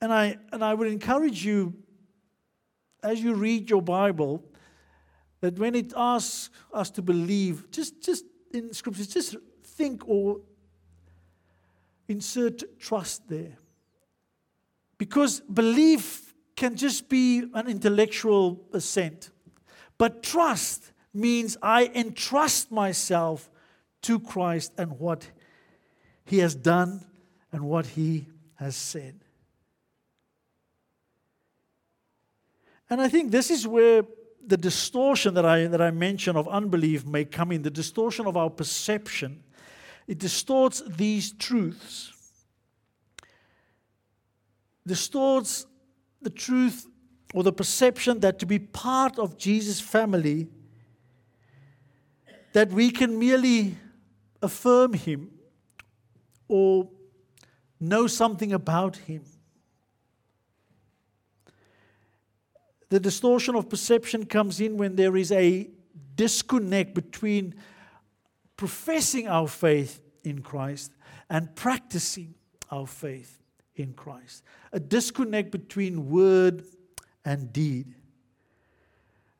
And 0.00 0.12
I, 0.12 0.38
and 0.52 0.64
I 0.64 0.74
would 0.74 0.86
encourage 0.86 1.44
you, 1.44 1.74
as 3.02 3.20
you 3.20 3.34
read 3.34 3.68
your 3.68 3.82
Bible, 3.82 4.44
that 5.40 5.58
when 5.58 5.74
it 5.74 5.92
asks 5.96 6.50
us 6.72 6.90
to 6.92 7.02
believe, 7.02 7.68
just, 7.72 8.00
just 8.00 8.24
in 8.52 8.72
scriptures, 8.72 9.08
just 9.08 9.36
think 9.64 10.08
or 10.08 10.40
insert 12.06 12.78
trust 12.78 13.28
there. 13.28 13.58
Because 14.98 15.40
belief 15.40 16.32
can 16.54 16.76
just 16.76 17.08
be 17.08 17.50
an 17.54 17.66
intellectual 17.66 18.64
assent. 18.72 19.30
But 19.98 20.22
trust 20.22 20.92
means 21.14 21.56
I 21.62 21.90
entrust 21.94 22.70
myself 22.70 23.50
to 24.02 24.18
Christ 24.18 24.72
and 24.76 24.98
what 24.98 25.30
He 26.24 26.38
has 26.38 26.54
done 26.54 27.04
and 27.52 27.62
what 27.62 27.86
He 27.86 28.26
has 28.56 28.76
said. 28.76 29.20
And 32.90 33.00
I 33.00 33.08
think 33.08 33.30
this 33.30 33.50
is 33.50 33.66
where 33.66 34.02
the 34.46 34.56
distortion 34.56 35.34
that 35.34 35.46
I, 35.46 35.66
that 35.66 35.80
I 35.80 35.90
mentioned 35.90 36.36
of 36.36 36.46
unbelief 36.48 37.06
may 37.06 37.24
come 37.24 37.50
in, 37.52 37.62
the 37.62 37.70
distortion 37.70 38.26
of 38.26 38.36
our 38.36 38.50
perception. 38.50 39.42
It 40.06 40.18
distorts 40.18 40.82
these 40.86 41.32
truths, 41.32 42.12
distorts 44.86 45.66
the 46.20 46.30
truth 46.30 46.86
or 47.32 47.42
the 47.42 47.52
perception 47.52 48.20
that 48.20 48.38
to 48.38 48.46
be 48.46 48.58
part 48.58 49.18
of 49.18 49.38
Jesus' 49.38 49.80
family, 49.80 50.48
that 52.54 52.70
we 52.70 52.90
can 52.90 53.18
merely 53.18 53.76
affirm 54.42 54.94
him 54.94 55.30
or 56.48 56.88
know 57.80 58.06
something 58.06 58.52
about 58.52 58.96
Him. 58.96 59.24
The 62.88 63.00
distortion 63.00 63.56
of 63.56 63.68
perception 63.68 64.26
comes 64.26 64.60
in 64.60 64.76
when 64.76 64.96
there 64.96 65.16
is 65.16 65.32
a 65.32 65.68
disconnect 66.14 66.94
between 66.94 67.54
professing 68.56 69.26
our 69.26 69.48
faith 69.48 70.00
in 70.22 70.42
Christ 70.42 70.92
and 71.28 71.54
practicing 71.56 72.34
our 72.70 72.86
faith 72.86 73.40
in 73.74 73.94
Christ. 73.94 74.44
A 74.72 74.78
disconnect 74.78 75.50
between 75.50 76.08
word 76.08 76.64
and 77.24 77.52
deed. 77.52 77.86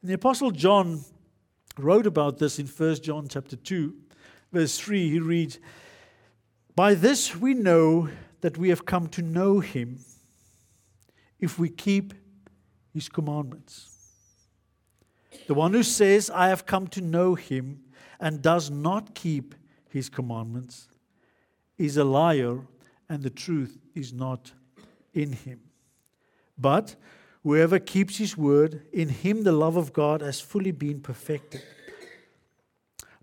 And 0.02 0.10
the 0.10 0.14
Apostle 0.14 0.50
John 0.50 1.04
wrote 1.78 2.06
about 2.06 2.38
this 2.38 2.58
in 2.58 2.66
1 2.66 2.96
John 3.02 3.28
chapter 3.28 3.56
2, 3.56 3.94
verse 4.52 4.78
3. 4.78 5.10
He 5.10 5.18
reads, 5.18 5.58
By 6.74 6.94
this 6.94 7.36
we 7.36 7.54
know 7.54 8.08
that 8.40 8.58
we 8.58 8.68
have 8.68 8.84
come 8.84 9.08
to 9.08 9.22
know 9.22 9.60
him 9.60 9.98
if 11.40 11.58
we 11.58 11.68
keep 11.68 12.14
his 12.92 13.08
commandments. 13.08 13.90
The 15.46 15.54
one 15.54 15.72
who 15.72 15.82
says, 15.82 16.30
I 16.30 16.48
have 16.48 16.64
come 16.64 16.86
to 16.88 17.00
know 17.00 17.34
him, 17.34 17.80
and 18.20 18.40
does 18.40 18.70
not 18.70 19.14
keep 19.14 19.54
his 19.90 20.08
commandments 20.08 20.88
is 21.76 21.96
a 21.96 22.04
liar, 22.04 22.60
and 23.08 23.22
the 23.22 23.30
truth 23.30 23.78
is 23.94 24.12
not 24.12 24.52
in 25.12 25.32
him. 25.32 25.60
But 26.56 26.96
whoever 27.44 27.78
keeps 27.78 28.16
his 28.16 28.36
word, 28.36 28.86
in 28.92 29.10
him 29.10 29.44
the 29.44 29.52
love 29.52 29.76
of 29.76 29.92
God 29.92 30.22
has 30.22 30.40
fully 30.40 30.72
been 30.72 31.00
perfected. 31.00 31.62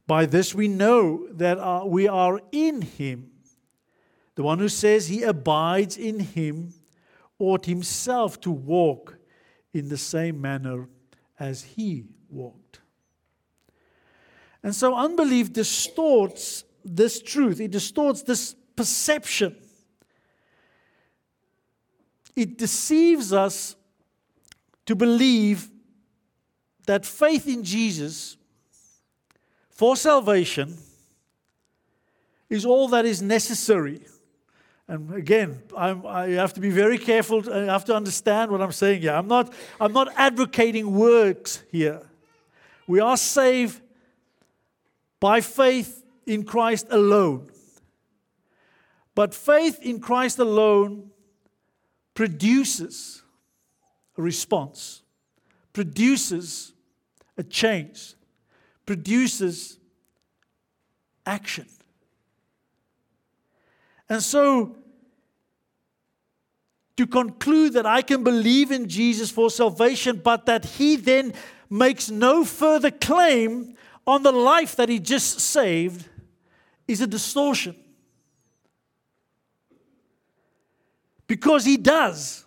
By 0.07 0.27
this 0.27 0.53
we 0.55 0.67
know 0.67 1.27
that 1.31 1.57
uh, 1.57 1.83
we 1.85 2.07
are 2.07 2.39
in 2.51 2.81
him. 2.83 3.31
The 4.35 4.43
one 4.43 4.59
who 4.59 4.69
says 4.69 5.07
he 5.07 5.23
abides 5.23 5.97
in 5.97 6.19
him 6.19 6.73
ought 7.39 7.65
himself 7.65 8.39
to 8.41 8.51
walk 8.51 9.17
in 9.73 9.89
the 9.89 9.97
same 9.97 10.39
manner 10.39 10.87
as 11.39 11.63
he 11.63 12.05
walked. 12.29 12.81
And 14.63 14.75
so 14.75 14.95
unbelief 14.95 15.51
distorts 15.51 16.63
this 16.85 17.21
truth, 17.21 17.59
it 17.59 17.71
distorts 17.71 18.21
this 18.21 18.55
perception. 18.75 19.55
It 22.35 22.57
deceives 22.57 23.33
us 23.33 23.75
to 24.91 24.95
believe 24.95 25.69
that 26.85 27.05
faith 27.05 27.47
in 27.47 27.63
Jesus 27.63 28.35
for 29.69 29.95
salvation 29.95 30.77
is 32.49 32.65
all 32.65 32.89
that 32.89 33.05
is 33.05 33.21
necessary. 33.21 34.01
And 34.89 35.13
again, 35.13 35.63
I'm, 35.77 36.05
i 36.05 36.27
have 36.31 36.53
to 36.55 36.59
be 36.59 36.71
very 36.71 36.97
careful. 36.97 37.41
I 37.49 37.71
have 37.71 37.85
to 37.85 37.95
understand 37.95 38.51
what 38.51 38.61
I'm 38.61 38.73
saying 38.73 39.03
here. 39.03 39.13
I'm 39.13 39.29
not, 39.29 39.53
I'm 39.79 39.93
not 39.93 40.09
advocating 40.17 40.93
works 40.93 41.63
here. 41.71 42.01
We 42.85 42.99
are 42.99 43.15
saved 43.15 43.79
by 45.21 45.39
faith 45.39 46.03
in 46.25 46.43
Christ 46.43 46.87
alone. 46.89 47.49
But 49.15 49.33
faith 49.33 49.79
in 49.81 50.01
Christ 50.01 50.37
alone 50.37 51.11
produces 52.13 53.20
response, 54.21 55.01
produces 55.73 56.73
a 57.37 57.43
change, 57.43 58.13
produces 58.85 59.77
action. 61.25 61.65
And 64.09 64.21
so, 64.21 64.75
to 66.97 67.07
conclude 67.07 67.73
that 67.73 67.85
I 67.85 68.01
can 68.01 68.23
believe 68.23 68.71
in 68.71 68.87
Jesus 68.87 69.31
for 69.31 69.49
salvation, 69.49 70.21
but 70.23 70.45
that 70.45 70.65
he 70.65 70.97
then 70.97 71.33
makes 71.69 72.09
no 72.09 72.43
further 72.43 72.91
claim 72.91 73.75
on 74.05 74.23
the 74.23 74.31
life 74.31 74.75
that 74.75 74.89
he 74.89 74.99
just 74.99 75.39
saved, 75.39 76.07
is 76.87 77.01
a 77.01 77.07
distortion. 77.07 77.75
Because 81.27 81.63
he 81.63 81.77
does. 81.77 82.43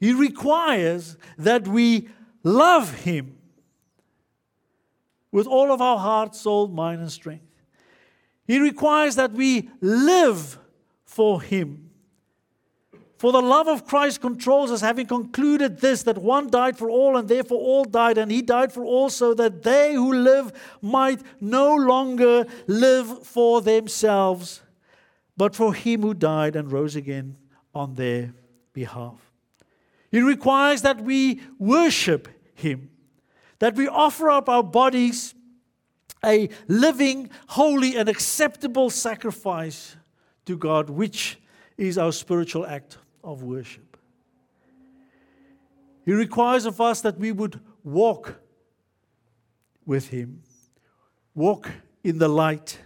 He 0.00 0.14
requires 0.14 1.18
that 1.36 1.68
we 1.68 2.08
love 2.42 2.90
him 3.00 3.36
with 5.30 5.46
all 5.46 5.70
of 5.70 5.82
our 5.82 5.98
heart, 5.98 6.34
soul, 6.34 6.68
mind, 6.68 7.02
and 7.02 7.12
strength. 7.12 7.44
He 8.46 8.58
requires 8.58 9.14
that 9.16 9.32
we 9.32 9.68
live 9.80 10.58
for 11.04 11.42
him. 11.42 11.90
For 13.18 13.30
the 13.30 13.42
love 13.42 13.68
of 13.68 13.84
Christ 13.84 14.22
controls 14.22 14.72
us, 14.72 14.80
having 14.80 15.06
concluded 15.06 15.80
this, 15.80 16.02
that 16.04 16.16
one 16.16 16.48
died 16.48 16.78
for 16.78 16.88
all, 16.88 17.18
and 17.18 17.28
therefore 17.28 17.60
all 17.60 17.84
died, 17.84 18.16
and 18.16 18.32
he 18.32 18.40
died 18.40 18.72
for 18.72 18.82
all, 18.82 19.10
so 19.10 19.34
that 19.34 19.62
they 19.62 19.94
who 19.94 20.14
live 20.14 20.50
might 20.80 21.20
no 21.38 21.76
longer 21.76 22.46
live 22.66 23.26
for 23.26 23.60
themselves, 23.60 24.62
but 25.36 25.54
for 25.54 25.74
him 25.74 26.00
who 26.00 26.14
died 26.14 26.56
and 26.56 26.72
rose 26.72 26.96
again 26.96 27.36
on 27.74 27.94
their 27.94 28.32
behalf. 28.72 29.29
He 30.10 30.20
requires 30.20 30.82
that 30.82 31.00
we 31.00 31.40
worship 31.58 32.28
him, 32.54 32.90
that 33.58 33.74
we 33.74 33.88
offer 33.88 34.30
up 34.30 34.48
our 34.48 34.62
bodies 34.62 35.34
a 36.24 36.48
living, 36.68 37.30
holy, 37.48 37.96
and 37.96 38.08
acceptable 38.08 38.90
sacrifice 38.90 39.96
to 40.46 40.56
God, 40.56 40.90
which 40.90 41.38
is 41.78 41.96
our 41.96 42.12
spiritual 42.12 42.66
act 42.66 42.98
of 43.24 43.42
worship. 43.42 43.96
He 46.04 46.12
requires 46.12 46.66
of 46.66 46.80
us 46.80 47.00
that 47.02 47.18
we 47.18 47.32
would 47.32 47.60
walk 47.84 48.40
with 49.86 50.08
Him, 50.08 50.42
walk 51.34 51.70
in 52.02 52.18
the 52.18 52.28
light, 52.28 52.78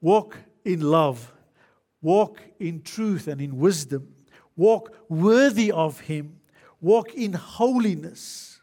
walk 0.00 0.38
in 0.64 0.80
love, 0.80 1.32
walk 2.02 2.40
in 2.58 2.82
truth 2.82 3.28
and 3.28 3.40
in 3.40 3.58
wisdom, 3.58 4.14
walk 4.56 4.94
worthy 5.08 5.70
of 5.70 6.00
Him, 6.00 6.35
walk 6.86 7.12
in 7.14 7.32
holiness. 7.32 8.60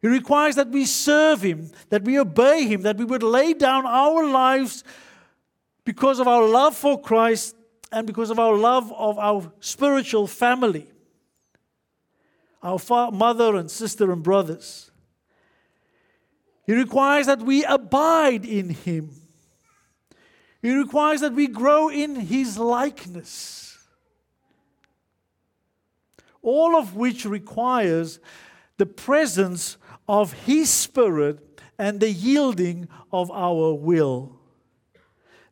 He 0.00 0.08
requires 0.08 0.56
that 0.56 0.68
we 0.68 0.84
serve 0.84 1.42
Him, 1.42 1.70
that 1.88 2.02
we 2.02 2.18
obey 2.18 2.66
Him, 2.66 2.82
that 2.82 2.96
we 2.96 3.04
would 3.04 3.22
lay 3.22 3.54
down 3.54 3.86
our 3.86 4.26
lives 4.26 4.82
because 5.84 6.18
of 6.18 6.26
our 6.26 6.46
love 6.46 6.76
for 6.76 7.00
Christ 7.00 7.54
and 7.92 8.06
because 8.06 8.30
of 8.30 8.38
our 8.38 8.56
love 8.56 8.92
of 8.92 9.18
our 9.18 9.52
spiritual 9.60 10.26
family, 10.26 10.88
our 12.62 12.78
father, 12.78 13.16
mother 13.16 13.56
and 13.56 13.70
sister 13.70 14.10
and 14.10 14.22
brothers. 14.22 14.90
He 16.66 16.72
requires 16.72 17.26
that 17.26 17.40
we 17.40 17.64
abide 17.64 18.44
in 18.44 18.70
Him. 18.70 19.10
He 20.60 20.74
requires 20.74 21.20
that 21.20 21.32
we 21.32 21.46
grow 21.46 21.88
in 21.88 22.16
His 22.16 22.58
likeness. 22.58 23.71
All 26.42 26.76
of 26.76 26.96
which 26.96 27.24
requires 27.24 28.18
the 28.76 28.86
presence 28.86 29.76
of 30.08 30.32
His 30.32 30.68
Spirit 30.68 31.60
and 31.78 32.00
the 32.00 32.10
yielding 32.10 32.88
of 33.12 33.30
our 33.30 33.74
will. 33.74 34.38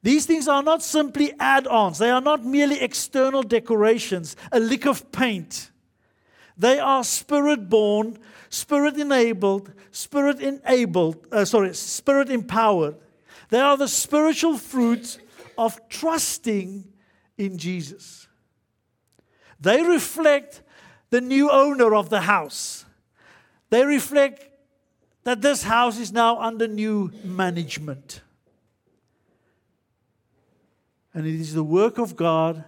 These 0.03 0.26
things 0.26 0.49
are 0.49 0.62
not 0.62 0.82
simply 0.82 1.32
add 1.38 1.66
ons, 1.66 1.99
they 1.99 2.11
are 2.11 2.20
not 2.20 2.45
merely 2.45 2.80
external 2.80 3.43
decorations, 3.43 4.34
a 4.51 4.59
lick 4.59 4.86
of 4.86 5.12
paint. 5.12 5.70
They 6.57 6.78
are 6.78 7.05
spirit 7.05 7.68
born, 7.68 8.18
spirit 8.49 8.97
enabled, 8.97 9.72
spirit 9.93 10.41
enabled, 10.41 11.26
uh, 11.32 11.45
sorry, 11.45 11.74
spirit 11.74 12.30
empowered. 12.30 12.97
They 13.51 13.61
are 13.61 13.76
the 13.76 13.88
spiritual 13.88 14.59
fruits 14.59 15.18
of 15.57 15.88
trusting 15.88 16.84
in 17.36 17.59
Jesus. 17.59 18.28
They 19.61 19.82
reflect 19.82 20.62
the 21.11 21.20
new 21.20 21.50
owner 21.50 21.94
of 21.94 22.08
the 22.08 22.22
house. 22.22 22.84
They 23.68 23.84
reflect 23.84 24.48
that 25.24 25.42
this 25.42 25.64
house 25.64 25.98
is 25.98 26.12
now 26.12 26.40
under 26.40 26.66
new 26.66 27.12
management. 27.22 28.22
And 31.12 31.26
it 31.26 31.34
is 31.34 31.54
the 31.54 31.64
work 31.64 31.98
of 31.98 32.16
God 32.16 32.64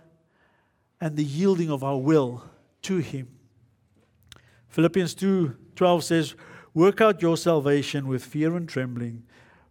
and 1.01 1.17
the 1.17 1.25
yielding 1.25 1.71
of 1.71 1.83
our 1.83 1.99
will 1.99 2.45
to 2.83 2.99
Him. 2.99 3.29
Philippians 4.69 5.15
2:12 5.15 6.05
says, 6.05 6.35
"Work 6.75 7.01
out 7.01 7.23
your 7.23 7.37
salvation 7.37 8.07
with 8.07 8.25
fear 8.25 8.57
and 8.57 8.69
trembling, 8.69 9.25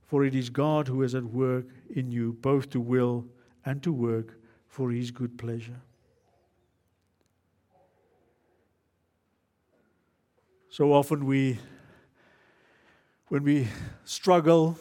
for 0.04 0.24
it 0.24 0.36
is 0.36 0.50
God 0.50 0.88
who 0.88 1.02
is 1.02 1.16
at 1.16 1.26
work 1.26 1.66
in 1.90 2.12
you 2.12 2.34
both 2.34 2.70
to 2.72 2.80
will 2.80 3.28
and 3.66 3.82
to 3.84 3.92
work 3.92 4.40
for 4.68 4.92
his 4.92 5.12
good 5.12 5.38
pleasure." 5.38 5.82
So 10.74 10.94
often 10.94 11.26
we 11.26 11.60
when 13.28 13.44
we 13.44 13.68
struggle 14.06 14.78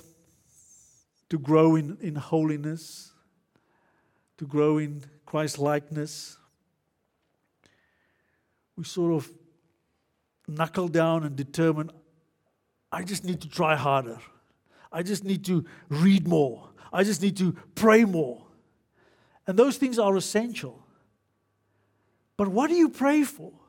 to 1.29 1.37
grow 1.37 1.75
in, 1.75 1.99
in 2.01 2.15
holiness, 2.15 3.13
to 4.39 4.47
grow 4.47 4.79
in 4.79 5.03
Christ 5.27 5.59
likeness, 5.59 6.37
we 8.77 8.85
sort 8.85 9.15
of 9.15 9.33
knuckle 10.47 10.87
down 10.87 11.25
and 11.25 11.35
determine 11.35 11.91
I 12.93 13.03
just 13.03 13.25
need 13.25 13.41
to 13.41 13.49
try 13.49 13.75
harder. 13.75 14.19
I 14.93 15.03
just 15.03 15.25
need 15.25 15.45
to 15.47 15.65
read 15.89 16.29
more. 16.29 16.71
I 16.93 17.03
just 17.03 17.21
need 17.21 17.37
to 17.39 17.57
pray 17.75 18.05
more. 18.05 18.47
And 19.45 19.59
those 19.59 19.77
things 19.77 19.99
are 19.99 20.17
essential. 20.17 20.87
But 22.37 22.47
what 22.47 22.71
do 22.71 22.77
you 22.77 22.91
pray 22.91 23.25
for? 23.25 23.60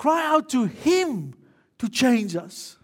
Cry 0.00 0.28
out 0.28 0.48
to 0.48 0.64
Him 0.64 1.34
to 1.76 1.86
change 1.86 2.34
us. 2.34 2.78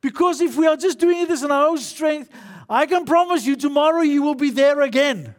Because 0.00 0.40
if 0.40 0.56
we 0.56 0.66
are 0.66 0.76
just 0.76 0.98
doing 0.98 1.24
this 1.28 1.44
in 1.44 1.52
our 1.52 1.68
own 1.68 1.78
strength, 1.78 2.30
I 2.68 2.86
can 2.86 3.04
promise 3.04 3.46
you 3.46 3.54
tomorrow 3.54 4.00
you 4.00 4.20
will 4.20 4.34
be 4.34 4.50
there 4.50 4.80
again. 4.80 5.36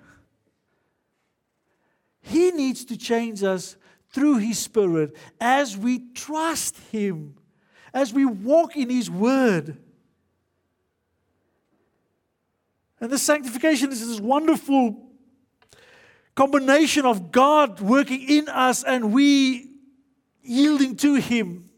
He 2.22 2.52
needs 2.52 2.86
to 2.86 2.96
change 2.96 3.44
us 3.44 3.76
through 4.12 4.38
His 4.38 4.58
Spirit 4.58 5.18
as 5.42 5.76
we 5.76 6.00
trust 6.14 6.78
Him, 6.90 7.36
as 7.94 8.14
we 8.14 8.24
walk 8.24 8.78
in 8.78 8.90
His 8.90 9.12
Word. 9.12 9.76
And 13.02 13.12
the 13.12 13.20
sanctification 13.20 13.92
is 13.92 14.08
this 14.08 14.22
wonderful 14.22 15.06
combination 16.34 17.06
of 17.06 17.34
God 17.34 17.82
working 17.82 18.22
in 18.22 18.48
us 18.48 18.86
and 18.86 19.12
we 19.12 19.75
yielding 20.46 20.96
to 20.98 21.16
Him. 21.16 21.70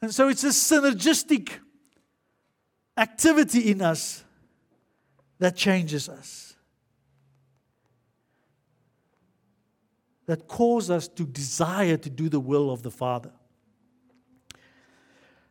And 0.00 0.14
so 0.14 0.28
it's 0.28 0.44
a 0.44 0.48
synergistic 0.48 1.50
activity 2.96 3.70
in 3.70 3.82
us 3.82 4.24
that 5.38 5.56
changes 5.56 6.08
us, 6.08 6.54
that 10.26 10.46
causes 10.48 10.90
us 10.90 11.08
to 11.08 11.24
desire 11.24 11.96
to 11.96 12.10
do 12.10 12.28
the 12.28 12.40
will 12.40 12.70
of 12.70 12.82
the 12.82 12.90
Father. 12.90 13.32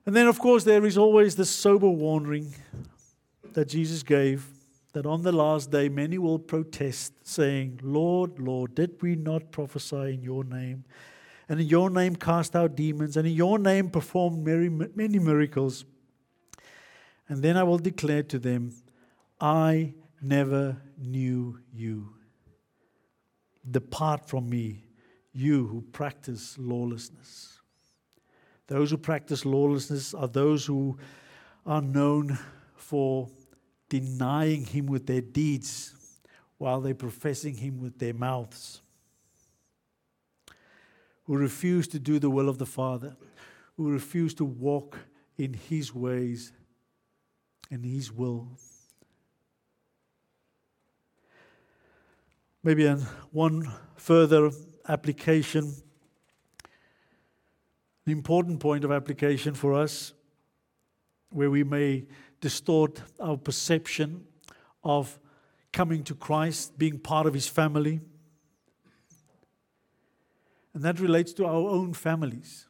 And 0.05 0.15
then, 0.15 0.27
of 0.27 0.39
course, 0.39 0.63
there 0.63 0.85
is 0.85 0.97
always 0.97 1.35
the 1.35 1.45
sober 1.45 1.89
warning 1.89 2.53
that 3.53 3.69
Jesus 3.69 4.03
gave 4.03 4.45
that 4.93 5.05
on 5.05 5.23
the 5.23 5.31
last 5.31 5.71
day 5.71 5.89
many 5.89 6.17
will 6.17 6.39
protest, 6.39 7.13
saying, 7.23 7.79
Lord, 7.83 8.39
Lord, 8.39 8.75
did 8.75 9.01
we 9.01 9.15
not 9.15 9.51
prophesy 9.51 10.13
in 10.13 10.21
your 10.21 10.43
name? 10.43 10.85
And 11.47 11.59
in 11.59 11.67
your 11.67 11.89
name 11.89 12.15
cast 12.15 12.55
out 12.55 12.75
demons, 12.75 13.17
and 13.17 13.27
in 13.27 13.33
your 13.33 13.59
name 13.59 13.89
perform 13.89 14.43
many 14.43 15.19
miracles. 15.19 15.85
And 17.27 17.41
then 17.41 17.57
I 17.57 17.63
will 17.63 17.77
declare 17.77 18.23
to 18.23 18.39
them, 18.39 18.73
I 19.39 19.93
never 20.21 20.77
knew 20.97 21.59
you. 21.73 22.09
Depart 23.69 24.27
from 24.27 24.49
me, 24.49 24.85
you 25.33 25.67
who 25.67 25.81
practice 25.81 26.55
lawlessness. 26.57 27.59
Those 28.67 28.91
who 28.91 28.97
practice 28.97 29.45
lawlessness 29.45 30.13
are 30.13 30.27
those 30.27 30.65
who 30.65 30.97
are 31.65 31.81
known 31.81 32.37
for 32.75 33.29
denying 33.89 34.65
him 34.65 34.87
with 34.87 35.05
their 35.05 35.21
deeds 35.21 35.93
while 36.57 36.81
they're 36.81 36.95
professing 36.95 37.55
him 37.55 37.79
with 37.79 37.99
their 37.99 38.13
mouths, 38.13 38.81
who 41.25 41.35
refuse 41.35 41.87
to 41.89 41.99
do 41.99 42.19
the 42.19 42.29
will 42.29 42.49
of 42.49 42.57
the 42.57 42.65
Father, 42.65 43.15
who 43.77 43.91
refuse 43.91 44.33
to 44.35 44.45
walk 44.45 44.97
in 45.37 45.53
his 45.53 45.93
ways 45.93 46.51
and 47.69 47.83
his 47.83 48.11
will. 48.11 48.47
Maybe 52.63 52.87
one 53.31 53.71
further 53.95 54.49
application, 54.87 55.73
an 58.05 58.11
important 58.11 58.59
point 58.59 58.83
of 58.83 58.91
application 58.91 59.53
for 59.53 59.73
us, 59.73 60.13
where 61.31 61.51
we 61.51 61.63
may 61.63 62.05
distort 62.41 63.01
our 63.19 63.37
perception 63.37 64.23
of 64.83 65.19
coming 65.73 66.03
to 66.03 66.15
Christ, 66.15 66.77
being 66.77 66.97
part 66.99 67.27
of 67.27 67.33
His 67.33 67.47
family. 67.47 67.99
And 70.75 70.83
that 70.83 70.99
relates 70.99 71.33
to 71.33 71.45
our 71.45 71.69
own 71.69 71.93
families. 71.93 72.65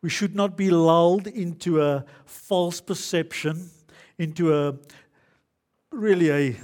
We 0.00 0.08
should 0.08 0.34
not 0.34 0.56
be 0.56 0.70
lulled 0.70 1.26
into 1.26 1.82
a 1.82 2.06
false 2.24 2.80
perception, 2.80 3.68
into 4.16 4.54
a 4.54 4.76
really 5.90 6.30
a 6.30 6.56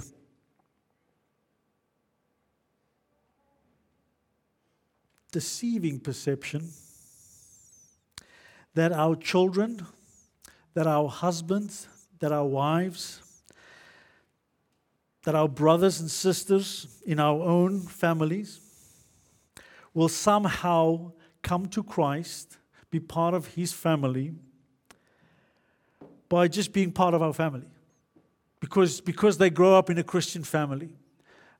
deceiving 5.31 5.99
perception 5.99 6.71
that 8.73 8.91
our 8.91 9.15
children 9.15 9.85
that 10.75 10.85
our 10.87 11.07
husbands, 11.07 11.87
that 12.19 12.31
our 12.31 12.45
wives, 12.45 13.21
that 15.23 15.33
our 15.33 15.47
brothers 15.47 15.99
and 16.01 16.11
sisters 16.11 17.01
in 17.05 17.19
our 17.19 17.41
own 17.41 17.79
families 17.79 18.59
will 19.95 20.09
somehow 20.09 21.11
come 21.41 21.65
to 21.67 21.81
Christ, 21.81 22.57
be 22.91 22.99
part 22.99 23.33
of 23.33 23.47
His 23.55 23.73
family, 23.73 24.33
by 26.29 26.47
just 26.47 26.73
being 26.73 26.91
part 26.91 27.13
of 27.13 27.23
our 27.23 27.33
family. 27.33 27.67
Because, 28.59 28.99
because 28.99 29.37
they 29.37 29.49
grow 29.49 29.75
up 29.75 29.89
in 29.89 29.97
a 29.97 30.03
Christian 30.03 30.43
family. 30.43 30.89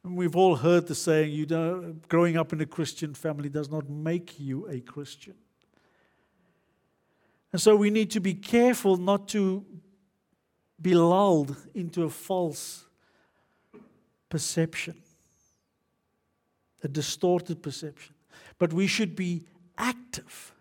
And 0.03 0.15
we've 0.15 0.36
all 0.36 0.55
heard 0.55 0.88
the 0.88 0.95
saying, 0.95 1.31
you 1.31 1.45
know, 1.45 1.95
growing 2.09 2.36
up 2.36 2.51
in 2.51 2.61
a 2.61 2.65
Christian 2.65 3.13
family 3.13 3.47
does 3.47 3.69
not 3.69 3.89
make 3.89 4.39
you 4.39 4.67
a 4.67 4.79
Christian. 4.81 5.36
And 7.53 7.61
so 7.61 7.75
we 7.75 7.89
need 7.89 8.11
to 8.11 8.19
be 8.19 8.33
careful 8.33 8.97
not 8.97 9.29
to 9.29 9.65
be 10.81 10.93
lulled 10.93 11.55
into 11.73 12.03
a 12.03 12.09
false 12.09 12.86
perception, 14.29 15.01
a 16.83 16.88
distorted 16.88 17.63
perception. 17.63 18.14
But 18.58 18.74
we 18.74 18.88
should 18.88 19.16
be 19.16 19.45
active 19.78 20.53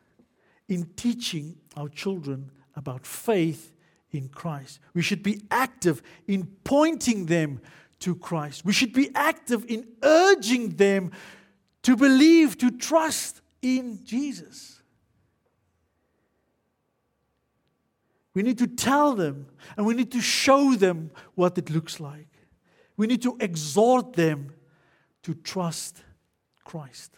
in 0.68 0.86
teaching 0.96 1.56
our 1.76 1.88
children 1.88 2.50
about 2.74 3.06
faith 3.06 3.72
in 4.10 4.28
Christ. 4.28 4.80
We 4.94 5.02
should 5.02 5.22
be 5.22 5.42
active 5.50 6.02
in 6.26 6.46
pointing 6.64 7.26
them 7.26 7.60
to 8.00 8.14
Christ. 8.14 8.64
We 8.64 8.72
should 8.72 8.92
be 8.92 9.10
active 9.14 9.64
in 9.68 9.86
urging 10.02 10.70
them 10.76 11.12
to 11.82 11.96
believe, 11.96 12.58
to 12.58 12.70
trust 12.70 13.40
in 13.62 14.00
Jesus. 14.04 14.82
We 18.34 18.42
need 18.42 18.58
to 18.58 18.66
tell 18.66 19.14
them 19.14 19.46
and 19.76 19.86
we 19.86 19.94
need 19.94 20.10
to 20.12 20.20
show 20.20 20.74
them 20.74 21.10
what 21.34 21.56
it 21.56 21.70
looks 21.70 22.00
like. 22.00 22.28
We 22.96 23.06
need 23.06 23.22
to 23.22 23.36
exhort 23.40 24.14
them 24.14 24.52
to 25.22 25.34
trust 25.34 26.02
Christ. 26.64 27.12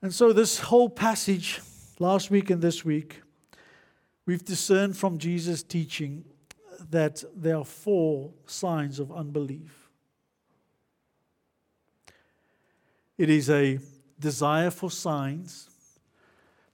And 0.00 0.14
so, 0.14 0.32
this 0.32 0.60
whole 0.60 0.88
passage, 0.88 1.60
last 1.98 2.30
week 2.30 2.50
and 2.50 2.62
this 2.62 2.84
week, 2.84 3.20
we've 4.26 4.44
discerned 4.44 4.96
from 4.96 5.18
Jesus' 5.18 5.62
teaching 5.64 6.24
that 6.90 7.24
there 7.34 7.56
are 7.56 7.64
four 7.64 8.32
signs 8.46 9.00
of 9.00 9.10
unbelief. 9.10 9.90
It 13.16 13.28
is 13.28 13.50
a 13.50 13.80
desire 14.20 14.70
for 14.70 14.88
signs, 14.88 15.68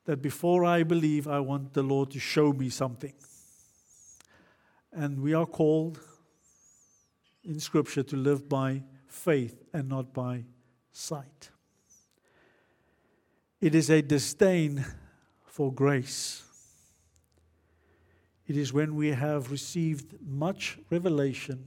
that 0.05 0.20
before 0.20 0.66
I 0.66 0.83
believe, 0.83 1.27
I 1.27 1.41
want 1.41 1.72
the 1.72 1.83
Lord 1.83 2.11
to 2.11 2.20
show 2.20 2.53
me 2.53 2.68
something. 2.68 3.14
And 4.93 5.20
we 5.20 5.33
are 5.33 5.47
called 5.47 5.99
in 7.43 7.59
Scripture 7.59 8.03
to 8.03 8.16
live 8.16 8.51
by 8.51 8.83
faith 9.07 9.64
and 9.72 9.89
not 9.89 10.12
by 10.12 10.45
sight. 10.93 11.51
It 13.64 13.74
is 13.74 13.88
a 13.88 14.02
disdain 14.02 14.84
for 15.46 15.72
grace. 15.72 16.42
It 18.46 18.58
is 18.58 18.74
when 18.74 18.94
we 18.94 19.12
have 19.12 19.50
received 19.50 20.16
much 20.20 20.78
revelation, 20.90 21.66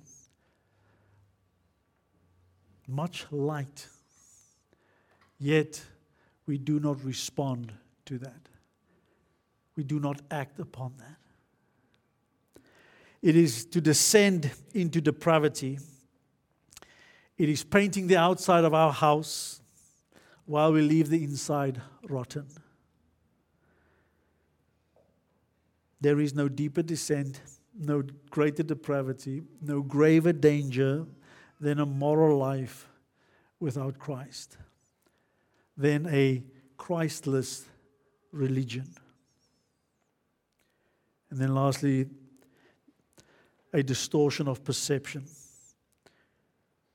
much 2.88 3.26
light, 3.32 3.88
yet 5.40 5.82
we 6.46 6.60
do 6.60 6.80
not 6.80 7.04
respond 7.04 7.74
to 8.06 8.20
that. 8.20 8.48
We 9.76 9.84
do 9.84 10.00
not 10.00 10.22
act 10.30 10.60
upon 10.60 10.94
that. 11.00 12.62
It 13.24 13.36
is 13.36 13.66
to 13.66 13.82
descend 13.82 14.52
into 14.76 15.02
depravity. 15.02 15.80
It 17.40 17.50
is 17.50 17.64
painting 17.64 18.06
the 18.06 18.18
outside 18.18 18.66
of 18.66 18.76
our 18.76 18.94
house 18.94 19.62
while 20.48 20.74
we 20.74 20.82
leave 20.82 21.10
the 21.10 21.24
inside 21.24 21.80
rotten. 22.10 22.48
there 26.00 26.20
is 26.20 26.34
no 26.34 26.48
deeper 26.48 26.82
descent, 26.82 27.42
no 27.78 28.04
greater 28.30 28.64
depravity, 28.64 29.42
no 29.62 29.82
graver 29.82 30.34
danger 30.34 31.06
than 31.60 31.80
a 31.80 31.86
moral 31.86 32.38
life 32.38 32.88
without 33.60 33.98
Christ, 33.98 34.58
than 35.76 36.08
a 36.08 36.44
Christless 36.78 37.66
religion. 38.32 38.88
And 41.32 41.40
then, 41.40 41.54
lastly, 41.54 42.08
a 43.74 43.82
distortion 43.84 44.48
of 44.48 44.64
perception. 44.64 45.26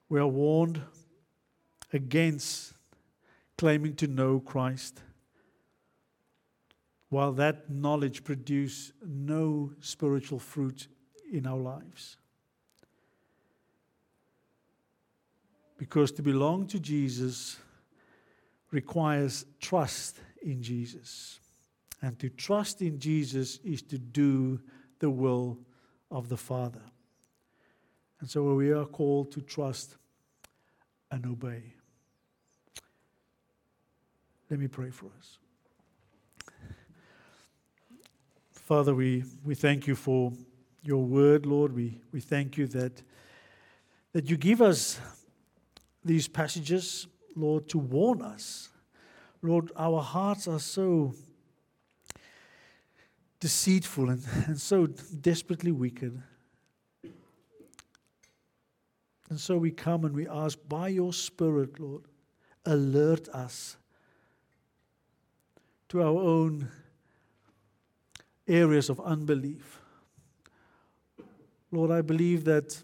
We 0.09 0.21
are 0.21 0.27
warned 0.27 0.81
against 1.93 2.75
claiming 3.59 3.95
to 3.97 4.07
know 4.07 4.41
Christ, 4.41 5.03
while 7.09 7.33
that 7.33 7.71
knowledge 7.71 8.25
produces 8.25 8.93
no 9.07 9.73
spiritual 9.81 10.39
fruit 10.39 10.89
in 11.31 11.47
our 11.47 11.59
lives. 11.59 12.17
Because 15.77 16.13
to 16.13 16.23
belong 16.23 16.67
to 16.69 16.79
Jesus 16.79 17.59
requires 18.71 19.45
trust 19.61 20.19
in 20.43 20.63
Jesus. 20.63 21.41
And 22.01 22.19
to 22.19 22.29
trust 22.29 22.83
in 22.83 22.99
Jesus 22.99 23.59
is 23.65 23.83
to 23.83 23.99
do 23.99 24.61
the 24.99 25.11
will 25.11 25.59
of 26.11 26.29
the 26.29 26.37
Father. 26.37 26.83
And 28.21 28.31
so 28.31 28.55
we 28.55 28.71
are 28.71 28.87
called 28.87 29.33
to 29.33 29.41
trust 29.41 29.97
and 31.11 31.27
obey. 31.27 31.75
Let 34.53 34.61
me 34.61 34.69
pray 34.69 34.91
for 34.91 35.07
us. 35.19 35.39
Father, 38.51 38.95
we, 38.95 39.25
we 39.43 39.55
thank 39.55 39.87
you 39.87 39.95
for 39.95 40.31
your 40.83 41.03
word, 41.03 41.47
Lord. 41.47 41.75
We, 41.75 42.03
we 42.13 42.21
thank 42.21 42.59
you 42.59 42.67
that, 42.67 43.03
that 44.13 44.29
you 44.29 44.37
give 44.37 44.61
us 44.61 45.01
these 46.05 46.29
passages, 46.29 47.07
Lord, 47.35 47.67
to 47.71 47.79
warn 47.79 48.21
us. 48.21 48.69
Lord, 49.41 49.73
our 49.75 50.03
hearts 50.03 50.47
are 50.47 50.61
so 50.61 51.15
deceitful 53.41 54.11
and, 54.11 54.23
and 54.49 54.61
so 54.61 54.87
desperately 54.87 55.73
wicked. 55.73 56.23
And 59.31 59.41
so 59.41 59.57
we 59.57 59.71
come 59.71 60.05
and 60.05 60.15
we 60.15 60.29
ask, 60.29 60.59
by 60.69 60.89
your 60.89 61.15
Spirit, 61.15 61.81
Lord, 61.81 62.03
alert 62.67 63.31
us 63.31 63.79
to 65.93 66.01
our 66.01 66.23
own 66.23 66.67
areas 68.49 68.89
of 68.89 68.99
unbelief. 69.01 69.79
Lord, 71.71 71.91
I 71.91 72.01
believe 72.01 72.45
that 72.45 72.83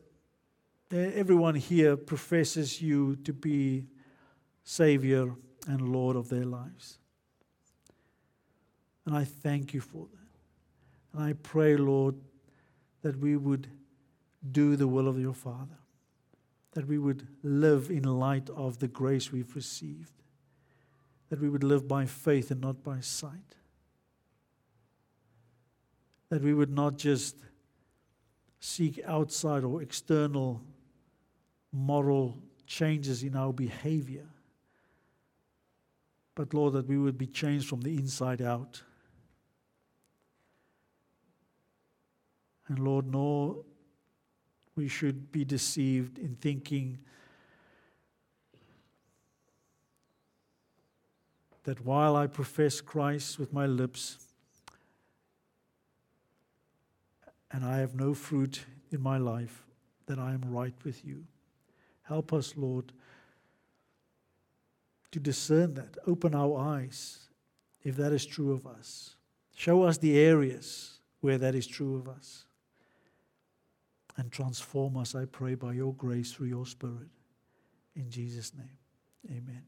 everyone 0.90 1.54
here 1.54 1.96
professes 1.96 2.82
you 2.82 3.16
to 3.24 3.32
be 3.32 3.86
Savior 4.62 5.34
and 5.66 5.88
Lord 5.88 6.16
of 6.16 6.28
their 6.28 6.44
lives. 6.44 6.98
And 9.06 9.16
I 9.16 9.24
thank 9.24 9.72
you 9.72 9.80
for 9.80 10.06
that. 10.12 11.18
And 11.18 11.30
I 11.30 11.32
pray, 11.32 11.78
Lord, 11.78 12.14
that 13.00 13.16
we 13.16 13.38
would 13.38 13.68
do 14.52 14.76
the 14.76 14.86
will 14.86 15.08
of 15.08 15.18
your 15.18 15.32
Father, 15.32 15.78
that 16.72 16.86
we 16.86 16.98
would 16.98 17.26
live 17.42 17.88
in 17.88 18.02
light 18.02 18.50
of 18.50 18.80
the 18.80 18.88
grace 18.88 19.32
we've 19.32 19.56
received, 19.56 20.12
that 21.28 21.40
we 21.40 21.48
would 21.48 21.64
live 21.64 21.86
by 21.86 22.06
faith 22.06 22.50
and 22.50 22.60
not 22.60 22.82
by 22.82 23.00
sight, 23.00 23.56
that 26.30 26.42
we 26.42 26.54
would 26.54 26.70
not 26.70 26.96
just 26.96 27.36
seek 28.60 29.00
outside 29.06 29.64
or 29.64 29.82
external 29.82 30.62
moral 31.72 32.42
changes 32.66 33.22
in 33.22 33.36
our 33.36 33.52
behavior. 33.52 34.26
But 36.34 36.54
Lord, 36.54 36.74
that 36.74 36.86
we 36.86 36.98
would 36.98 37.18
be 37.18 37.26
changed 37.26 37.68
from 37.68 37.80
the 37.80 37.96
inside 37.96 38.40
out. 38.40 38.82
And 42.68 42.78
Lord, 42.78 43.06
nor 43.06 43.64
we 44.76 44.88
should 44.88 45.32
be 45.32 45.44
deceived 45.44 46.18
in 46.18 46.36
thinking 46.36 46.98
that 51.68 51.84
while 51.84 52.16
I 52.16 52.26
profess 52.26 52.80
Christ 52.80 53.38
with 53.38 53.52
my 53.52 53.66
lips 53.66 54.16
and 57.50 57.62
I 57.62 57.76
have 57.80 57.94
no 57.94 58.14
fruit 58.14 58.64
in 58.90 59.02
my 59.02 59.18
life, 59.18 59.66
that 60.06 60.18
I 60.18 60.32
am 60.32 60.40
right 60.46 60.72
with 60.82 61.04
you. 61.04 61.26
Help 62.04 62.32
us, 62.32 62.54
Lord, 62.56 62.94
to 65.10 65.20
discern 65.20 65.74
that. 65.74 65.98
Open 66.06 66.34
our 66.34 66.58
eyes 66.58 67.28
if 67.84 67.96
that 67.98 68.12
is 68.12 68.24
true 68.24 68.52
of 68.52 68.66
us. 68.66 69.16
Show 69.54 69.82
us 69.82 69.98
the 69.98 70.18
areas 70.18 71.00
where 71.20 71.36
that 71.36 71.54
is 71.54 71.66
true 71.66 71.96
of 71.96 72.08
us. 72.08 72.46
And 74.16 74.32
transform 74.32 74.96
us, 74.96 75.14
I 75.14 75.26
pray, 75.26 75.54
by 75.54 75.74
your 75.74 75.92
grace 75.92 76.32
through 76.32 76.46
your 76.46 76.64
Spirit. 76.64 77.10
In 77.94 78.08
Jesus' 78.08 78.54
name, 78.54 78.78
amen. 79.30 79.64